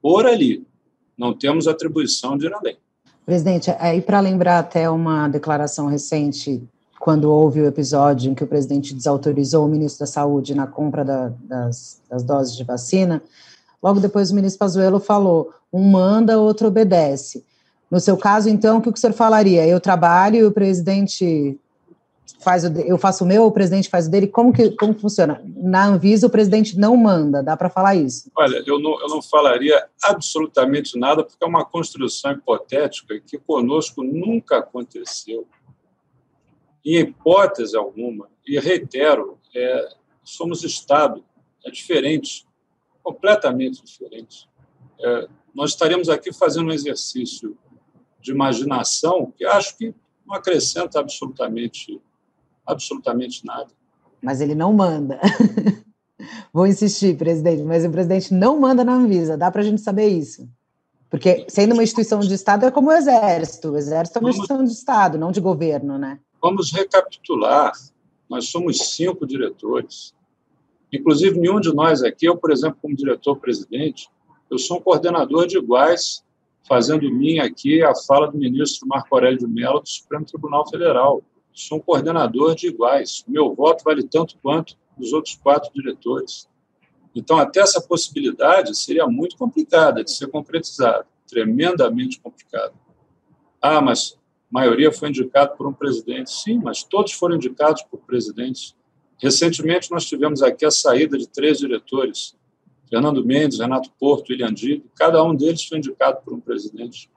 por 0.00 0.26
ali. 0.26 0.64
Não 1.20 1.34
temos 1.34 1.68
atribuição 1.68 2.34
de 2.34 2.46
ir 2.46 2.54
além. 2.54 2.78
Presidente, 3.26 3.70
aí 3.78 4.00
para 4.00 4.20
lembrar 4.20 4.58
até 4.58 4.88
uma 4.88 5.28
declaração 5.28 5.86
recente, 5.86 6.66
quando 6.98 7.30
houve 7.30 7.60
o 7.60 7.66
episódio 7.66 8.32
em 8.32 8.34
que 8.34 8.42
o 8.42 8.46
presidente 8.46 8.94
desautorizou 8.94 9.66
o 9.66 9.68
ministro 9.68 10.00
da 10.00 10.06
Saúde 10.06 10.54
na 10.54 10.66
compra 10.66 11.04
da, 11.04 11.30
das, 11.42 12.00
das 12.08 12.22
doses 12.22 12.56
de 12.56 12.64
vacina, 12.64 13.22
logo 13.82 14.00
depois 14.00 14.30
o 14.30 14.34
ministro 14.34 14.60
Pazuello 14.60 14.98
falou, 14.98 15.52
um 15.70 15.90
manda, 15.90 16.40
outro 16.40 16.68
obedece. 16.68 17.44
No 17.90 18.00
seu 18.00 18.16
caso, 18.16 18.48
então, 18.48 18.78
o 18.78 18.80
que 18.80 18.88
o 18.88 18.96
senhor 18.96 19.12
falaria? 19.12 19.66
Eu 19.66 19.78
trabalho 19.78 20.36
e 20.36 20.44
o 20.44 20.52
presidente 20.52 21.58
faz 22.38 22.64
o 22.64 22.68
eu 22.80 22.96
faço 22.98 23.24
o 23.24 23.26
meu, 23.26 23.44
o 23.44 23.52
presidente 23.52 23.88
faz 23.88 24.06
o 24.06 24.10
dele? 24.10 24.26
Como 24.26 24.52
que 24.52 24.70
como 24.72 24.98
funciona? 24.98 25.42
Na 25.56 25.86
Anvisa 25.86 26.26
o 26.26 26.30
presidente 26.30 26.78
não 26.78 26.96
manda, 26.96 27.42
dá 27.42 27.56
para 27.56 27.68
falar 27.68 27.94
isso? 27.96 28.30
Olha, 28.36 28.62
eu 28.66 28.78
não, 28.78 29.00
eu 29.00 29.08
não 29.08 29.22
falaria 29.22 29.86
absolutamente 30.02 30.98
nada 30.98 31.24
porque 31.24 31.42
é 31.42 31.46
uma 31.46 31.64
construção 31.64 32.32
hipotética 32.32 33.18
que 33.20 33.38
conosco 33.38 34.02
nunca 34.02 34.58
aconteceu. 34.58 35.46
Em 36.84 37.00
hipótese 37.00 37.76
alguma, 37.76 38.28
e 38.46 38.58
reitero, 38.58 39.38
é, 39.54 39.88
somos 40.22 40.62
Estado, 40.64 41.24
é 41.64 41.70
diferente, 41.70 42.46
completamente 43.02 43.84
diferente. 43.84 44.48
É, 44.98 45.28
nós 45.54 45.70
estaremos 45.70 46.08
aqui 46.08 46.32
fazendo 46.32 46.68
um 46.68 46.72
exercício 46.72 47.56
de 48.20 48.30
imaginação 48.30 49.32
que 49.36 49.44
acho 49.44 49.76
que 49.76 49.94
não 50.26 50.36
acrescenta 50.36 51.00
absolutamente, 51.00 52.00
absolutamente 52.70 53.44
nada. 53.44 53.68
Mas 54.22 54.40
ele 54.40 54.54
não 54.54 54.72
manda. 54.72 55.20
Vou 56.52 56.66
insistir, 56.66 57.16
presidente, 57.16 57.62
mas 57.62 57.84
o 57.84 57.90
presidente 57.90 58.34
não 58.34 58.60
manda 58.60 58.84
na 58.84 58.94
Anvisa, 58.94 59.36
dá 59.36 59.50
para 59.50 59.62
a 59.62 59.64
gente 59.64 59.80
saber 59.80 60.08
isso. 60.08 60.48
Porque, 61.08 61.44
sendo 61.48 61.72
uma 61.72 61.82
instituição 61.82 62.20
de 62.20 62.32
Estado, 62.32 62.66
é 62.66 62.70
como 62.70 62.88
o 62.88 62.92
Exército. 62.92 63.70
O 63.70 63.76
Exército 63.76 64.18
é 64.18 64.20
uma 64.20 64.30
instituição 64.30 64.62
de 64.62 64.70
Estado, 64.70 65.18
não 65.18 65.32
de 65.32 65.40
governo, 65.40 65.98
né? 65.98 66.20
Vamos 66.40 66.72
recapitular. 66.72 67.72
Nós 68.28 68.48
somos 68.48 68.94
cinco 68.94 69.26
diretores. 69.26 70.14
Inclusive, 70.92 71.38
nenhum 71.38 71.60
de 71.60 71.74
nós 71.74 72.02
aqui, 72.02 72.26
eu, 72.26 72.36
por 72.36 72.52
exemplo, 72.52 72.78
como 72.80 72.94
diretor-presidente, 72.94 74.08
eu 74.50 74.58
sou 74.58 74.78
um 74.78 74.80
coordenador 74.80 75.46
de 75.46 75.58
iguais 75.58 76.24
fazendo 76.68 77.10
minha 77.10 77.44
aqui 77.44 77.82
a 77.82 77.92
fala 77.94 78.30
do 78.30 78.38
ministro 78.38 78.86
Marco 78.86 79.12
Aurélio 79.12 79.38
de 79.38 79.46
Mello 79.46 79.80
do 79.80 79.88
Supremo 79.88 80.24
Tribunal 80.24 80.68
Federal. 80.68 81.22
Sou 81.52 81.78
um 81.78 81.80
coordenador 81.80 82.54
de 82.54 82.68
iguais. 82.68 83.24
O 83.26 83.30
meu 83.30 83.54
voto 83.54 83.84
vale 83.84 84.02
tanto 84.02 84.36
quanto 84.42 84.76
dos 84.96 85.12
outros 85.12 85.34
quatro 85.34 85.70
diretores. 85.72 86.48
Então, 87.14 87.38
até 87.38 87.60
essa 87.60 87.80
possibilidade 87.80 88.76
seria 88.76 89.06
muito 89.06 89.36
complicada 89.36 90.04
de 90.04 90.12
ser 90.12 90.28
concretizada, 90.28 91.06
tremendamente 91.26 92.20
complicada. 92.20 92.72
Ah, 93.60 93.80
mas 93.80 94.12
a 94.14 94.18
maioria 94.50 94.92
foi 94.92 95.08
indicada 95.08 95.50
por 95.52 95.66
um 95.66 95.72
presidente. 95.72 96.30
Sim, 96.30 96.60
mas 96.62 96.84
todos 96.84 97.12
foram 97.12 97.36
indicados 97.36 97.82
por 97.82 98.00
presidentes. 98.00 98.76
Recentemente, 99.18 99.90
nós 99.90 100.06
tivemos 100.06 100.42
aqui 100.42 100.64
a 100.64 100.70
saída 100.70 101.18
de 101.18 101.28
três 101.28 101.58
diretores 101.58 102.38
Fernando 102.90 103.24
Mendes, 103.24 103.60
Renato 103.60 103.88
Porto, 103.98 104.30
William 104.30 104.52
Digo, 104.52 104.84
cada 104.96 105.22
um 105.22 105.34
deles 105.34 105.64
foi 105.64 105.78
indicado 105.78 106.20
por 106.24 106.34
um 106.34 106.40
presidente. 106.40 107.08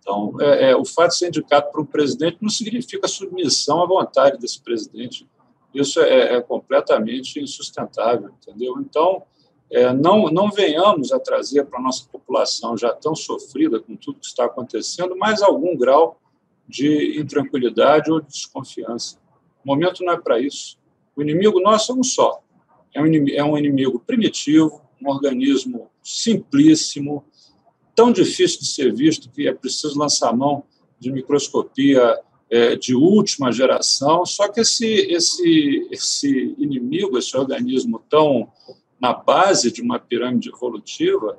Então, 0.00 0.34
é, 0.40 0.70
é, 0.70 0.76
o 0.76 0.84
fato 0.84 1.10
de 1.10 1.18
ser 1.18 1.28
indicado 1.28 1.70
por 1.70 1.80
um 1.80 1.86
presidente 1.86 2.38
não 2.40 2.48
significa 2.48 3.06
submissão 3.06 3.82
à 3.82 3.86
vontade 3.86 4.38
desse 4.38 4.60
presidente. 4.60 5.28
Isso 5.74 6.00
é, 6.00 6.36
é 6.36 6.40
completamente 6.40 7.38
insustentável, 7.38 8.30
entendeu? 8.30 8.74
Então, 8.80 9.22
é, 9.70 9.92
não, 9.92 10.28
não 10.30 10.50
venhamos 10.50 11.12
a 11.12 11.20
trazer 11.20 11.64
para 11.66 11.78
a 11.78 11.82
nossa 11.82 12.04
população 12.10 12.76
já 12.76 12.92
tão 12.92 13.14
sofrida 13.14 13.78
com 13.78 13.94
tudo 13.94 14.18
que 14.18 14.26
está 14.26 14.46
acontecendo 14.46 15.16
mais 15.16 15.42
algum 15.42 15.76
grau 15.76 16.20
de 16.66 17.20
intranquilidade 17.20 18.10
ou 18.10 18.20
de 18.20 18.28
desconfiança. 18.28 19.18
O 19.64 19.68
momento 19.68 20.02
não 20.02 20.12
é 20.12 20.20
para 20.20 20.40
isso. 20.40 20.76
O 21.14 21.22
inimigo 21.22 21.60
nosso 21.60 21.92
é 21.92 21.94
um 21.94 22.02
só. 22.02 22.40
É 22.92 23.00
é 23.36 23.44
um 23.44 23.56
inimigo 23.56 24.00
primitivo, 24.00 24.82
um 25.00 25.08
organismo 25.08 25.88
simplíssimo, 26.02 27.24
tão 28.00 28.10
difícil 28.10 28.60
de 28.60 28.66
ser 28.66 28.94
visto 28.94 29.28
que 29.28 29.46
é 29.46 29.52
preciso 29.52 29.98
lançar 29.98 30.34
mão 30.34 30.64
de 30.98 31.12
microscopia 31.12 32.18
é, 32.48 32.74
de 32.74 32.94
última 32.94 33.52
geração. 33.52 34.24
Só 34.24 34.48
que 34.48 34.62
esse, 34.62 34.86
esse, 34.86 35.86
esse 35.90 36.54
inimigo, 36.56 37.18
esse 37.18 37.36
organismo 37.36 38.02
tão 38.08 38.50
na 38.98 39.12
base 39.12 39.70
de 39.70 39.82
uma 39.82 39.98
pirâmide 39.98 40.48
evolutiva, 40.48 41.38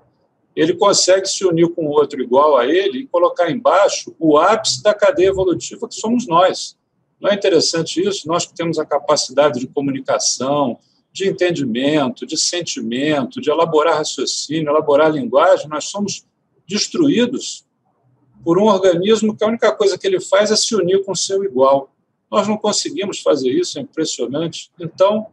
ele 0.56 0.76
consegue 0.76 1.26
se 1.26 1.44
unir 1.44 1.68
com 1.70 1.88
outro 1.88 2.22
igual 2.22 2.56
a 2.56 2.68
ele 2.68 3.00
e 3.00 3.08
colocar 3.08 3.50
embaixo 3.50 4.16
o 4.20 4.38
ápice 4.38 4.84
da 4.84 4.94
cadeia 4.94 5.30
evolutiva 5.30 5.88
que 5.88 5.96
somos 5.96 6.28
nós. 6.28 6.78
Não 7.20 7.32
é 7.32 7.34
interessante 7.34 8.08
isso? 8.08 8.28
Nós 8.28 8.46
que 8.46 8.54
temos 8.54 8.78
a 8.78 8.86
capacidade 8.86 9.60
de 9.60 9.66
comunicação, 9.66 10.78
de 11.12 11.28
entendimento, 11.28 12.24
de 12.24 12.38
sentimento, 12.38 13.42
de 13.42 13.50
elaborar 13.50 13.98
raciocínio, 13.98 14.70
elaborar 14.70 15.12
linguagem, 15.12 15.68
nós 15.68 15.86
somos 15.86 16.24
destruídos 16.72 17.66
por 18.44 18.58
um 18.58 18.66
organismo 18.66 19.36
que 19.36 19.44
a 19.44 19.48
única 19.48 19.72
coisa 19.76 19.98
que 19.98 20.08
ele 20.08 20.20
faz 20.20 20.50
é 20.50 20.56
se 20.56 20.76
unir 20.76 21.04
com 21.04 21.12
o 21.12 21.16
seu 21.16 21.44
igual. 21.44 21.92
Nós 22.30 22.48
não 22.48 22.58
conseguimos 22.58 23.20
fazer 23.20 23.50
isso, 23.50 23.78
é 23.78 23.82
impressionante. 23.82 24.72
Então, 24.80 25.28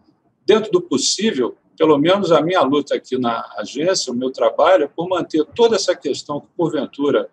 dentro 0.45 0.71
do 0.71 0.83
possível, 0.83 1.57
pelo 1.77 1.97
menos 1.97 2.33
a 2.33 2.43
minha 2.43 2.61
luta 2.61 2.97
aqui 2.97 3.17
na 3.17 3.49
agência, 3.57 4.13
o 4.13 4.17
meu 4.17 4.31
trabalho, 4.31 4.85
é 4.85 4.89
por 4.89 5.09
manter 5.09 5.45
toda 5.55 5.77
essa 5.77 5.95
questão 5.95 6.41
que, 6.41 6.49
porventura, 6.57 7.31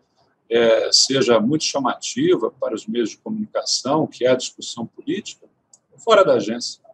é, 0.50 0.90
seja 0.92 1.40
muito 1.40 1.64
chamativa 1.64 2.52
para 2.52 2.76
os 2.76 2.86
meios 2.86 3.10
de 3.10 3.18
comunicação, 3.18 4.06
que 4.06 4.24
é 4.26 4.30
a 4.30 4.36
discussão 4.36 4.86
política, 4.86 5.48
fora 5.98 6.24
da 6.24 6.34
agência 6.34 6.86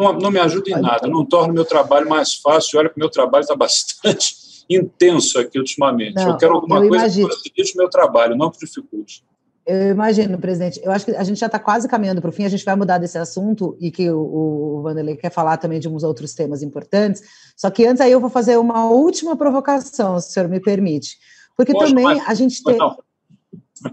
não, 0.00 0.12
não 0.14 0.30
me 0.30 0.40
ajuda 0.40 0.70
em 0.70 0.80
nada, 0.80 1.06
não 1.06 1.24
torna 1.26 1.52
o 1.52 1.54
meu 1.54 1.64
trabalho 1.64 2.08
mais 2.08 2.34
fácil. 2.34 2.78
Olha 2.78 2.88
que 2.88 2.96
o 2.96 3.00
meu 3.00 3.10
trabalho 3.10 3.42
está 3.42 3.54
bastante 3.56 4.34
intenso 4.70 5.38
aqui 5.38 5.58
ultimamente. 5.58 6.14
Não, 6.14 6.30
eu 6.30 6.36
quero 6.36 6.54
alguma 6.54 6.76
eu 6.76 6.88
coisa 6.88 7.04
imagino. 7.04 7.28
que 7.28 7.34
facilite 7.34 7.74
o 7.74 7.78
meu 7.78 7.90
trabalho, 7.90 8.36
não 8.36 8.50
que 8.50 8.58
dificulte. 8.58 9.24
Eu 9.66 9.90
imagino, 9.90 10.38
presidente. 10.38 10.80
Eu 10.82 10.90
acho 10.90 11.04
que 11.04 11.12
a 11.12 11.22
gente 11.22 11.38
já 11.38 11.46
está 11.46 11.58
quase 11.58 11.86
caminhando 11.86 12.20
para 12.20 12.30
o 12.30 12.32
fim, 12.32 12.44
a 12.44 12.48
gente 12.48 12.64
vai 12.64 12.74
mudar 12.74 12.98
desse 12.98 13.18
assunto 13.18 13.76
e 13.80 13.90
que 13.90 14.10
o, 14.10 14.18
o 14.18 14.82
Vanderlei 14.82 15.16
quer 15.16 15.30
falar 15.30 15.58
também 15.58 15.78
de 15.78 15.88
uns 15.88 16.02
outros 16.02 16.34
temas 16.34 16.62
importantes. 16.62 17.22
Só 17.56 17.70
que 17.70 17.86
antes 17.86 18.00
aí 18.00 18.10
eu 18.10 18.20
vou 18.20 18.30
fazer 18.30 18.56
uma 18.58 18.90
última 18.90 19.36
provocação, 19.36 20.18
se 20.18 20.30
o 20.30 20.32
senhor 20.32 20.48
me 20.48 20.60
permite. 20.60 21.18
Porque 21.56 21.72
também 21.72 22.04
mas, 22.04 22.28
a 22.28 22.34
gente 22.34 22.62
tem. 22.64 22.78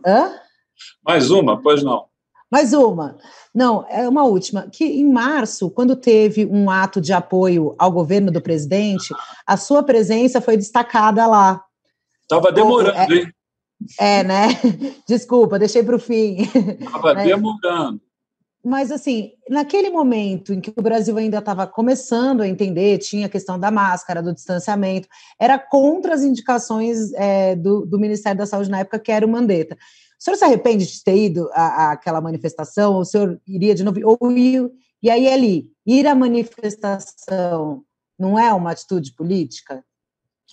Hã? 0.05 0.31
Mais 1.05 1.29
uma, 1.29 1.61
pois 1.61 1.83
não. 1.83 2.05
Mais 2.49 2.73
uma. 2.73 3.17
Não, 3.57 3.83
é 3.89 4.07
uma 4.07 4.23
última. 4.23 4.67
Que 4.71 4.85
em 4.85 5.11
março, 5.11 5.71
quando 5.71 5.95
teve 5.95 6.45
um 6.45 6.69
ato 6.69 7.01
de 7.01 7.11
apoio 7.11 7.73
ao 7.79 7.91
governo 7.91 8.29
do 8.31 8.39
presidente, 8.39 9.11
a 9.47 9.57
sua 9.57 9.81
presença 9.81 10.39
foi 10.39 10.55
destacada 10.55 11.25
lá. 11.25 11.63
Estava 12.21 12.51
demorando, 12.51 12.95
é, 12.95 13.15
hein? 13.15 13.33
É, 13.99 14.23
né? 14.23 14.49
Desculpa, 15.09 15.57
deixei 15.57 15.81
para 15.81 15.95
o 15.95 15.99
fim. 15.99 16.43
Estava 16.79 17.15
demorando. 17.15 17.99
Mas, 18.63 18.91
assim, 18.91 19.31
naquele 19.49 19.89
momento 19.89 20.53
em 20.53 20.61
que 20.61 20.71
o 20.75 20.81
Brasil 20.81 21.17
ainda 21.17 21.39
estava 21.39 21.65
começando 21.65 22.41
a 22.41 22.47
entender, 22.47 22.99
tinha 22.99 23.25
a 23.25 23.29
questão 23.29 23.59
da 23.59 23.71
máscara, 23.71 24.21
do 24.21 24.35
distanciamento, 24.35 25.07
era 25.39 25.57
contra 25.57 26.13
as 26.13 26.21
indicações 26.21 27.11
é, 27.13 27.55
do, 27.55 27.87
do 27.87 27.97
Ministério 27.97 28.37
da 28.37 28.45
Saúde 28.45 28.69
na 28.69 28.81
época, 28.81 28.99
que 28.99 29.11
era 29.11 29.25
o 29.25 29.29
Mandetta. 29.29 29.75
O 30.19 30.23
senhor 30.23 30.37
se 30.37 30.45
arrepende 30.45 30.85
de 30.85 31.03
ter 31.03 31.15
ido 31.15 31.49
àquela 31.53 32.19
manifestação? 32.19 32.95
Ou 32.95 33.01
o 33.01 33.05
senhor 33.05 33.39
iria 33.47 33.75
de 33.75 33.83
novo? 33.83 33.99
Ou 34.03 34.31
ir, 34.31 34.69
e 35.01 35.09
aí, 35.09 35.27
ali, 35.27 35.69
ir 35.85 36.07
à 36.07 36.15
manifestação 36.15 37.83
não 38.17 38.37
é 38.37 38.51
uma 38.51 38.71
atitude 38.71 39.13
política? 39.13 39.83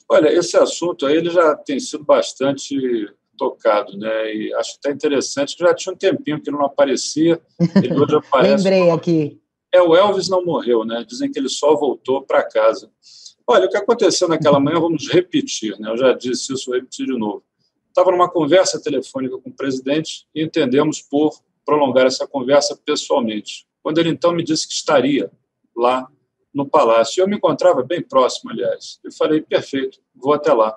Olha, 0.09 0.29
esse 0.33 0.57
assunto 0.57 1.07
aí 1.07 1.17
ele 1.17 1.31
já 1.31 1.57
tem 1.57 1.81
sido 1.81 2.05
bastante 2.05 2.77
tocado, 3.39 3.97
né? 3.97 4.35
E 4.35 4.55
acho 4.55 4.77
até 4.79 4.93
interessante, 4.93 5.57
já 5.59 5.75
tinha 5.75 5.95
um 5.95 5.97
tempinho 5.97 6.41
que 6.41 6.51
ele 6.51 6.59
não 6.59 6.67
aparecia, 6.67 7.41
ele 7.83 7.99
hoje 7.99 8.17
aparece. 8.17 8.65
Lembrei 8.65 8.91
aqui. 8.91 9.41
É, 9.73 9.81
o 9.83 9.97
Elvis 9.97 10.29
não 10.29 10.45
morreu, 10.45 10.85
né? 10.85 11.05
Dizem 11.09 11.33
que 11.33 11.39
ele 11.39 11.49
só 11.49 11.75
voltou 11.75 12.23
para 12.23 12.45
casa. 12.45 12.91
Olha, 13.47 13.67
o 13.67 13.69
que 13.69 13.77
aconteceu 13.77 14.29
naquela 14.29 14.61
manhã, 14.61 14.79
vamos 14.79 15.09
repetir, 15.09 15.79
né? 15.81 15.91
Eu 15.91 15.97
já 15.97 16.13
disse 16.13 16.53
isso, 16.53 16.67
vou 16.67 16.77
repetir 16.77 17.07
de 17.07 17.19
novo. 17.19 17.43
Estava 17.95 18.11
numa 18.11 18.29
conversa 18.29 18.83
telefônica 18.83 19.39
com 19.39 19.51
o 19.51 19.53
presidente 19.53 20.27
e 20.35 20.43
entendemos 20.43 21.01
por 21.01 21.41
prolongar 21.65 22.07
essa 22.07 22.27
conversa 22.27 22.77
pessoalmente. 22.85 23.69
Quando 23.85 23.99
ele 23.99 24.09
então 24.09 24.33
me 24.33 24.43
disse 24.43 24.67
que 24.67 24.75
estaria 24.75 25.31
lá 25.77 26.11
no 26.53 26.67
palácio, 26.69 27.23
eu 27.23 27.29
me 27.29 27.37
encontrava 27.37 27.85
bem 27.85 28.03
próximo, 28.03 28.51
aliás. 28.51 28.99
Eu 29.05 29.13
falei, 29.13 29.41
perfeito, 29.43 30.01
vou 30.13 30.33
até 30.33 30.53
lá. 30.53 30.77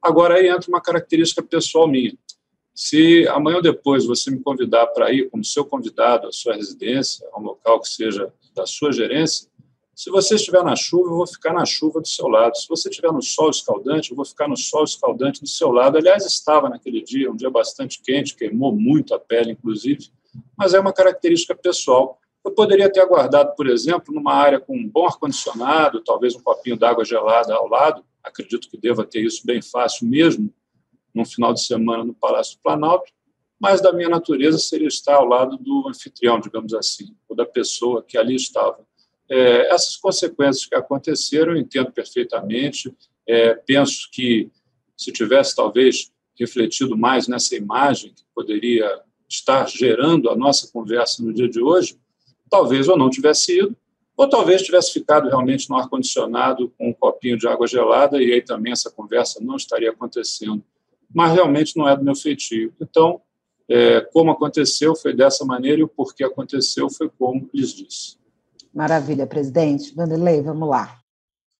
Agora 0.00 0.36
aí 0.36 0.48
entra 0.48 0.70
uma 0.70 0.80
característica 0.80 1.42
pessoal 1.42 1.86
minha. 1.86 2.16
Se 2.74 3.28
amanhã 3.28 3.56
ou 3.56 3.62
depois 3.62 4.06
você 4.06 4.30
me 4.30 4.40
convidar 4.40 4.86
para 4.86 5.12
ir 5.12 5.28
como 5.28 5.44
seu 5.44 5.62
convidado 5.62 6.26
à 6.26 6.32
sua 6.32 6.54
residência, 6.54 7.28
a 7.34 7.38
um 7.38 7.42
local 7.42 7.82
que 7.82 7.88
seja 7.90 8.32
da 8.54 8.64
sua 8.64 8.92
gerência, 8.92 9.46
se 9.96 10.10
você 10.10 10.34
estiver 10.34 10.62
na 10.62 10.76
chuva, 10.76 11.08
eu 11.08 11.16
vou 11.16 11.26
ficar 11.26 11.54
na 11.54 11.64
chuva 11.64 12.02
do 12.02 12.06
seu 12.06 12.28
lado. 12.28 12.54
Se 12.54 12.68
você 12.68 12.90
estiver 12.90 13.10
no 13.10 13.22
sol 13.22 13.48
escaldante, 13.48 14.10
eu 14.10 14.16
vou 14.16 14.26
ficar 14.26 14.46
no 14.46 14.56
sol 14.56 14.84
escaldante 14.84 15.40
do 15.40 15.48
seu 15.48 15.70
lado. 15.70 15.96
Aliás, 15.96 16.26
estava 16.26 16.68
naquele 16.68 17.02
dia, 17.02 17.32
um 17.32 17.34
dia 17.34 17.48
bastante 17.48 18.02
quente, 18.02 18.36
queimou 18.36 18.76
muito 18.76 19.14
a 19.14 19.18
pele, 19.18 19.52
inclusive, 19.52 20.10
mas 20.54 20.74
é 20.74 20.78
uma 20.78 20.92
característica 20.92 21.54
pessoal. 21.54 22.20
Eu 22.44 22.50
poderia 22.50 22.92
ter 22.92 23.00
aguardado, 23.00 23.56
por 23.56 23.66
exemplo, 23.66 24.14
numa 24.14 24.34
área 24.34 24.60
com 24.60 24.76
um 24.76 24.86
bom 24.86 25.06
ar-condicionado, 25.06 26.04
talvez 26.04 26.34
um 26.34 26.42
copinho 26.42 26.76
d'água 26.76 27.02
gelada 27.02 27.54
ao 27.54 27.66
lado. 27.66 28.04
Acredito 28.22 28.68
que 28.68 28.76
deva 28.76 29.02
ter 29.02 29.24
isso 29.24 29.46
bem 29.46 29.62
fácil 29.62 30.06
mesmo, 30.06 30.52
num 31.14 31.24
final 31.24 31.54
de 31.54 31.64
semana 31.64 32.04
no 32.04 32.12
Palácio 32.12 32.58
do 32.58 32.60
Planalto. 32.62 33.10
mas 33.58 33.80
da 33.80 33.94
minha 33.94 34.10
natureza 34.10 34.58
seria 34.58 34.88
estar 34.88 35.14
ao 35.14 35.24
lado 35.24 35.56
do 35.56 35.88
anfitrião, 35.88 36.38
digamos 36.38 36.74
assim, 36.74 37.16
ou 37.26 37.34
da 37.34 37.46
pessoa 37.46 38.02
que 38.02 38.18
ali 38.18 38.34
estava. 38.34 38.84
É, 39.28 39.72
essas 39.72 39.96
consequências 39.96 40.66
que 40.66 40.74
aconteceram, 40.74 41.52
eu 41.52 41.58
entendo 41.58 41.90
perfeitamente. 41.90 42.94
É, 43.26 43.54
penso 43.54 44.08
que 44.12 44.50
se 44.96 45.12
tivesse 45.12 45.54
talvez 45.54 46.10
refletido 46.38 46.96
mais 46.96 47.26
nessa 47.26 47.56
imagem 47.56 48.12
que 48.12 48.22
poderia 48.34 49.00
estar 49.28 49.68
gerando 49.68 50.30
a 50.30 50.36
nossa 50.36 50.70
conversa 50.72 51.22
no 51.22 51.32
dia 51.32 51.48
de 51.48 51.60
hoje, 51.60 51.98
talvez 52.48 52.86
eu 52.86 52.96
não 52.96 53.10
tivesse 53.10 53.58
ido, 53.58 53.76
ou 54.16 54.28
talvez 54.28 54.62
tivesse 54.62 54.92
ficado 54.92 55.28
realmente 55.28 55.68
no 55.68 55.76
ar-condicionado 55.76 56.72
com 56.78 56.88
um 56.88 56.92
copinho 56.92 57.36
de 57.36 57.46
água 57.46 57.66
gelada 57.66 58.22
e 58.22 58.32
aí 58.32 58.40
também 58.40 58.72
essa 58.72 58.90
conversa 58.90 59.40
não 59.42 59.56
estaria 59.56 59.90
acontecendo. 59.90 60.64
Mas 61.14 61.32
realmente 61.32 61.76
não 61.76 61.88
é 61.88 61.96
do 61.96 62.02
meu 62.02 62.14
feitio. 62.14 62.72
Então, 62.80 63.20
é, 63.68 64.00
como 64.00 64.30
aconteceu 64.30 64.94
foi 64.94 65.12
dessa 65.12 65.44
maneira 65.44 65.80
e 65.80 65.84
o 65.84 65.88
porquê 65.88 66.24
aconteceu 66.24 66.88
foi 66.88 67.10
como 67.10 67.48
lhes 67.52 67.74
disse. 67.74 68.16
Maravilha, 68.76 69.26
presidente. 69.26 69.94
Vanderlei, 69.94 70.42
vamos 70.42 70.68
lá. 70.68 71.00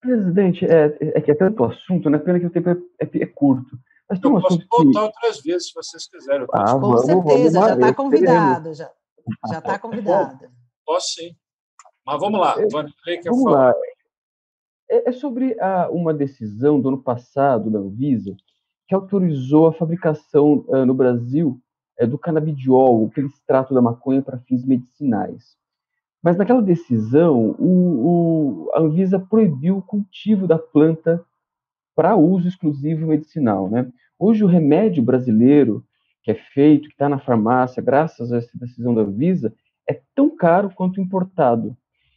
Presidente, 0.02 0.66
é, 0.66 0.94
é 1.00 1.20
que 1.22 1.30
é 1.30 1.34
tanto 1.34 1.64
assunto, 1.64 2.10
né? 2.10 2.18
Pena 2.18 2.38
que 2.38 2.44
o 2.44 2.50
tempo 2.50 2.68
é, 2.68 2.76
é, 3.00 3.22
é 3.22 3.26
curto. 3.26 3.74
Mas 4.08 4.20
tem 4.20 4.30
um 4.30 4.36
eu 4.36 4.42
posso 4.42 4.58
voltar 4.70 5.00
que... 5.00 5.06
outras 5.06 5.40
vezes, 5.40 5.68
se 5.68 5.74
vocês 5.74 6.06
quiserem. 6.06 6.46
Ah, 6.52 6.74
Com 6.74 6.80
vamos, 6.80 7.06
certeza, 7.06 7.58
vamos 7.58 7.68
já 7.68 7.74
está 7.74 7.94
convidado. 7.94 8.74
Já 8.74 9.58
está 9.58 9.78
convidado. 9.80 10.46
Posso 10.84 11.14
sim. 11.14 11.34
Mas 12.04 12.20
vamos 12.20 12.38
lá, 12.38 12.54
é, 12.58 12.68
Vanderlei 12.70 13.18
quer 13.18 13.30
vamos 13.30 13.44
falar. 13.44 13.68
Lá. 13.68 13.74
É, 14.90 15.08
é 15.08 15.12
sobre 15.12 15.58
a, 15.58 15.88
uma 15.90 16.12
decisão 16.12 16.78
do 16.78 16.88
ano 16.88 17.02
passado 17.02 17.70
da 17.70 17.78
Anvisa 17.78 18.36
que 18.86 18.94
autorizou 18.94 19.68
a 19.68 19.72
fabricação 19.72 20.66
uh, 20.68 20.84
no 20.84 20.92
Brasil 20.92 21.58
uh, 21.98 22.06
do 22.06 22.18
canabidiol, 22.18 23.06
aquele 23.06 23.28
extrato 23.28 23.72
da 23.72 23.80
maconha 23.80 24.20
para 24.20 24.38
fins 24.40 24.64
medicinais. 24.66 25.56
Mas 26.22 26.36
naquela 26.36 26.62
decisão, 26.62 27.54
o, 27.58 28.66
o, 28.66 28.70
a 28.74 28.80
Anvisa 28.80 29.18
proibiu 29.18 29.78
o 29.78 29.82
cultivo 29.82 30.46
da 30.46 30.58
planta 30.58 31.24
para 31.94 32.16
uso 32.16 32.48
exclusivo 32.48 33.06
medicinal. 33.06 33.70
Né? 33.70 33.90
Hoje, 34.18 34.44
o 34.44 34.48
remédio 34.48 35.02
brasileiro 35.02 35.84
que 36.26 36.32
é 36.32 36.34
feito, 36.34 36.88
que 36.88 36.94
está 36.94 37.08
na 37.08 37.20
farmácia, 37.20 37.80
graças 37.80 38.32
a 38.32 38.38
essa 38.38 38.50
decisão 38.58 38.92
da 38.92 39.02
Anvisa, 39.02 39.54
é 39.88 40.00
tão 40.12 40.36
caro 40.36 40.68
quanto 40.74 41.00
importado. 41.00 41.76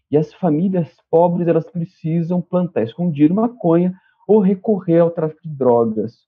E 0.10 0.18
as 0.18 0.34
famílias 0.34 0.90
pobres 1.12 1.48
elas 1.48 1.70
precisam 1.70 2.42
plantar 2.42 2.82
escondido 2.82 3.36
maconha 3.36 3.94
ou 4.28 4.40
recorrer 4.40 4.98
ao 4.98 5.12
tráfico 5.12 5.44
de 5.44 5.56
drogas. 5.56 6.28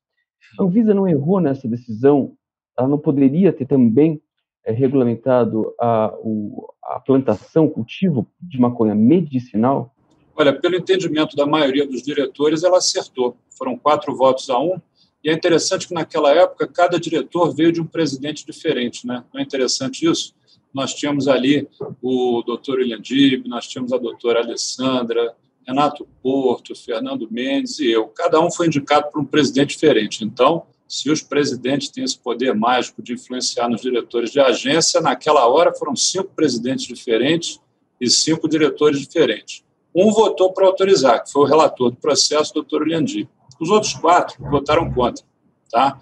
A 0.60 0.64
Anvisa 0.64 0.94
não 0.94 1.08
errou 1.08 1.40
nessa 1.40 1.68
decisão, 1.68 2.36
ela 2.78 2.88
não 2.88 3.00
poderia 3.00 3.52
ter 3.52 3.66
também 3.66 4.22
é, 4.66 4.72
regulamentado 4.72 5.74
a, 5.80 6.14
o, 6.20 6.74
a 6.84 7.00
plantação, 7.00 7.68
cultivo 7.68 8.28
de 8.42 8.60
maconha 8.60 8.96
medicinal? 8.96 9.94
Olha, 10.36 10.54
pelo 10.54 10.76
entendimento 10.76 11.36
da 11.36 11.46
maioria 11.46 11.86
dos 11.86 12.02
diretores, 12.02 12.64
ela 12.64 12.78
acertou. 12.78 13.38
Foram 13.50 13.78
quatro 13.78 14.16
votos 14.16 14.50
a 14.50 14.60
um. 14.60 14.80
E 15.24 15.30
é 15.30 15.34
interessante 15.34 15.88
que 15.88 15.94
naquela 15.94 16.34
época 16.34 16.68
cada 16.68 17.00
diretor 17.00 17.54
veio 17.54 17.72
de 17.72 17.80
um 17.80 17.86
presidente 17.86 18.46
diferente, 18.46 19.06
né? 19.06 19.24
Não 19.34 19.40
é 19.40 19.44
interessante 19.44 20.10
isso? 20.10 20.34
Nós 20.74 20.94
tínhamos 20.94 21.28
ali 21.28 21.68
o 22.02 22.42
doutor 22.44 22.80
William 22.80 23.00
Dib, 23.00 23.46
nós 23.48 23.68
tínhamos 23.68 23.94
a 23.94 23.98
doutora 23.98 24.40
Alessandra, 24.40 25.36
Renato 25.68 26.08
Porto, 26.24 26.74
Fernando 26.76 27.28
Mendes 27.30 27.80
e 27.80 27.92
eu. 27.92 28.08
Cada 28.08 28.40
um 28.40 28.50
foi 28.50 28.68
indicado 28.68 29.12
por 29.12 29.22
um 29.22 29.26
presidente 29.26 29.70
diferente. 29.72 30.24
Então, 30.24 30.64
se 30.92 31.10
os 31.10 31.22
presidentes 31.22 31.88
têm 31.88 32.04
esse 32.04 32.20
poder 32.20 32.54
mágico 32.54 33.02
de 33.02 33.14
influenciar 33.14 33.70
nos 33.70 33.80
diretores 33.80 34.30
de 34.30 34.42
agência, 34.42 35.00
naquela 35.00 35.48
hora 35.48 35.74
foram 35.74 35.96
cinco 35.96 36.32
presidentes 36.36 36.86
diferentes 36.86 37.62
e 38.00 38.10
cinco 38.10 38.46
diretores 38.46 39.00
diferentes. 39.00 39.64
Um 39.96 40.12
votou 40.12 40.52
para 40.52 40.68
autorizar, 40.68 41.24
que 41.24 41.32
foi 41.32 41.44
o 41.44 41.46
relator 41.46 41.92
do 41.92 41.96
processo, 41.96 42.54
doutor 42.54 42.86
Liandi. 42.86 43.26
Os 43.58 43.70
outros 43.70 43.94
quatro 43.94 44.36
votaram 44.52 44.92
contra. 44.92 45.24
Tá? 45.72 45.98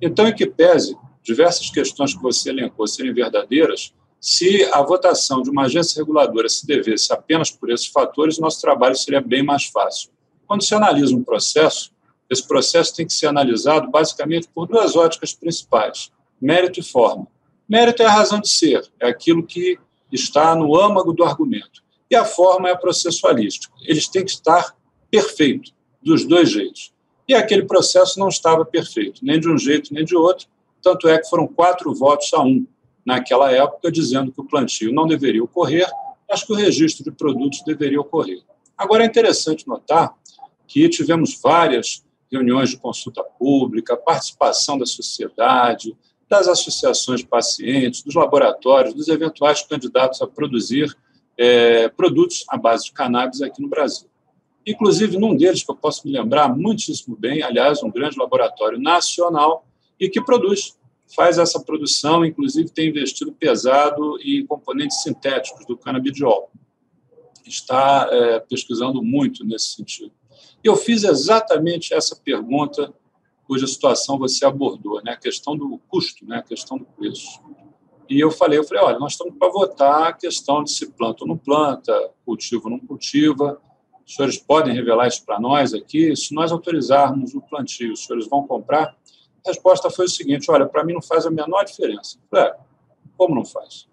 Então, 0.00 0.26
em 0.26 0.34
que 0.34 0.46
pese 0.46 0.96
diversas 1.22 1.70
questões 1.70 2.12
que 2.12 2.20
você 2.20 2.50
elencou 2.50 2.88
serem 2.88 3.14
verdadeiras, 3.14 3.94
se 4.20 4.68
a 4.72 4.82
votação 4.82 5.40
de 5.40 5.50
uma 5.50 5.66
agência 5.66 6.00
reguladora 6.00 6.48
se 6.48 6.66
devesse 6.66 7.12
apenas 7.12 7.48
por 7.48 7.70
esses 7.70 7.86
fatores, 7.86 8.40
nosso 8.40 8.60
trabalho 8.60 8.96
seria 8.96 9.20
bem 9.20 9.44
mais 9.44 9.66
fácil. 9.66 10.10
Quando 10.48 10.64
se 10.64 10.74
analisa 10.74 11.14
um 11.14 11.22
processo, 11.22 11.91
esse 12.32 12.46
processo 12.46 12.96
tem 12.96 13.06
que 13.06 13.12
ser 13.12 13.26
analisado 13.26 13.90
basicamente 13.90 14.48
por 14.48 14.66
duas 14.66 14.96
óticas 14.96 15.34
principais: 15.34 16.10
mérito 16.40 16.80
e 16.80 16.82
forma. 16.82 17.26
Mérito 17.68 18.02
é 18.02 18.06
a 18.06 18.10
razão 18.10 18.40
de 18.40 18.48
ser, 18.48 18.82
é 18.98 19.08
aquilo 19.08 19.46
que 19.46 19.78
está 20.10 20.54
no 20.54 20.78
âmago 20.78 21.12
do 21.12 21.24
argumento 21.24 21.82
e 22.10 22.16
a 22.16 22.24
forma 22.24 22.68
é 22.68 22.76
processualística. 22.76 23.72
Eles 23.82 24.06
têm 24.06 24.24
que 24.24 24.30
estar 24.30 24.76
perfeitos, 25.10 25.74
dos 26.02 26.26
dois 26.26 26.50
jeitos. 26.50 26.92
E 27.28 27.34
aquele 27.34 27.64
processo 27.64 28.18
não 28.18 28.28
estava 28.28 28.64
perfeito, 28.64 29.24
nem 29.24 29.38
de 29.38 29.48
um 29.48 29.56
jeito 29.56 29.94
nem 29.94 30.04
de 30.04 30.16
outro, 30.16 30.46
tanto 30.82 31.08
é 31.08 31.18
que 31.18 31.28
foram 31.28 31.46
quatro 31.46 31.94
votos 31.94 32.32
a 32.34 32.42
um 32.42 32.66
naquela 33.06 33.50
época, 33.52 33.90
dizendo 33.90 34.32
que 34.32 34.40
o 34.40 34.44
plantio 34.44 34.92
não 34.92 35.06
deveria 35.06 35.42
ocorrer, 35.42 35.88
mas 36.28 36.42
que 36.42 36.52
o 36.52 36.56
registro 36.56 37.04
de 37.04 37.12
produtos 37.12 37.62
deveria 37.64 38.00
ocorrer. 38.00 38.42
Agora 38.76 39.04
é 39.04 39.06
interessante 39.06 39.66
notar 39.66 40.14
que 40.66 40.88
tivemos 40.88 41.38
várias 41.42 42.02
reuniões 42.32 42.70
de 42.70 42.78
consulta 42.78 43.22
pública, 43.22 43.96
participação 43.96 44.78
da 44.78 44.86
sociedade, 44.86 45.94
das 46.28 46.48
associações 46.48 47.20
de 47.20 47.26
pacientes, 47.26 48.02
dos 48.02 48.14
laboratórios, 48.14 48.94
dos 48.94 49.08
eventuais 49.08 49.60
candidatos 49.62 50.22
a 50.22 50.26
produzir 50.26 50.96
é, 51.36 51.88
produtos 51.90 52.44
à 52.48 52.56
base 52.56 52.86
de 52.86 52.92
cannabis 52.92 53.42
aqui 53.42 53.60
no 53.60 53.68
Brasil. 53.68 54.08
Inclusive, 54.66 55.18
num 55.18 55.36
deles, 55.36 55.62
que 55.62 55.70
eu 55.70 55.76
posso 55.76 56.06
me 56.06 56.12
lembrar 56.12 56.56
muitíssimo 56.56 57.16
bem, 57.16 57.42
aliás, 57.42 57.82
um 57.82 57.90
grande 57.90 58.18
laboratório 58.18 58.80
nacional 58.80 59.66
e 60.00 60.08
que 60.08 60.22
produz, 60.22 60.78
faz 61.14 61.36
essa 61.36 61.60
produção, 61.60 62.24
inclusive 62.24 62.70
tem 62.70 62.88
investido 62.88 63.32
pesado 63.32 64.18
em 64.22 64.46
componentes 64.46 65.02
sintéticos 65.02 65.66
do 65.66 65.76
canabidiol. 65.76 66.50
Está 67.44 68.08
é, 68.10 68.40
pesquisando 68.40 69.02
muito 69.02 69.44
nesse 69.44 69.74
sentido. 69.74 70.12
E 70.64 70.68
eu 70.68 70.76
fiz 70.76 71.02
exatamente 71.02 71.92
essa 71.92 72.14
pergunta 72.14 72.92
cuja 73.46 73.66
situação 73.66 74.18
você 74.18 74.46
abordou, 74.46 75.02
né? 75.02 75.12
a 75.12 75.16
questão 75.16 75.56
do 75.56 75.78
custo, 75.88 76.24
né? 76.24 76.38
a 76.38 76.42
questão 76.42 76.78
do 76.78 76.84
preço. 76.84 77.40
E 78.08 78.20
eu 78.20 78.30
falei, 78.30 78.58
eu 78.58 78.64
falei, 78.64 78.82
olha, 78.82 78.98
nós 78.98 79.12
estamos 79.12 79.34
para 79.36 79.50
votar 79.50 80.08
a 80.08 80.12
questão 80.12 80.62
de 80.62 80.70
se 80.70 80.90
planta 80.92 81.24
ou 81.24 81.28
não 81.28 81.36
planta, 81.36 82.10
cultiva 82.24 82.64
ou 82.64 82.70
não 82.70 82.78
cultiva. 82.78 83.60
Os 84.06 84.14
senhores 84.14 84.38
podem 84.38 84.74
revelar 84.74 85.08
isso 85.08 85.24
para 85.24 85.40
nós 85.40 85.74
aqui? 85.74 86.14
Se 86.16 86.34
nós 86.34 86.52
autorizarmos 86.52 87.34
o 87.34 87.40
plantio, 87.40 87.92
os 87.92 88.04
senhores 88.04 88.28
vão 88.28 88.46
comprar? 88.46 88.96
A 89.44 89.48
resposta 89.48 89.90
foi 89.90 90.06
o 90.06 90.08
seguinte, 90.08 90.50
olha, 90.50 90.66
para 90.66 90.84
mim 90.84 90.92
não 90.92 91.02
faz 91.02 91.26
a 91.26 91.30
menor 91.30 91.64
diferença. 91.64 92.18
Falei, 92.30 92.46
é, 92.46 92.56
como 93.16 93.34
não 93.34 93.44
faz? 93.44 93.88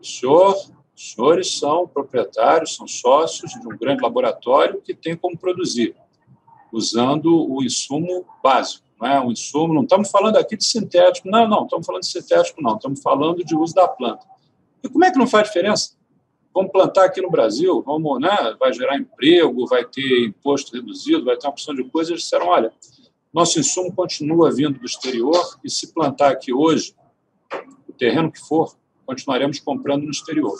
O 0.00 0.04
senhor, 0.04 0.56
os 0.96 1.12
senhores 1.12 1.58
são 1.58 1.86
proprietários, 1.86 2.74
são 2.74 2.88
sócios 2.88 3.52
de 3.52 3.68
um 3.68 3.76
grande 3.76 4.02
laboratório 4.02 4.80
que 4.80 4.94
tem 4.94 5.14
como 5.14 5.36
produzir, 5.36 5.94
usando 6.72 7.46
o 7.48 7.62
insumo 7.62 8.24
básico 8.42 8.86
não 9.00 9.08
é 9.08 9.20
um 9.20 9.30
insumo. 9.30 9.74
Não 9.74 9.82
estamos 9.82 10.10
falando 10.10 10.36
aqui 10.36 10.56
de 10.56 10.64
sintético, 10.64 11.28
não, 11.28 11.46
não, 11.48 11.64
estamos 11.64 11.86
falando 11.86 12.02
de 12.02 12.08
sintético, 12.08 12.62
não, 12.62 12.76
estamos 12.76 13.02
falando 13.02 13.44
de 13.44 13.54
uso 13.54 13.74
da 13.74 13.86
planta. 13.86 14.26
E 14.82 14.88
como 14.88 15.04
é 15.04 15.10
que 15.10 15.18
não 15.18 15.26
faz 15.26 15.48
diferença? 15.48 15.94
Vamos 16.54 16.72
plantar 16.72 17.04
aqui 17.04 17.20
no 17.20 17.30
Brasil, 17.30 17.82
vamos, 17.82 18.18
né, 18.18 18.56
vai 18.58 18.72
gerar 18.72 18.96
emprego, 18.96 19.66
vai 19.66 19.84
ter 19.84 20.24
imposto 20.24 20.74
reduzido, 20.74 21.24
vai 21.24 21.36
ter 21.36 21.46
uma 21.46 21.52
opção 21.52 21.74
de 21.74 21.84
coisas. 21.84 22.10
Eles 22.10 22.22
disseram: 22.22 22.46
olha, 22.46 22.72
nosso 23.32 23.60
insumo 23.60 23.94
continua 23.94 24.50
vindo 24.50 24.78
do 24.78 24.86
exterior 24.86 25.58
e 25.62 25.70
se 25.70 25.92
plantar 25.92 26.30
aqui 26.30 26.52
hoje, 26.52 26.94
o 27.86 27.92
terreno 27.92 28.32
que 28.32 28.40
for, 28.40 28.74
continuaremos 29.04 29.60
comprando 29.60 30.04
no 30.04 30.10
exterior, 30.10 30.58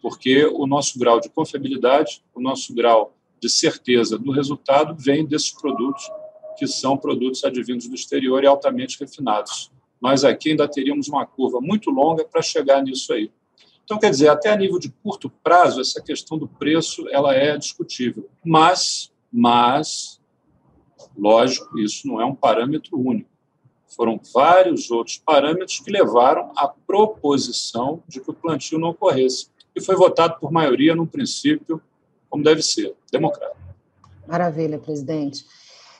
porque 0.00 0.44
o 0.46 0.66
nosso 0.66 0.98
grau 0.98 1.20
de 1.20 1.28
confiabilidade, 1.28 2.22
o 2.34 2.40
nosso 2.40 2.74
grau 2.74 3.14
de 3.40 3.48
certeza 3.48 4.18
do 4.18 4.30
resultado 4.30 4.94
vem 4.96 5.24
desses 5.24 5.52
produtos 5.52 6.08
que 6.56 6.66
são 6.66 6.96
produtos 6.96 7.44
advindos 7.44 7.88
do 7.88 7.94
exterior 7.94 8.42
e 8.42 8.46
altamente 8.46 8.98
refinados. 8.98 9.70
Nós 10.00 10.24
aqui 10.24 10.50
ainda 10.50 10.68
teríamos 10.68 11.08
uma 11.08 11.24
curva 11.24 11.60
muito 11.60 11.90
longa 11.90 12.24
para 12.24 12.42
chegar 12.42 12.82
nisso 12.82 13.12
aí. 13.12 13.30
Então, 13.84 13.98
quer 13.98 14.10
dizer, 14.10 14.28
até 14.28 14.50
a 14.50 14.56
nível 14.56 14.78
de 14.78 14.90
curto 15.02 15.30
prazo, 15.42 15.80
essa 15.80 16.02
questão 16.02 16.36
do 16.36 16.46
preço 16.46 17.08
ela 17.08 17.34
é 17.34 17.56
discutível. 17.56 18.28
Mas, 18.44 19.10
mas, 19.32 20.20
lógico, 21.16 21.78
isso 21.78 22.06
não 22.06 22.20
é 22.20 22.24
um 22.24 22.34
parâmetro 22.34 22.98
único. 22.98 23.30
Foram 23.86 24.20
vários 24.34 24.90
outros 24.90 25.16
parâmetros 25.16 25.80
que 25.80 25.90
levaram 25.90 26.52
à 26.54 26.68
proposição 26.68 28.02
de 28.06 28.20
que 28.20 28.30
o 28.30 28.34
plantio 28.34 28.78
não 28.78 28.90
ocorresse. 28.90 29.48
E 29.78 29.80
foi 29.80 29.94
votado 29.94 30.36
por 30.40 30.50
maioria, 30.50 30.94
num 30.94 31.06
princípio, 31.06 31.80
como 32.28 32.42
deve 32.42 32.62
ser, 32.62 32.92
democrático. 33.12 33.56
Maravilha, 34.26 34.78
presidente. 34.78 35.44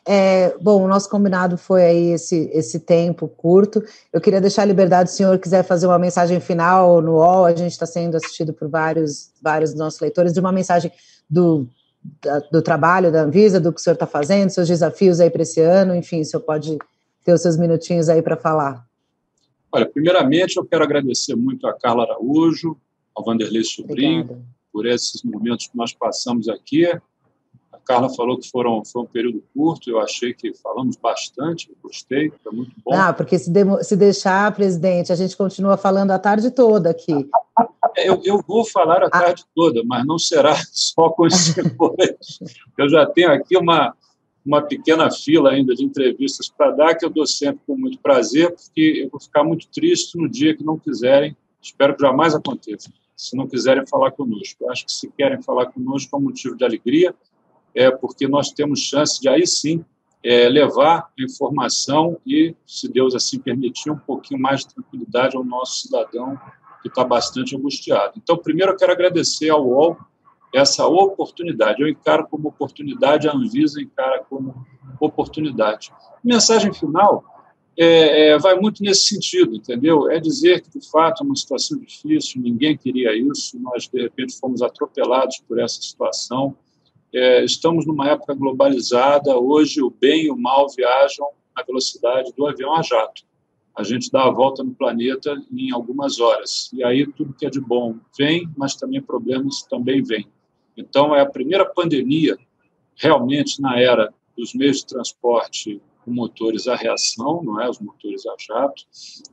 é, 0.05 0.57
bom, 0.61 0.83
o 0.83 0.89
nosso 0.89 1.09
combinado 1.09 1.57
foi 1.57 1.83
aí 1.85 2.11
esse, 2.11 2.51
esse 2.53 2.81
tempo 2.81 3.29
curto. 3.29 3.83
Eu 4.13 4.21
queria 4.21 4.41
deixar 4.41 4.63
a 4.63 4.65
liberdade, 4.65 5.11
se 5.11 5.15
o 5.15 5.19
senhor 5.19 5.39
quiser 5.39 5.63
fazer 5.63 5.87
uma 5.87 5.99
mensagem 5.99 6.41
final 6.41 7.01
no 7.01 7.17
UOL, 7.17 7.45
a 7.45 7.55
gente 7.55 7.73
está 7.73 7.87
sendo 7.87 8.17
assistido 8.17 8.53
por 8.53 8.69
vários, 8.69 9.31
vários 9.41 9.71
dos 9.71 9.79
nossos 9.79 10.01
leitores, 10.01 10.33
de 10.33 10.41
uma 10.41 10.51
mensagem 10.51 10.91
do, 11.31 11.69
da, 12.23 12.41
do 12.41 12.61
trabalho 12.61 13.13
da 13.13 13.23
Anvisa, 13.23 13.61
do 13.61 13.73
que 13.73 13.81
o 13.81 13.83
senhor 13.83 13.95
está 13.95 14.07
fazendo, 14.07 14.51
seus 14.51 14.67
desafios 14.67 15.21
aí 15.21 15.31
para 15.31 15.43
esse 15.43 15.61
ano, 15.61 15.95
enfim, 15.95 16.21
o 16.21 16.25
senhor 16.25 16.43
pode 16.43 16.77
ter 17.25 17.33
os 17.33 17.43
seus 17.43 17.57
minutinhos 17.57 18.09
aí 18.09 18.23
para 18.23 18.37
falar. 18.37 18.85
Olha, 19.71 19.87
primeiramente 19.87 20.57
eu 20.57 20.65
quero 20.65 20.83
agradecer 20.83 21.37
muito 21.37 21.67
a 21.67 21.79
Carla 21.79 22.05
Araújo, 22.05 22.77
ao 23.19 23.25
Vanderlei 23.25 23.65
Sobrinho, 23.65 24.23
Obrigada. 24.23 24.47
por 24.73 24.87
esses 24.87 25.23
momentos 25.25 25.67
que 25.67 25.77
nós 25.77 25.93
passamos 25.93 26.49
aqui. 26.49 26.87
A 26.87 27.79
Carla 27.85 28.09
falou 28.09 28.39
que 28.39 28.49
foram, 28.49 28.85
foi 28.85 29.03
um 29.03 29.07
período 29.07 29.43
curto, 29.53 29.91
eu 29.91 30.01
achei 30.01 30.33
que 30.33 30.55
falamos 30.55 30.97
bastante, 30.97 31.71
gostei, 31.83 32.31
foi 32.43 32.53
muito 32.53 32.73
bom. 32.85 32.95
Ah, 32.95 33.13
porque 33.13 33.39
se, 33.39 33.51
de, 33.51 33.83
se 33.83 33.97
deixar, 33.97 34.55
presidente, 34.55 35.13
a 35.13 35.17
gente 35.17 35.37
continua 35.37 35.77
falando 35.77 36.13
a 36.13 36.19
tarde 36.19 36.51
toda 36.51 36.91
aqui. 36.91 37.29
É, 37.97 38.09
eu, 38.09 38.21
eu 38.25 38.45
vou 38.47 38.65
falar 38.65 39.03
a 39.03 39.07
ah. 39.07 39.11
tarde 39.11 39.45
toda, 39.55 39.83
mas 39.85 40.07
não 40.07 40.19
será 40.19 40.55
só 40.73 41.11
com 41.11 41.27
os 41.27 41.35
senhores. 41.35 42.39
Eu 42.79 42.89
já 42.89 43.05
tenho 43.05 43.33
aqui 43.33 43.57
uma, 43.57 43.95
uma 44.47 44.63
pequena 44.63 45.11
fila 45.11 45.51
ainda 45.51 45.75
de 45.75 45.85
entrevistas 45.85 46.49
para 46.49 46.71
dar, 46.71 46.95
que 46.95 47.05
eu 47.05 47.11
dou 47.11 47.27
sempre 47.27 47.61
com 47.67 47.77
muito 47.77 47.99
prazer, 47.99 48.55
porque 48.55 49.03
eu 49.03 49.11
vou 49.11 49.21
ficar 49.21 49.43
muito 49.43 49.67
triste 49.69 50.17
no 50.17 50.29
dia 50.29 50.57
que 50.57 50.63
não 50.63 50.79
quiserem, 50.79 51.37
espero 51.61 51.97
que 51.97 52.03
jamais 52.03 52.35
aconteça, 52.35 52.91
se 53.19 53.37
não 53.37 53.49
quiserem 53.49 53.85
falar 53.85 54.13
conosco. 54.13 54.71
Acho 54.71 54.87
que 54.87 54.93
se 54.93 55.11
querem 55.11 55.43
falar 55.43 55.67
conosco 55.67 56.15
é 56.15 56.19
um 56.19 56.23
motivo 56.23 56.57
de 56.57 56.65
alegria, 56.65 57.13
é 57.75 57.91
porque 57.91 58.29
nós 58.29 58.53
temos 58.53 58.79
chance 58.79 59.21
de 59.21 59.29
aí 59.29 59.45
sim 59.45 59.85
é, 60.23 60.49
levar 60.49 61.11
informação 61.19 62.17
e, 62.25 62.55
se 62.65 62.89
Deus 62.89 63.17
assim 63.17 63.41
permitir, 63.41 63.91
um 63.91 63.99
pouquinho 63.99 64.41
mais 64.41 64.61
de 64.61 64.73
tranquilidade 64.73 65.37
ao 65.37 65.45
nosso 65.45 65.83
cidadão 65.83 66.39
que 66.81 66.89
está 66.89 67.03
bastante 67.03 67.57
angustiado. 67.57 68.15
Então, 68.17 68.37
primeiro 68.37 68.73
eu 68.73 68.77
quero 68.77 68.93
agradecer 68.93 69.51
ao 69.51 69.67
UOL 69.67 69.97
essa 70.55 70.87
oportunidade. 70.87 71.83
Eu 71.83 71.89
encaro 71.89 72.27
como 72.29 72.49
oportunidade, 72.49 73.29
a 73.29 73.33
Anvisa 73.33 73.83
encara 73.83 74.25
como 74.31 74.65
oportunidade. 75.01 75.93
Mensagem 76.23 76.73
final 76.73 77.38
é, 77.81 78.31
é, 78.31 78.39
vai 78.39 78.59
muito 78.59 78.83
nesse 78.83 79.05
sentido, 79.05 79.55
entendeu? 79.55 80.11
É 80.11 80.19
dizer 80.19 80.63
que, 80.63 80.81
de 80.81 80.91
fato, 80.91 81.23
é 81.23 81.27
uma 81.27 81.37
situação 81.37 81.79
difícil, 81.79 82.43
ninguém 82.43 82.77
queria 82.77 83.17
isso, 83.17 83.57
nós, 83.61 83.87
de 83.87 84.03
repente, 84.03 84.37
fomos 84.37 84.63
atropelados 84.63 85.41
por 85.47 85.61
essa 85.61 85.81
situação. 85.81 86.57
É, 87.15 87.45
estamos 87.45 87.87
numa 87.87 88.11
época 88.11 88.35
globalizada, 88.35 89.39
hoje 89.39 89.81
o 89.81 89.91
bem 89.91 90.25
e 90.25 90.31
o 90.31 90.37
mal 90.37 90.67
viajam 90.77 91.29
na 91.57 91.63
velocidade 91.63 92.33
do 92.37 92.49
avião 92.49 92.75
a 92.75 92.83
jato. 92.83 93.23
A 93.77 93.85
gente 93.85 94.11
dá 94.11 94.25
a 94.25 94.31
volta 94.31 94.65
no 94.65 94.75
planeta 94.75 95.41
em 95.53 95.73
algumas 95.73 96.19
horas. 96.19 96.69
E 96.73 96.83
aí 96.83 97.07
tudo 97.07 97.33
que 97.33 97.47
é 97.47 97.51
de 97.51 97.61
bom 97.61 97.95
vem, 98.19 98.51
mas 98.57 98.75
também 98.75 99.01
problemas 99.01 99.63
também 99.63 100.03
vêm. 100.03 100.27
Então, 100.77 101.15
é 101.15 101.21
a 101.21 101.27
primeira 101.27 101.65
pandemia 101.65 102.37
realmente 102.97 103.63
na 103.63 103.79
era 103.79 104.13
dos 104.37 104.53
meios 104.53 104.79
de 104.79 104.87
transporte 104.87 105.81
com 106.09 106.15
motores 106.15 106.67
a 106.67 106.75
reação, 106.75 107.43
não 107.45 107.61
é, 107.61 107.69
os 107.69 107.79
motores 107.79 108.27
a 108.27 108.35
jato. 108.39 108.83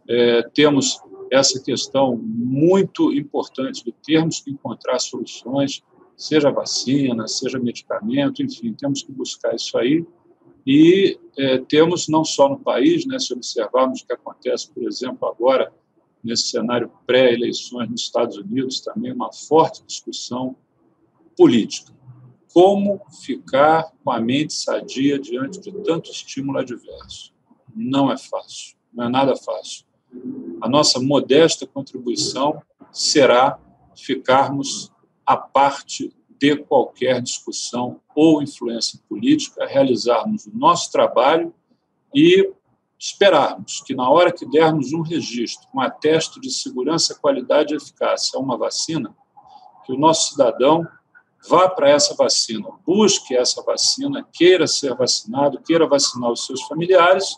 É, 0.07 0.43
temos 0.53 0.99
essa 1.31 1.61
questão 1.63 2.17
muito 2.17 3.13
importante 3.13 3.83
de 3.83 3.91
termos 3.91 4.41
que 4.41 4.51
encontrar 4.51 4.99
soluções, 4.99 5.81
seja 6.17 6.51
vacina, 6.51 7.27
seja 7.27 7.57
medicamento, 7.57 8.43
enfim, 8.43 8.73
temos 8.73 9.01
que 9.01 9.11
buscar 9.11 9.55
isso 9.55 9.77
aí. 9.77 10.05
E 10.67 11.17
é, 11.37 11.59
temos 11.59 12.07
não 12.07 12.25
só 12.25 12.49
no 12.49 12.59
país, 12.59 13.05
né, 13.05 13.17
se 13.19 13.33
observarmos 13.33 14.01
o 14.01 14.07
que 14.07 14.13
acontece, 14.13 14.69
por 14.71 14.83
exemplo, 14.83 15.27
agora 15.27 15.71
nesse 16.23 16.49
cenário 16.49 16.91
pré-eleições 17.05 17.89
nos 17.89 18.01
Estados 18.01 18.37
Unidos, 18.37 18.81
também 18.81 19.13
uma 19.13 19.31
forte 19.31 19.83
discussão 19.85 20.55
política. 21.37 21.93
Como 22.55 23.01
ficar 23.11 23.91
com 24.01 24.09
a 24.09 24.17
mente 24.17 24.53
sadia 24.53 25.19
diante 25.19 25.59
de 25.59 25.73
tanto 25.83 26.09
estímulo 26.09 26.57
adverso? 26.57 27.33
Não 27.75 28.09
é 28.09 28.17
fácil, 28.17 28.77
não 28.93 29.03
é 29.03 29.09
nada 29.09 29.35
fácil. 29.35 29.83
A 30.61 30.69
nossa 30.69 30.97
modesta 31.01 31.67
contribuição 31.67 32.61
será 32.93 33.59
ficarmos 33.93 34.89
à 35.25 35.35
parte 35.35 36.15
de 36.39 36.55
qualquer 36.55 37.21
discussão 37.21 37.99
ou 38.15 38.41
influência 38.41 39.01
política, 39.09 39.67
realizarmos 39.67 40.45
o 40.45 40.57
nosso 40.57 40.89
trabalho 40.93 41.53
e 42.15 42.53
esperarmos 42.97 43.81
que, 43.81 43.93
na 43.93 44.09
hora 44.09 44.31
que 44.31 44.45
dermos 44.45 44.93
um 44.93 45.01
registro, 45.01 45.67
um 45.75 45.81
atesto 45.81 46.39
de 46.39 46.49
segurança, 46.49 47.19
qualidade 47.19 47.73
e 47.73 47.77
eficácia 47.77 48.39
a 48.39 48.41
uma 48.41 48.57
vacina, 48.57 49.13
que 49.85 49.91
o 49.91 49.97
nosso 49.97 50.31
cidadão 50.31 50.87
vá 51.47 51.69
para 51.69 51.89
essa 51.89 52.15
vacina, 52.15 52.67
busque 52.85 53.35
essa 53.35 53.61
vacina, 53.63 54.27
queira 54.33 54.67
ser 54.67 54.95
vacinado, 54.95 55.61
queira 55.61 55.87
vacinar 55.87 56.31
os 56.31 56.45
seus 56.45 56.61
familiares, 56.63 57.37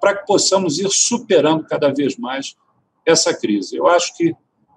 para 0.00 0.16
que 0.16 0.26
possamos 0.26 0.78
ir 0.78 0.90
superando 0.90 1.64
cada 1.64 1.92
vez 1.92 2.16
mais 2.16 2.54
essa 3.04 3.34
crise. 3.34 3.76
Eu 3.76 3.86
acho 3.86 4.16
que, 4.16 4.34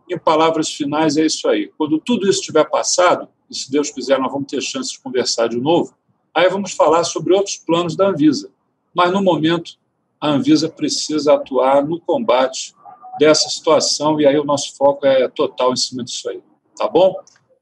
em 0.10 0.18
palavras 0.18 0.70
finais, 0.70 1.18
é 1.18 1.26
isso 1.26 1.48
aí. 1.48 1.72
Quando 1.78 2.00
tudo 2.00 2.28
isso 2.28 2.40
estiver 2.40 2.64
passado, 2.70 3.28
e 3.50 3.56
se 3.56 3.72
Deus 3.72 3.90
quiser, 3.90 4.20
nós 4.20 4.32
vamos 4.32 4.48
ter 4.48 4.62
chance 4.62 4.92
de 4.92 5.00
conversar 5.00 5.50
de 5.50 5.60
novo, 5.60 5.94
aí 6.34 6.48
vamos 6.50 6.72
falar 6.72 7.04
sobre 7.04 7.34
outros 7.34 7.58
planos 7.58 7.96
da 7.96 8.08
Anvisa. 8.08 8.52
Mas, 8.94 9.12
no 9.12 9.22
momento, 9.22 9.74
a 10.22 10.30
Anvisa 10.30 10.70
precisa 10.70 11.34
atuar 11.34 11.86
no 11.86 12.00
combate 12.00 12.74
dessa 13.20 13.50
situação, 13.50 14.20
e 14.22 14.26
aí 14.26 14.40
o 14.40 14.46
nosso 14.46 14.76
foco 14.76 15.06
é 15.06 15.28
total 15.28 15.74
em 15.74 15.78
cima 15.78 16.04
disso 16.04 16.30
aí. 16.30 16.42
Tá 16.78 16.88
bom? 16.88 17.16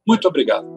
Muito 0.06 0.28
obrigado. 0.28 0.77